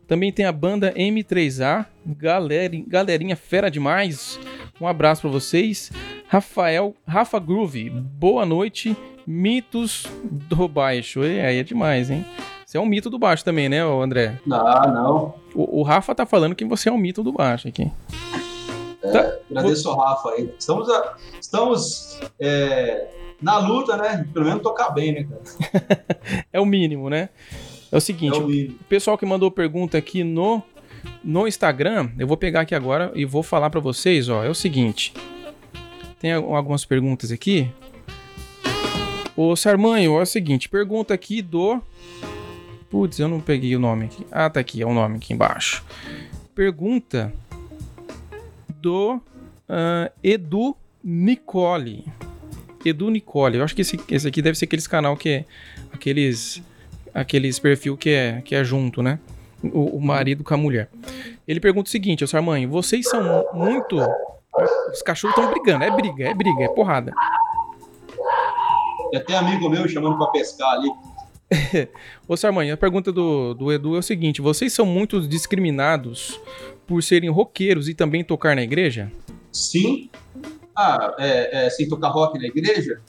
Também 0.07 0.32
tem 0.32 0.43
a 0.43 0.51
banda 0.51 0.91
M3A, 0.93 1.86
galerinha, 2.05 2.84
galerinha 2.88 3.36
fera 3.36 3.70
demais. 3.70 4.39
Um 4.82 4.88
abraço 4.88 5.22
pra 5.22 5.30
vocês. 5.30 5.92
Rafael, 6.28 6.96
Rafa 7.08 7.38
Groove, 7.40 7.90
boa 7.92 8.46
noite. 8.48 8.98
Mitos 9.28 10.08
do 10.24 10.68
baixo. 10.68 11.24
E 11.24 11.40
aí 11.40 11.60
é 11.60 11.64
demais, 11.64 12.10
hein? 12.10 12.26
Você 12.66 12.78
é 12.78 12.82
um 12.82 12.86
mito 12.88 13.08
do 13.08 13.20
baixo 13.20 13.46
também, 13.46 13.70
né, 13.70 13.82
André? 13.82 14.40
Não, 14.44 14.64
não. 14.92 15.36
O, 15.54 15.82
o 15.82 15.84
Rafa 15.84 16.16
tá 16.16 16.26
falando 16.26 16.56
que 16.56 16.66
você 16.66 16.90
é 16.90 16.92
um 16.92 16.98
mito 16.98 17.22
do 17.22 17.32
baixo 17.32 17.68
aqui. 17.68 17.92
Tá. 19.02 19.38
Agradeço 19.52 19.88
ao 19.90 20.00
Rafa 20.00 20.30
aí. 20.32 20.52
Estamos, 20.58 20.90
a- 20.90 21.16
estamos 21.40 22.20
é, 22.40 23.08
na 23.40 23.60
luta, 23.60 23.96
né? 23.98 24.28
Pelo 24.34 24.46
menos 24.46 24.64
tocar 24.64 24.90
bem, 24.90 25.14
né, 25.14 25.24
cara? 25.30 26.06
É 26.52 26.60
o 26.60 26.66
mínimo, 26.66 27.08
né? 27.10 27.30
É 27.92 27.98
o 27.98 28.02
seguinte, 28.02 28.36
É 28.38 28.42
o 28.42 28.48
o 28.48 28.84
pessoal 28.90 29.16
que 29.18 29.26
mandou 29.28 29.52
pergunta 29.52 29.98
aqui 29.98 30.24
no 30.24 30.64
no 31.24 31.47
Instagram, 31.47 32.10
eu 32.18 32.28
vou 32.28 32.38
pegar 32.38 32.62
aqui 32.62 32.74
agora 32.76 33.12
e 33.16 33.26
vou 33.26 33.43
falar 33.43 33.70
pra 33.70 33.80
vocês, 33.80 34.30
ó, 34.30 34.43
é 34.43 34.49
o 34.49 34.56
seguinte. 34.56 35.14
Tem 36.20 36.32
al- 36.32 36.56
algumas 36.56 36.86
perguntas 36.86 37.32
aqui. 37.32 37.70
Ô 39.36 39.56
Sarmanho, 39.56 40.18
é 40.20 40.22
o 40.22 40.26
seguinte, 40.26 40.68
pergunta 40.70 41.14
aqui 41.14 41.41
do 41.41 41.82
Putz, 42.89 43.20
eu 43.20 43.28
não 43.28 43.39
peguei 43.39 43.76
o 43.76 43.80
nome 43.80 44.06
aqui. 44.06 44.26
Ah, 44.32 44.49
tá 44.49 44.60
aqui, 44.60 44.82
é 44.82 44.86
o 44.86 44.93
nome 44.93 45.16
aqui 45.18 45.34
embaixo. 45.34 45.84
Pergunta 46.54 47.34
do 48.82 49.16
uh, 49.16 50.12
Edu 50.22 50.76
Nicole. 51.04 52.06
Edu 52.84 53.10
Nicole. 53.10 53.58
Eu 53.58 53.64
acho 53.64 53.74
que 53.76 53.82
esse, 53.82 53.97
esse 54.10 54.28
aqui 54.28 54.41
deve 54.41 54.58
ser 54.58 54.66
aqueles 54.66 54.88
canal 54.88 55.16
que 55.16 55.30
é 55.30 55.45
aqueles 55.93 56.62
aqueles 57.14 57.60
perfil 57.60 57.95
que 57.95 58.10
é 58.10 58.41
que 58.41 58.54
é 58.56 58.64
junto, 58.64 59.02
né? 59.02 59.20
O, 59.64 59.97
o 59.97 60.01
marido 60.01 60.43
com 60.43 60.53
a 60.53 60.57
mulher. 60.57 60.89
Ele 61.47 61.59
pergunta 61.59 61.88
o 61.88 61.91
seguinte, 61.91 62.26
mãe, 62.41 62.66
vocês 62.66 63.07
são 63.07 63.45
muito 63.53 63.97
os 64.91 65.01
cachorros 65.01 65.38
estão 65.38 65.51
brigando, 65.51 65.84
é 65.84 65.91
briga, 65.91 66.28
é 66.28 66.34
briga, 66.34 66.64
é 66.66 66.68
porrada. 66.68 67.14
Tem 69.09 69.20
até 69.20 69.36
amigo 69.36 69.70
meu 69.70 69.88
chamando 69.88 70.18
para 70.18 70.28
pescar 70.28 70.74
ali. 70.74 70.89
Ô 72.28 72.38
Sarmãe, 72.38 72.72
a 72.72 72.78
pergunta 72.78 73.12
do, 73.12 73.53
do 73.53 73.72
Edu 73.72 73.95
é 73.95 73.99
o 73.99 74.03
seguinte: 74.03 74.41
vocês 74.41 74.74
são 74.74 74.86
muito 74.86 75.22
discriminados 75.22 76.39
por 76.86 77.01
serem 77.01 77.30
roqueiros 77.30 77.88
e 77.88 77.93
também 77.93 78.24
tocar 78.24 78.55
na 78.55 78.62
igreja? 78.62 79.12
Sim. 79.51 80.09
Ah, 80.76 81.16
é, 81.18 81.66
é 81.66 81.70
sem 81.70 81.88
tocar 81.88 82.09
rock 82.09 82.38
na 82.38 82.45
igreja? 82.45 83.01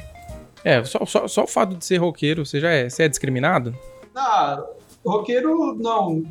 É, 0.64 0.82
só, 0.84 1.04
só, 1.04 1.26
só 1.26 1.44
o 1.44 1.46
fato 1.46 1.76
de 1.76 1.84
ser 1.84 1.96
roqueiro, 1.96 2.44
você 2.44 2.60
já 2.60 2.70
é, 2.70 2.88
você 2.88 3.04
é 3.04 3.08
discriminado? 3.08 3.76
Ah, 4.14 4.62
roqueiro 5.04 5.74
não. 5.74 6.24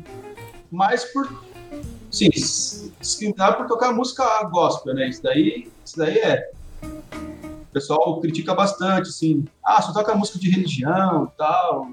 Mas 0.70 1.04
por. 1.04 1.42
Sim, 2.10 2.28
discriminado 3.00 3.56
por 3.56 3.66
tocar 3.66 3.92
música 3.92 4.44
gospel, 4.44 4.94
né? 4.94 5.08
Isso 5.08 5.22
daí, 5.22 5.70
isso 5.84 5.96
daí 5.96 6.18
é. 6.18 6.50
O 6.82 7.72
pessoal 7.72 8.20
critica 8.20 8.54
bastante, 8.54 9.08
assim. 9.08 9.44
Ah, 9.64 9.80
só 9.80 9.92
toca 9.92 10.14
música 10.14 10.38
de 10.38 10.50
religião 10.50 11.30
e 11.32 11.38
tal. 11.38 11.88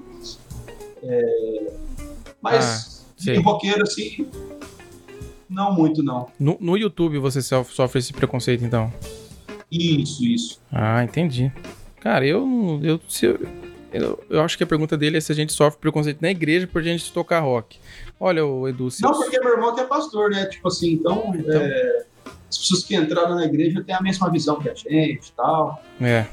É... 1.02 1.72
Mas, 2.42 3.06
ah, 3.26 3.40
roqueiro, 3.42 3.82
assim, 3.82 4.28
não 5.48 5.74
muito, 5.74 6.02
não. 6.02 6.28
No, 6.38 6.56
no 6.60 6.76
YouTube 6.76 7.18
você 7.18 7.42
sofre 7.42 7.98
esse 7.98 8.12
preconceito, 8.12 8.64
então? 8.64 8.92
Isso, 9.70 10.24
isso. 10.24 10.60
Ah, 10.70 11.02
entendi. 11.02 11.52
Cara, 12.00 12.26
eu, 12.26 12.80
eu, 12.82 13.00
se 13.08 13.26
eu, 13.26 13.38
eu, 13.92 14.22
eu, 14.28 14.40
acho 14.42 14.56
que 14.56 14.64
a 14.64 14.66
pergunta 14.66 14.96
dele 14.96 15.16
é 15.18 15.20
se 15.20 15.32
a 15.32 15.34
gente 15.34 15.52
sofre 15.52 15.80
preconceito 15.80 16.20
na 16.20 16.30
igreja 16.30 16.66
por 16.66 16.80
a 16.80 16.84
gente 16.84 17.12
tocar 17.12 17.40
rock. 17.40 17.78
Olha, 18.18 18.44
o 18.44 18.68
Edu. 18.68 18.90
Se 18.90 19.02
não, 19.02 19.12
porque 19.12 19.38
meu 19.40 19.54
irmão 19.54 19.74
que 19.74 19.80
é 19.80 19.84
pastor, 19.84 20.30
né? 20.30 20.46
Tipo 20.46 20.68
assim, 20.68 20.92
então, 20.92 21.32
então... 21.34 21.60
É, 21.60 22.04
as 22.50 22.58
pessoas 22.58 22.84
que 22.84 22.96
entraram 22.96 23.36
na 23.36 23.44
igreja 23.44 23.82
têm 23.82 23.94
a 23.94 24.02
mesma 24.02 24.28
visão 24.28 24.58
que 24.60 24.68
a 24.68 24.74
gente 24.74 25.28
e 25.28 25.32
tal. 25.36 25.80
É. 26.00 26.26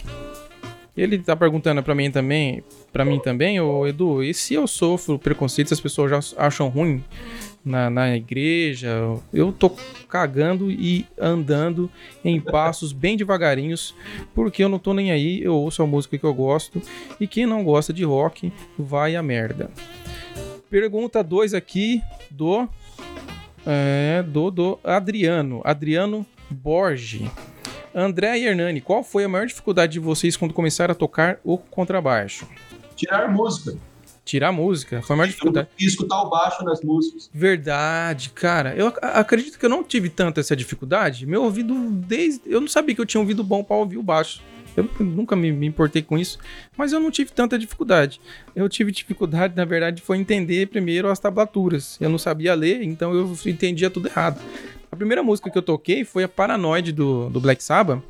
Ele 0.96 1.20
tá 1.20 1.36
perguntando 1.36 1.84
para 1.84 1.94
mim 1.94 2.10
também, 2.10 2.64
para 2.92 3.06
mim 3.06 3.20
também, 3.20 3.62
ô 3.62 3.86
Edu, 3.86 4.24
e 4.24 4.34
se 4.34 4.56
eu 4.56 4.66
sofro 4.66 5.20
preconceito, 5.20 5.68
se 5.68 5.76
as 5.76 5.80
pessoas 5.80 6.10
já 6.10 6.20
acham 6.44 6.70
ruim 6.70 7.04
na, 7.68 7.90
na 7.90 8.16
igreja, 8.16 8.90
eu 9.34 9.52
tô 9.52 9.70
cagando 10.08 10.72
e 10.72 11.06
andando 11.20 11.92
em 12.24 12.40
passos 12.40 12.94
bem 12.94 13.18
devagarinhos, 13.18 13.94
porque 14.34 14.64
eu 14.64 14.70
não 14.70 14.80
tô 14.80 14.94
nem 14.94 15.12
aí, 15.12 15.44
eu 15.44 15.54
ouço 15.54 15.84
a 15.84 15.88
música 15.88 16.18
que 16.18 16.24
eu 16.24 16.34
gosto, 16.34 16.82
e 17.20 17.28
quem 17.28 17.46
não 17.46 17.64
gosta 17.64 17.92
de 17.92 18.04
rock, 18.04 18.52
vai 18.80 19.16
a 19.16 19.22
merda. 19.22 19.70
Pergunta 20.70 21.24
2 21.24 21.54
aqui 21.54 22.02
do, 22.32 22.68
é, 23.66 24.24
do, 24.24 24.50
do 24.50 24.80
Adriano, 24.84 25.62
Adriano 25.64 26.26
Borges. 26.50 27.30
André 27.94 28.38
e 28.38 28.46
Hernani, 28.46 28.80
qual 28.80 29.04
foi 29.04 29.24
a 29.24 29.30
maior 29.30 29.48
dificuldade 29.48 29.94
de 29.94 30.00
vocês 30.00 30.38
quando 30.38 30.54
começaram 30.54 30.92
a 30.92 30.96
tocar 30.96 31.40
o 31.44 31.58
contrabaixo? 31.58 32.48
Tirar 32.96 33.28
música. 33.32 33.78
Tirar 34.28 34.52
música. 34.52 35.02
Foi 35.02 35.14
a 35.14 35.18
maior 35.18 35.30
dificuldade. 35.30 35.70
E 35.80 35.86
escutar 35.86 36.22
o 36.22 36.30
baixo 36.30 36.62
nas 36.66 36.82
músicas. 36.82 37.30
Verdade, 37.34 38.30
cara. 38.32 38.76
Eu 38.76 38.94
acredito 39.02 39.58
que 39.58 39.66
eu 39.66 39.70
não 39.70 39.82
tive 39.82 40.10
tanto 40.10 40.42
essa 40.42 40.54
dificuldade. 40.54 41.26
Meu 41.26 41.44
ouvido, 41.44 41.74
desde. 41.92 42.42
Eu 42.46 42.60
não 42.60 42.68
sabia 42.68 42.94
que 42.94 43.00
eu 43.00 43.06
tinha 43.06 43.22
um 43.22 43.24
ouvido 43.24 43.42
bom 43.42 43.64
para 43.64 43.78
ouvir 43.78 43.98
o 43.98 44.04
baixo. 44.04 44.42
Eu 44.76 44.88
nunca 45.00 45.34
me, 45.34 45.50
me, 45.52 45.66
importei 45.66 46.02
com 46.02 46.20
isso, 46.20 46.38
mas 46.76 46.92
eu 46.92 47.00
não 47.00 47.10
tive 47.10 47.32
tanta 47.32 47.58
dificuldade. 47.58 48.20
Eu 48.54 48.68
tive 48.68 48.92
dificuldade, 48.92 49.56
na 49.56 49.66
verdade, 49.66 50.02
foi 50.02 50.18
entender 50.18 50.68
primeiro 50.68 51.10
as 51.10 51.18
tablaturas. 51.18 51.98
Eu 52.02 52.10
não 52.10 52.18
sabia 52.18 52.54
ler, 52.54 52.84
então 52.84 53.14
eu 53.14 53.36
entendia 53.46 53.90
tudo 53.90 54.10
errado. 54.10 54.40
A 54.92 54.96
primeira 54.96 55.24
música 55.24 55.50
que 55.50 55.58
eu 55.58 55.64
toquei 55.64 56.04
foi 56.04 56.26
a 56.26 56.28
Paranoid 56.28 56.92
do, 56.92 57.30
do 57.30 57.40
Black 57.40 57.64
Sabbath. 57.64 58.04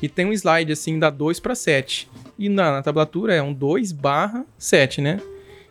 E 0.00 0.08
tem 0.08 0.26
um 0.26 0.32
slide 0.32 0.72
assim, 0.72 0.98
da 0.98 1.10
2 1.10 1.40
para 1.40 1.54
7. 1.54 2.08
E 2.38 2.48
na, 2.48 2.72
na, 2.72 2.82
tablatura 2.82 3.34
é 3.34 3.42
um 3.42 3.52
2 3.52 3.92
barra 3.92 4.44
7, 4.56 5.00
né? 5.00 5.20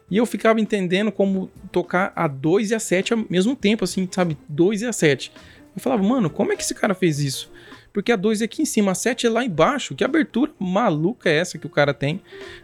E 0.09 0.17
eu 0.17 0.25
ficava 0.25 0.59
entendendo 0.61 1.11
como 1.11 1.49
tocar 1.71 2.13
a 2.15 2.27
2 2.27 2.71
e 2.71 2.75
a 2.75 2.79
7 2.79 3.13
ao 3.13 3.25
mesmo 3.29 3.55
tempo, 3.55 3.83
assim, 3.83 4.07
sabe? 4.11 4.37
2 4.47 4.81
e 4.83 4.85
a 4.85 4.93
7. 4.93 5.31
Eu 5.75 5.81
falava, 5.81 6.01
mano, 6.03 6.29
como 6.29 6.53
é 6.53 6.55
que 6.55 6.63
esse 6.63 6.73
cara 6.73 6.93
fez 6.93 7.19
isso? 7.19 7.51
Porque 7.91 8.11
a 8.11 8.15
2 8.15 8.41
é 8.41 8.45
aqui 8.45 8.61
em 8.61 8.65
cima, 8.65 8.91
a 8.91 8.95
7 8.95 9.27
é 9.27 9.29
lá 9.29 9.43
embaixo. 9.43 9.95
Que 9.95 10.03
abertura 10.03 10.51
maluca 10.59 11.29
é 11.29 11.37
essa 11.37 11.57
que 11.57 11.67
o 11.67 11.69
cara 11.69 11.93
tem 11.93 12.21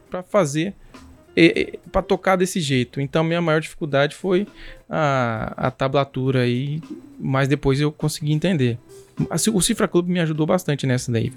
para 0.10 0.24
fazer 0.24 0.74
para 1.92 2.02
tocar 2.02 2.36
desse 2.36 2.60
jeito. 2.60 3.02
Então, 3.02 3.24
minha 3.24 3.42
maior 3.42 3.60
dificuldade 3.60 4.16
foi 4.16 4.48
a, 4.90 5.54
a 5.68 5.72
tablatura 5.72 6.42
aí, 6.42 6.82
mas 7.20 7.48
depois 7.48 7.82
eu 7.82 7.92
consegui 7.92 8.32
entender. 8.32 8.78
O 9.52 9.62
Cifra 9.62 9.88
Club 9.88 10.08
me 10.08 10.20
ajudou 10.20 10.46
bastante 10.46 10.86
nessa 10.86 11.12
daí. 11.12 11.34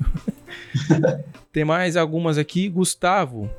Tem 1.52 1.64
mais 1.64 1.96
algumas 1.96 2.38
aqui. 2.38 2.68
Gustavo, 2.68 3.50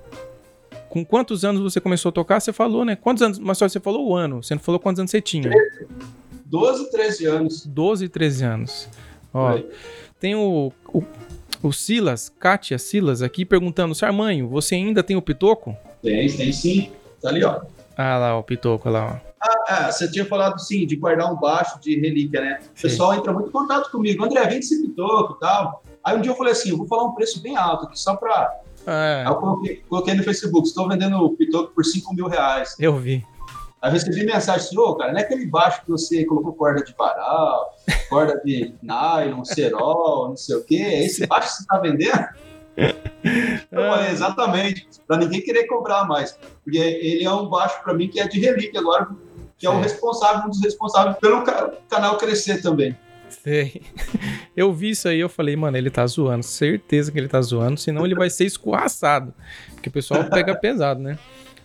com 0.98 1.06
quantos 1.06 1.46
anos 1.46 1.62
você 1.62 1.80
começou 1.80 2.10
a 2.10 2.12
tocar? 2.12 2.40
Você 2.40 2.52
falou, 2.52 2.84
né? 2.84 2.96
Quantos 2.96 3.22
anos? 3.22 3.38
Mas 3.38 3.60
só 3.60 3.70
você 3.70 3.80
falou 3.80 4.10
o 4.10 4.16
ano. 4.16 4.42
Você 4.42 4.56
não 4.56 4.62
falou 4.62 4.80
quantos 4.80 5.00
anos 5.00 5.12
você 5.12 5.22
tinha. 5.22 5.52
12, 6.46 6.90
13 6.90 7.26
anos. 7.26 7.66
12, 7.66 8.10
13 8.10 8.44
anos. 8.44 8.90
Ó, 9.32 9.60
tem 10.20 10.34
o, 10.34 10.72
o, 10.88 11.04
o 11.62 11.72
Silas, 11.72 12.30
Kátia 12.30 12.80
Silas 12.80 13.22
aqui 13.22 13.46
perguntando: 13.46 13.94
Sarmanho, 13.94 14.48
você 14.48 14.74
ainda 14.74 15.04
tem 15.04 15.16
o 15.16 15.22
pitoco? 15.22 15.78
Tem, 16.02 16.28
tem 16.36 16.52
sim. 16.52 16.92
Tá 17.22 17.30
ali, 17.30 17.44
ó. 17.44 17.62
Ah 17.96 18.18
lá, 18.18 18.38
o 18.38 18.44
pitoco 18.44 18.90
lá, 18.90 19.22
ó. 19.24 19.28
Ah, 19.40 19.64
ah, 19.68 19.92
você 19.92 20.10
tinha 20.10 20.26
falado 20.26 20.58
sim, 20.60 20.88
de 20.88 20.96
guardar 20.96 21.32
um 21.32 21.36
baixo 21.36 21.80
de 21.80 22.00
relíquia, 22.00 22.42
né? 22.42 22.60
O 22.76 22.82
pessoal 22.82 23.14
entra 23.14 23.32
muito 23.32 23.50
em 23.50 23.52
contato 23.52 23.92
comigo. 23.92 24.24
André, 24.24 24.42
vende 24.48 24.66
esse 24.66 24.82
pitoco 24.82 25.36
e 25.36 25.40
tal. 25.40 25.84
Aí 26.04 26.18
um 26.18 26.22
dia 26.22 26.32
eu 26.32 26.36
falei 26.36 26.54
assim: 26.54 26.72
eu 26.72 26.78
vou 26.78 26.88
falar 26.88 27.04
um 27.04 27.14
preço 27.14 27.40
bem 27.40 27.56
alto 27.56 27.86
aqui, 27.86 28.00
só 28.00 28.16
pra. 28.16 28.62
É. 28.88 29.24
Aí 29.26 29.28
eu 29.28 29.36
coloquei, 29.36 29.84
coloquei 29.90 30.14
no 30.16 30.24
Facebook: 30.24 30.68
estou 30.68 30.88
vendendo 30.88 31.18
o 31.18 31.36
pitoco 31.36 31.74
por 31.74 31.84
5 31.84 32.14
mil 32.16 32.28
reais. 32.28 32.76
Eu 32.80 32.96
vi. 32.96 33.26
Aí 33.82 33.92
recebi 33.92 34.26
mensagem 34.26 34.66
assim, 34.66 34.78
ô, 34.78 34.96
cara, 34.96 35.12
não 35.12 35.20
é 35.20 35.22
aquele 35.22 35.46
baixo 35.46 35.82
que 35.84 35.92
você 35.92 36.26
colocou 36.26 36.54
corda 36.54 36.84
de 36.84 36.96
varal, 36.96 37.76
corda 38.10 38.42
de 38.44 38.74
nylon, 38.82 39.44
cerol, 39.46 40.30
não 40.30 40.38
sei 40.38 40.56
o 40.56 40.64
quê. 40.64 40.78
É 40.78 41.06
esse 41.06 41.28
baixo 41.28 41.50
que 41.50 41.54
você 41.58 41.66
tá 41.68 41.78
vendendo? 41.78 42.28
Eu 43.72 43.82
falei, 43.92 44.10
exatamente, 44.10 44.88
para 45.08 45.18
ninguém 45.18 45.42
querer 45.42 45.66
comprar 45.66 46.08
mais. 46.08 46.38
Porque 46.64 46.78
ele 46.78 47.24
é 47.24 47.32
um 47.32 47.48
baixo 47.48 47.82
para 47.84 47.94
mim 47.94 48.08
que 48.08 48.20
é 48.20 48.28
de 48.28 48.40
relíquia 48.40 48.80
agora, 48.80 49.10
que 49.58 49.68
é 49.68 49.70
o 49.70 49.80
responsável, 49.80 50.46
um 50.46 50.50
dos 50.50 50.62
responsáveis 50.62 51.18
pelo 51.18 51.44
canal 51.88 52.18
crescer 52.18 52.62
também. 52.62 52.98
Sei. 53.48 53.82
Eu 54.58 54.74
vi 54.74 54.90
isso 54.90 55.08
aí, 55.08 55.22
eu 55.22 55.30
falei, 55.30 55.56
mano, 55.56 55.78
ele 55.78 55.90
tá 55.90 56.06
zoando. 56.06 56.44
Certeza 56.44 57.10
que 57.10 57.18
ele 57.18 57.30
tá 57.30 57.42
zoando, 57.42 57.80
senão 57.80 58.06
ele 58.06 58.14
vai 58.14 58.30
ser 58.30 58.44
escorraçado. 58.44 59.34
Porque 59.74 59.88
o 59.88 59.92
pessoal 59.92 60.26
pega 60.26 60.54
pesado, 60.60 61.02
né? 61.02 61.18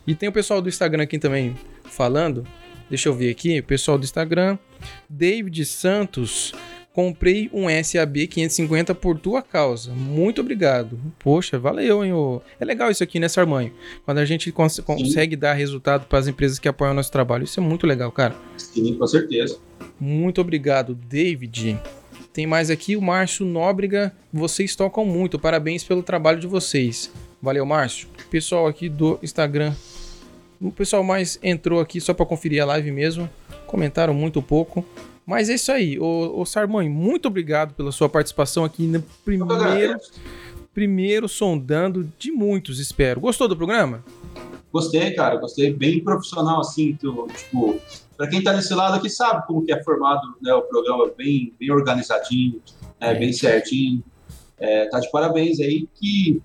E 0.07 0.14
tem 0.14 0.28
o 0.28 0.33
pessoal 0.33 0.62
do 0.62 0.68
Instagram 0.68 1.03
aqui 1.03 1.18
também 1.18 1.57
falando. 1.85 2.47
Deixa 2.89 3.09
eu 3.09 3.14
ver 3.14 3.30
aqui, 3.30 3.59
o 3.59 3.64
pessoal 3.64 3.99
do 3.99 4.05
Instagram. 4.05 4.57
David 5.09 5.64
Santos 5.64 6.55
Comprei 6.93 7.49
um 7.55 7.64
SAB 7.82 8.26
550 8.26 8.95
por 8.95 9.18
tua 9.18 9.40
causa. 9.40 9.93
Muito 9.93 10.43
obrigado. 10.43 11.01
Poxa, 11.18 11.59
valeu, 11.59 12.05
hein? 12.05 12.12
Ô. 12.12 12.43
É 12.61 12.64
legal 12.66 12.90
isso 12.90 13.03
aqui, 13.03 13.18
né, 13.18 13.28
Sarmanho? 13.28 13.72
Quando 14.05 14.18
a 14.18 14.26
gente 14.26 14.53
cons 14.53 14.74
Sim. 14.74 14.82
consegue 14.82 15.34
dar 15.34 15.55
resultado 15.55 16.07
para 16.07 16.18
as 16.18 16.28
empresas 16.28 16.59
que 16.59 16.68
apoiam 16.68 16.93
o 16.93 16.95
nosso 16.95 17.11
trabalho. 17.11 17.45
Isso 17.45 17.59
é 17.59 17.62
muito 17.62 17.86
legal, 17.86 18.12
cara. 18.12 18.36
Sim, 18.59 18.95
com 18.95 19.07
certeza. 19.07 19.59
Muito 19.99 20.40
obrigado, 20.43 20.95
David. 20.95 21.78
Tem 22.30 22.47
mais 22.47 22.68
aqui 22.68 22.95
o 22.95 23.01
Márcio 23.01 23.47
Nóbrega. 23.47 24.12
Vocês 24.30 24.76
tocam 24.76 25.07
muito. 25.07 25.38
Parabéns 25.38 25.82
pelo 25.82 26.03
trabalho 26.03 26.40
de 26.40 26.47
vocês. 26.47 27.11
Valeu, 27.40 27.64
Márcio. 27.64 28.07
Pessoal 28.30 28.66
aqui 28.66 28.90
do 28.90 29.18
Instagram. 29.22 29.74
O 30.61 30.70
pessoal 30.70 31.03
mais 31.03 31.38
entrou 31.43 31.80
aqui 31.80 32.01
só 32.01 32.12
para 32.12 32.26
conferir 32.26 32.62
a 32.62 32.66
live 32.66 32.93
mesmo. 32.93 33.28
Comentaram 33.66 34.12
muito 34.12 34.43
pouco. 34.43 34.84
Mas 35.27 35.49
é 35.49 35.55
isso 35.55 35.70
aí. 35.70 35.99
Ô, 35.99 36.41
ô 36.41 36.45
Sarmãe, 36.45 36.89
muito 36.89 37.27
obrigado 37.27 37.75
pela 37.75 37.93
sua 37.93 38.09
participação 38.09 38.64
aqui 38.64 38.87
no 38.87 39.03
primeiro, 39.25 39.99
primeiro 40.75 41.29
sondando 41.29 42.11
de 42.18 42.31
muitos, 42.33 42.79
espero. 42.79 43.20
Gostou 43.20 43.47
do 43.49 43.57
programa? 43.57 44.05
Gostei, 44.73 45.12
cara. 45.12 45.37
Gostei. 45.37 45.73
Bem 45.73 46.03
profissional, 46.03 46.61
assim. 46.61 46.97
Tu, 46.99 47.29
tipo, 47.37 47.79
pra 48.16 48.27
quem 48.27 48.43
tá 48.43 48.53
desse 48.53 48.75
lado 48.75 48.97
aqui 48.97 49.11
sabe 49.11 49.47
como 49.47 49.64
que 49.64 49.73
é 49.73 49.83
formado 49.85 50.35
né, 50.41 50.53
o 50.55 50.62
programa. 50.62 51.11
Bem, 51.16 51.53
bem 51.61 51.70
organizadinho, 51.70 52.61
né, 53.01 53.14
bem 53.14 53.33
certinho. 53.33 54.03
É, 54.59 54.87
tá 54.87 54.99
de 54.99 55.11
parabéns 55.11 55.61
aí 55.61 55.89
que 55.95 56.41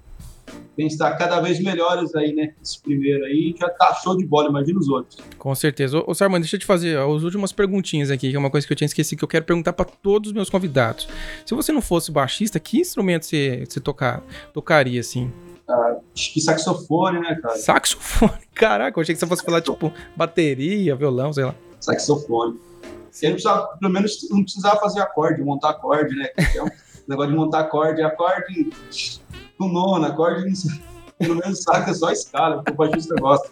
tem 0.75 0.87
que 0.87 0.93
estar 0.93 1.17
cada 1.17 1.39
vez 1.39 1.59
melhores 1.59 2.13
aí, 2.15 2.33
né? 2.33 2.53
Esse 2.61 2.79
primeiro 2.79 3.25
aí 3.25 3.55
já 3.59 3.67
tá 3.67 3.93
show 3.95 4.15
de 4.15 4.25
bola, 4.25 4.49
imagina 4.49 4.79
os 4.79 4.87
outros. 4.87 5.17
Com 5.37 5.53
certeza. 5.55 5.97
Ô, 5.97 6.11
ô 6.11 6.13
Sarman, 6.13 6.39
deixa 6.39 6.55
eu 6.55 6.59
te 6.59 6.65
fazer 6.65 6.97
as 6.99 7.23
últimas 7.23 7.51
perguntinhas 7.51 8.11
aqui, 8.11 8.29
que 8.29 8.35
é 8.35 8.39
uma 8.39 8.51
coisa 8.51 8.65
que 8.65 8.71
eu 8.71 8.77
tinha 8.77 8.85
esquecido, 8.85 9.17
que 9.17 9.23
eu 9.23 9.27
quero 9.27 9.45
perguntar 9.45 9.73
para 9.73 9.85
todos 9.85 10.29
os 10.29 10.33
meus 10.33 10.49
convidados. 10.49 11.07
Se 11.45 11.55
você 11.55 11.71
não 11.71 11.81
fosse 11.81 12.11
baixista, 12.11 12.59
que 12.59 12.79
instrumento 12.79 13.25
você, 13.25 13.65
você 13.67 13.79
tocar, 13.79 14.23
tocaria, 14.53 14.99
assim? 14.99 15.31
Ah, 15.67 15.97
acho 16.15 16.33
que 16.33 16.39
saxofone, 16.39 17.19
né, 17.19 17.39
cara? 17.41 17.55
Saxofone? 17.55 18.39
Caraca, 18.53 18.97
eu 18.97 19.01
achei 19.01 19.15
que 19.15 19.19
você 19.19 19.27
fosse 19.27 19.43
falar, 19.43 19.61
tipo, 19.61 19.91
bateria, 20.15 20.95
violão, 20.95 21.33
sei 21.33 21.45
lá. 21.45 21.55
Saxofone. 21.79 22.59
Ele 23.19 23.33
precisava, 23.33 23.65
pelo 23.79 23.91
menos 23.91 24.29
não 24.29 24.43
precisava 24.43 24.79
fazer 24.79 24.99
acorde, 25.01 25.41
montar 25.41 25.71
acorde, 25.71 26.15
né? 26.15 26.29
É 26.55 26.61
um 26.61 26.69
negócio 27.07 27.31
de 27.31 27.37
montar 27.37 27.61
acorde, 27.61 28.01
acorde 28.01 28.69
com 29.57 29.67
nona, 29.67 30.07
acorde, 30.07 30.53
sabe 30.55 31.85
que 31.85 31.91
é 31.91 31.93
só 31.93 32.11
escala, 32.11 32.63
o 32.69 32.73
baixista 32.73 33.15
gosta. 33.15 33.49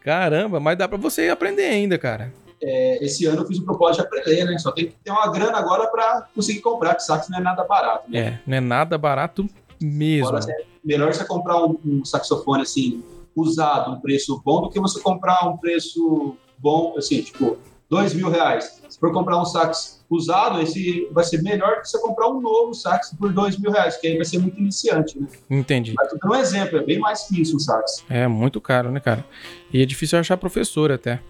Caramba, 0.00 0.60
mas 0.60 0.78
dá 0.78 0.88
pra 0.88 0.98
você 0.98 1.28
aprender 1.28 1.64
ainda, 1.64 1.98
cara. 1.98 2.32
É, 2.62 3.04
esse 3.04 3.26
ano 3.26 3.42
eu 3.42 3.46
fiz 3.46 3.58
o 3.58 3.64
propósito 3.64 4.02
de 4.02 4.06
aprender, 4.06 4.44
né? 4.44 4.58
Só 4.58 4.72
tem 4.72 4.86
que 4.86 4.94
ter 5.04 5.10
uma 5.10 5.30
grana 5.30 5.58
agora 5.58 5.86
pra 5.88 6.26
conseguir 6.34 6.60
comprar, 6.60 6.94
que 6.94 7.02
sax 7.02 7.28
não 7.28 7.38
é 7.38 7.42
nada 7.42 7.64
barato, 7.64 8.10
né? 8.10 8.18
É, 8.18 8.40
não 8.46 8.56
é 8.56 8.60
nada 8.60 8.96
barato 8.96 9.46
mesmo. 9.80 10.28
Agora, 10.28 10.50
é 10.50 10.64
melhor 10.82 11.12
você 11.12 11.24
comprar 11.24 11.62
um, 11.62 11.78
um 11.84 12.04
saxofone, 12.04 12.62
assim, 12.62 13.04
usado, 13.34 13.92
um 13.92 14.00
preço 14.00 14.40
bom, 14.44 14.62
do 14.62 14.70
que 14.70 14.80
você 14.80 15.00
comprar 15.00 15.46
um 15.46 15.56
preço 15.58 16.36
bom, 16.58 16.94
assim, 16.96 17.20
tipo, 17.20 17.58
dois 17.88 18.14
mil 18.14 18.28
reais. 18.28 18.82
Se 18.88 18.98
for 18.98 19.12
comprar 19.12 19.40
um 19.40 19.44
sax 19.44 20.04
usado, 20.08 20.60
esse 20.60 21.08
vai 21.10 21.24
ser 21.24 21.42
melhor 21.42 21.80
que 21.80 21.88
você 21.88 22.00
comprar 22.00 22.28
um 22.28 22.40
novo 22.40 22.74
sax 22.74 23.14
por 23.18 23.32
dois 23.32 23.58
mil 23.58 23.70
reais, 23.70 23.96
que 23.96 24.06
aí 24.06 24.16
vai 24.16 24.24
ser 24.24 24.38
muito 24.38 24.58
iniciante, 24.58 25.20
né? 25.20 25.26
Entendi. 25.50 25.94
Mas 25.96 26.10
tô 26.10 26.18
dando 26.18 26.32
um 26.32 26.36
exemplo, 26.36 26.78
é 26.78 26.84
bem 26.84 26.98
mais 26.98 27.22
que 27.24 27.40
isso 27.40 27.56
um 27.56 27.60
sax. 27.60 28.04
É 28.08 28.26
muito 28.26 28.60
caro, 28.60 28.90
né, 28.90 29.00
cara? 29.00 29.24
E 29.72 29.82
é 29.82 29.86
difícil 29.86 30.18
achar 30.18 30.36
professor 30.36 30.90
até. 30.90 31.20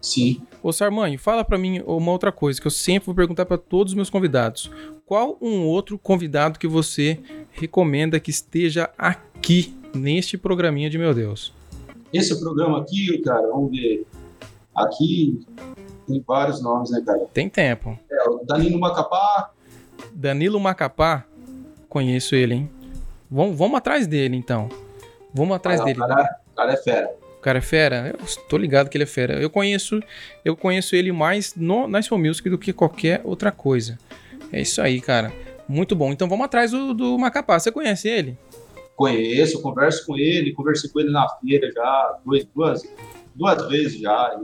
Sim. 0.00 0.42
Ô 0.62 0.70
Sarmanho, 0.70 1.18
fala 1.18 1.42
para 1.44 1.56
mim 1.56 1.82
uma 1.86 2.12
outra 2.12 2.30
coisa 2.30 2.60
que 2.60 2.66
eu 2.66 2.70
sempre 2.70 3.06
vou 3.06 3.14
perguntar 3.14 3.46
para 3.46 3.56
todos 3.56 3.92
os 3.92 3.96
meus 3.96 4.10
convidados. 4.10 4.70
Qual 5.06 5.38
um 5.40 5.64
outro 5.64 5.98
convidado 5.98 6.58
que 6.58 6.66
você 6.66 7.20
recomenda 7.52 8.20
que 8.20 8.30
esteja 8.30 8.90
aqui 8.98 9.74
neste 9.94 10.36
programinha 10.36 10.90
de 10.90 10.98
meu 10.98 11.14
Deus? 11.14 11.54
Esse 12.12 12.38
programa 12.38 12.80
aqui, 12.80 13.18
cara, 13.18 13.46
vamos 13.48 13.70
ver. 13.70 14.06
Aqui 14.76 15.40
tem 16.06 16.22
vários 16.26 16.62
nomes, 16.62 16.90
né, 16.90 17.02
cara? 17.04 17.26
Tem 17.32 17.48
tempo. 17.48 17.98
É, 18.10 18.28
o 18.28 18.44
Danilo 18.44 18.78
Macapá. 18.78 19.50
Danilo 20.12 20.60
Macapá, 20.60 21.24
conheço 21.88 22.34
ele, 22.34 22.54
hein? 22.54 22.70
Vamos, 23.30 23.56
vamos 23.56 23.76
atrás 23.78 24.06
dele, 24.06 24.36
então. 24.36 24.68
Vamos 25.32 25.56
atrás 25.56 25.80
Ah, 25.80 25.84
dele. 25.84 25.98
O 26.00 26.06
cara, 26.06 26.36
o 26.52 26.54
cara 26.56 26.72
é 26.72 26.76
fera. 26.76 27.10
O 27.38 27.40
cara 27.44 27.58
é 27.58 27.62
fera? 27.62 28.16
Eu 28.18 28.26
tô 28.48 28.56
ligado 28.56 28.88
que 28.88 28.96
ele 28.96 29.04
é 29.04 29.06
fera. 29.06 29.34
Eu 29.40 29.50
conheço, 29.50 30.00
eu 30.44 30.56
conheço 30.56 30.94
ele 30.96 31.12
mais 31.12 31.54
no 31.56 31.86
Nice 31.88 32.12
Music 32.14 32.48
do 32.48 32.58
que 32.58 32.72
qualquer 32.72 33.20
outra 33.24 33.50
coisa. 33.52 33.98
É 34.52 34.60
isso 34.60 34.80
aí, 34.80 35.00
cara. 35.00 35.32
Muito 35.68 35.96
bom. 35.96 36.12
Então 36.12 36.28
vamos 36.28 36.44
atrás 36.44 36.70
do, 36.70 36.94
do 36.94 37.18
Macapá. 37.18 37.58
Você 37.58 37.72
conhece 37.72 38.08
ele? 38.08 38.38
Conheço, 38.96 39.60
converso 39.60 40.06
com 40.06 40.16
ele, 40.16 40.52
conversei 40.52 40.88
com 40.90 41.00
ele 41.00 41.10
na 41.10 41.26
feira 41.40 41.68
já, 41.72 42.18
duas, 42.24 42.44
duas, 42.54 42.82
duas 43.34 43.68
vezes 43.68 44.00
já. 44.00 44.38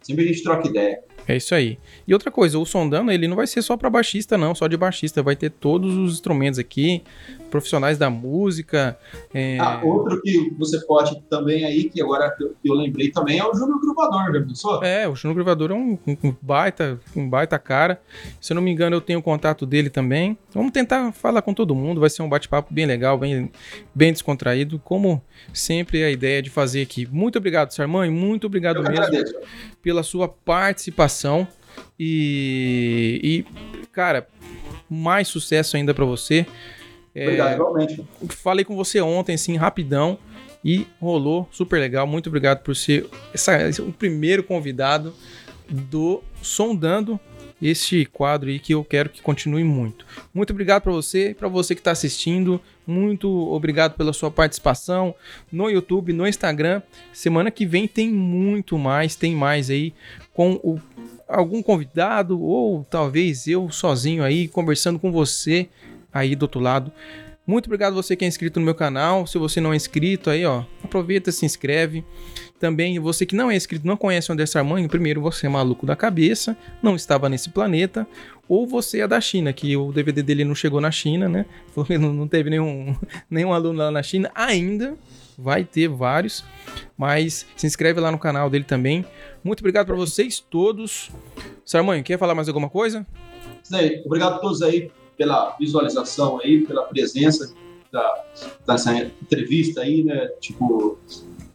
Sempre 0.00 0.24
a 0.24 0.28
gente 0.28 0.42
troca 0.42 0.68
ideia. 0.68 1.00
É 1.26 1.36
isso 1.36 1.54
aí. 1.54 1.78
E 2.06 2.12
outra 2.12 2.30
coisa, 2.30 2.58
o 2.58 2.66
Sondano, 2.66 3.10
ele 3.10 3.28
não 3.28 3.36
vai 3.36 3.46
ser 3.46 3.62
só 3.62 3.76
para 3.76 3.88
baixista, 3.88 4.36
não, 4.36 4.54
só 4.54 4.66
de 4.66 4.76
baixista. 4.76 5.22
Vai 5.22 5.36
ter 5.36 5.50
todos 5.50 5.96
os 5.96 6.14
instrumentos 6.14 6.58
aqui, 6.58 7.02
profissionais 7.52 7.98
da 7.98 8.08
música. 8.08 8.98
é, 9.32 9.58
Ah, 9.60 9.80
outro 9.84 10.20
que 10.22 10.50
você 10.58 10.80
pode 10.86 11.20
também 11.28 11.64
aí, 11.64 11.84
que 11.84 12.00
agora 12.02 12.30
que 12.34 12.42
eu, 12.42 12.56
eu 12.64 12.74
lembrei 12.74 13.10
também, 13.10 13.38
é 13.38 13.44
o 13.46 13.54
Júnior 13.54 13.78
Gruvador, 13.78 14.32
já 14.32 14.40
pensou? 14.46 14.82
É, 14.82 15.06
o 15.06 15.14
Juno 15.14 15.34
Gravador 15.34 15.70
é 15.70 15.74
um, 15.74 15.98
um 16.24 16.34
baita, 16.40 16.98
um 17.14 17.28
baita 17.28 17.58
cara. 17.58 18.00
Se 18.40 18.52
eu 18.52 18.54
não 18.54 18.62
me 18.62 18.70
engano, 18.72 18.96
eu 18.96 19.00
tenho 19.02 19.18
o 19.18 19.22
contato 19.22 19.66
dele 19.66 19.90
também. 19.90 20.36
Vamos 20.54 20.72
tentar 20.72 21.12
falar 21.12 21.42
com 21.42 21.52
todo 21.52 21.74
mundo, 21.74 22.00
vai 22.00 22.08
ser 22.08 22.22
um 22.22 22.28
bate-papo 22.28 22.72
bem 22.72 22.86
legal, 22.86 23.18
bem, 23.18 23.52
bem 23.94 24.12
descontraído, 24.12 24.78
como 24.78 25.22
sempre 25.52 26.02
a 26.02 26.10
ideia 26.10 26.40
de 26.40 26.48
fazer 26.48 26.80
aqui. 26.80 27.06
Muito 27.12 27.36
obrigado, 27.36 27.70
Sarmãe, 27.72 28.10
muito 28.10 28.46
obrigado 28.46 28.76
Eu 28.78 28.82
mesmo 28.84 29.04
agradeço. 29.04 29.34
pela 29.82 30.02
sua 30.02 30.26
participação 30.26 31.46
e, 31.98 33.20
e, 33.22 33.86
cara, 33.92 34.26
mais 34.88 35.28
sucesso 35.28 35.76
ainda 35.76 35.94
pra 35.94 36.04
você. 36.04 36.46
É, 37.14 37.24
Obrigado, 37.24 37.54
igualmente. 37.54 38.04
falei 38.30 38.64
com 38.64 38.74
você 38.76 39.00
ontem, 39.00 39.34
assim, 39.34 39.56
rapidão, 39.56 40.18
e 40.64 40.86
rolou 41.00 41.48
super 41.50 41.78
legal. 41.80 42.06
Muito 42.06 42.28
obrigado 42.28 42.62
por 42.62 42.74
ser 42.76 43.06
essa, 43.34 43.68
esse- 43.68 43.82
o 43.82 43.92
primeiro 43.92 44.42
convidado 44.42 45.12
do 45.68 46.22
Sondando 46.40 47.18
este 47.60 48.04
quadro 48.06 48.48
aí 48.50 48.58
que 48.58 48.74
eu 48.74 48.82
quero 48.84 49.08
que 49.08 49.22
continue 49.22 49.62
muito. 49.62 50.04
Muito 50.34 50.50
obrigado 50.52 50.82
para 50.82 50.92
você, 50.92 51.34
para 51.38 51.46
você 51.48 51.74
que 51.74 51.80
está 51.80 51.92
assistindo. 51.92 52.60
Muito 52.86 53.28
obrigado 53.52 53.94
pela 53.96 54.12
sua 54.12 54.30
participação 54.30 55.14
no 55.50 55.70
YouTube, 55.70 56.12
no 56.12 56.26
Instagram. 56.26 56.82
Semana 57.12 57.50
que 57.52 57.64
vem 57.64 57.86
tem 57.86 58.10
muito 58.10 58.76
mais, 58.76 59.14
tem 59.14 59.34
mais 59.36 59.70
aí 59.70 59.92
com 60.34 60.54
o- 60.54 60.80
algum 61.28 61.62
convidado 61.62 62.40
ou 62.42 62.84
talvez 62.90 63.46
eu 63.46 63.70
sozinho 63.70 64.24
aí 64.24 64.48
conversando 64.48 64.98
com 64.98 65.12
você 65.12 65.68
aí 66.12 66.36
do 66.36 66.42
outro 66.42 66.60
lado. 66.60 66.92
Muito 67.44 67.66
obrigado 67.66 67.94
você 67.94 68.14
que 68.14 68.24
é 68.24 68.28
inscrito 68.28 68.60
no 68.60 68.64
meu 68.64 68.74
canal. 68.74 69.26
Se 69.26 69.36
você 69.36 69.60
não 69.60 69.72
é 69.72 69.76
inscrito 69.76 70.30
aí, 70.30 70.46
ó, 70.46 70.62
aproveita, 70.82 71.32
se 71.32 71.44
inscreve. 71.44 72.04
Também 72.60 73.00
você 73.00 73.26
que 73.26 73.34
não 73.34 73.50
é 73.50 73.56
inscrito, 73.56 73.84
não 73.84 73.96
conhece 73.96 74.30
o 74.30 74.32
André 74.32 74.46
Sarmanho, 74.46 74.88
primeiro 74.88 75.20
você 75.20 75.46
é 75.46 75.48
maluco 75.48 75.84
da 75.84 75.96
cabeça, 75.96 76.56
não 76.80 76.94
estava 76.94 77.28
nesse 77.28 77.50
planeta, 77.50 78.06
ou 78.48 78.64
você 78.64 79.00
é 79.00 79.08
da 79.08 79.20
China, 79.20 79.52
que 79.52 79.76
o 79.76 79.90
DVD 79.90 80.22
dele 80.22 80.44
não 80.44 80.54
chegou 80.54 80.80
na 80.80 80.92
China, 80.92 81.28
né? 81.28 81.44
Não 81.98 82.28
teve 82.28 82.50
nenhum, 82.50 82.94
nenhum 83.28 83.52
aluno 83.52 83.80
lá 83.80 83.90
na 83.90 84.02
China 84.02 84.30
ainda. 84.34 84.96
Vai 85.36 85.64
ter 85.64 85.88
vários, 85.88 86.44
mas 86.96 87.46
se 87.56 87.66
inscreve 87.66 87.98
lá 87.98 88.12
no 88.12 88.18
canal 88.18 88.48
dele 88.48 88.64
também. 88.64 89.04
Muito 89.42 89.60
obrigado 89.60 89.86
para 89.86 89.96
vocês 89.96 90.38
todos. 90.38 91.10
Sarmanho, 91.64 92.04
quer 92.04 92.18
falar 92.18 92.34
mais 92.34 92.46
alguma 92.46 92.68
coisa? 92.68 93.04
Isso. 93.64 94.02
Obrigado 94.04 94.34
a 94.34 94.38
todos 94.38 94.62
aí 94.62 94.90
pela 95.22 95.56
visualização 95.56 96.40
aí, 96.42 96.66
pela 96.66 96.82
presença 96.82 97.54
da, 97.92 98.24
dessa 98.66 98.92
entrevista 98.96 99.82
aí, 99.82 100.02
né? 100.02 100.26
Tipo, 100.40 100.98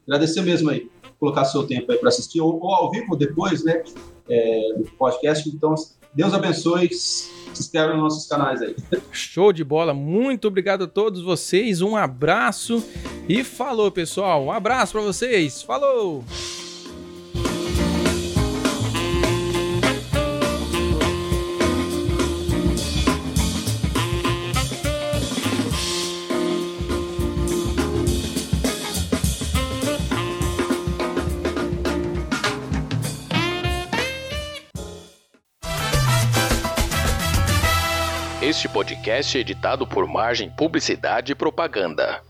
agradecer 0.07 0.41
mesmo 0.41 0.70
aí, 0.70 0.89
colocar 1.20 1.43
seu 1.43 1.68
tempo 1.68 1.91
aí 1.91 1.97
para 1.97 2.07
assistir, 2.07 2.39
ou, 2.39 2.61
ou 2.61 2.74
ao 2.74 2.89
vivo 2.89 3.13
depois, 3.18 3.65
né? 3.65 3.84
É, 4.30 4.74
do 4.78 4.86
podcast. 4.97 5.49
Então, 5.49 5.76
Deus 6.13 6.34
abençoe. 6.34 6.89
Se 6.93 7.30
inscreve 7.51 7.93
nos 7.93 8.03
nossos 8.03 8.28
canais 8.28 8.61
aí. 8.61 8.74
Show 9.11 9.51
de 9.51 9.65
bola, 9.65 9.93
muito 9.93 10.47
obrigado 10.47 10.86
a 10.86 10.88
todos 10.88 11.22
vocês, 11.22 11.82
um 11.82 11.97
abraço 11.97 12.82
e 13.28 13.43
falou 13.43 13.91
pessoal, 13.91 14.43
um 14.43 14.51
abraço 14.51 14.93
para 14.93 15.01
vocês, 15.01 15.63
falou! 15.63 16.24
Este 38.57 38.67
podcast 38.67 39.37
é 39.37 39.41
editado 39.41 39.85
por 39.85 40.07
Margem 40.07 40.49
Publicidade 40.49 41.31
e 41.31 41.35
Propaganda. 41.35 42.23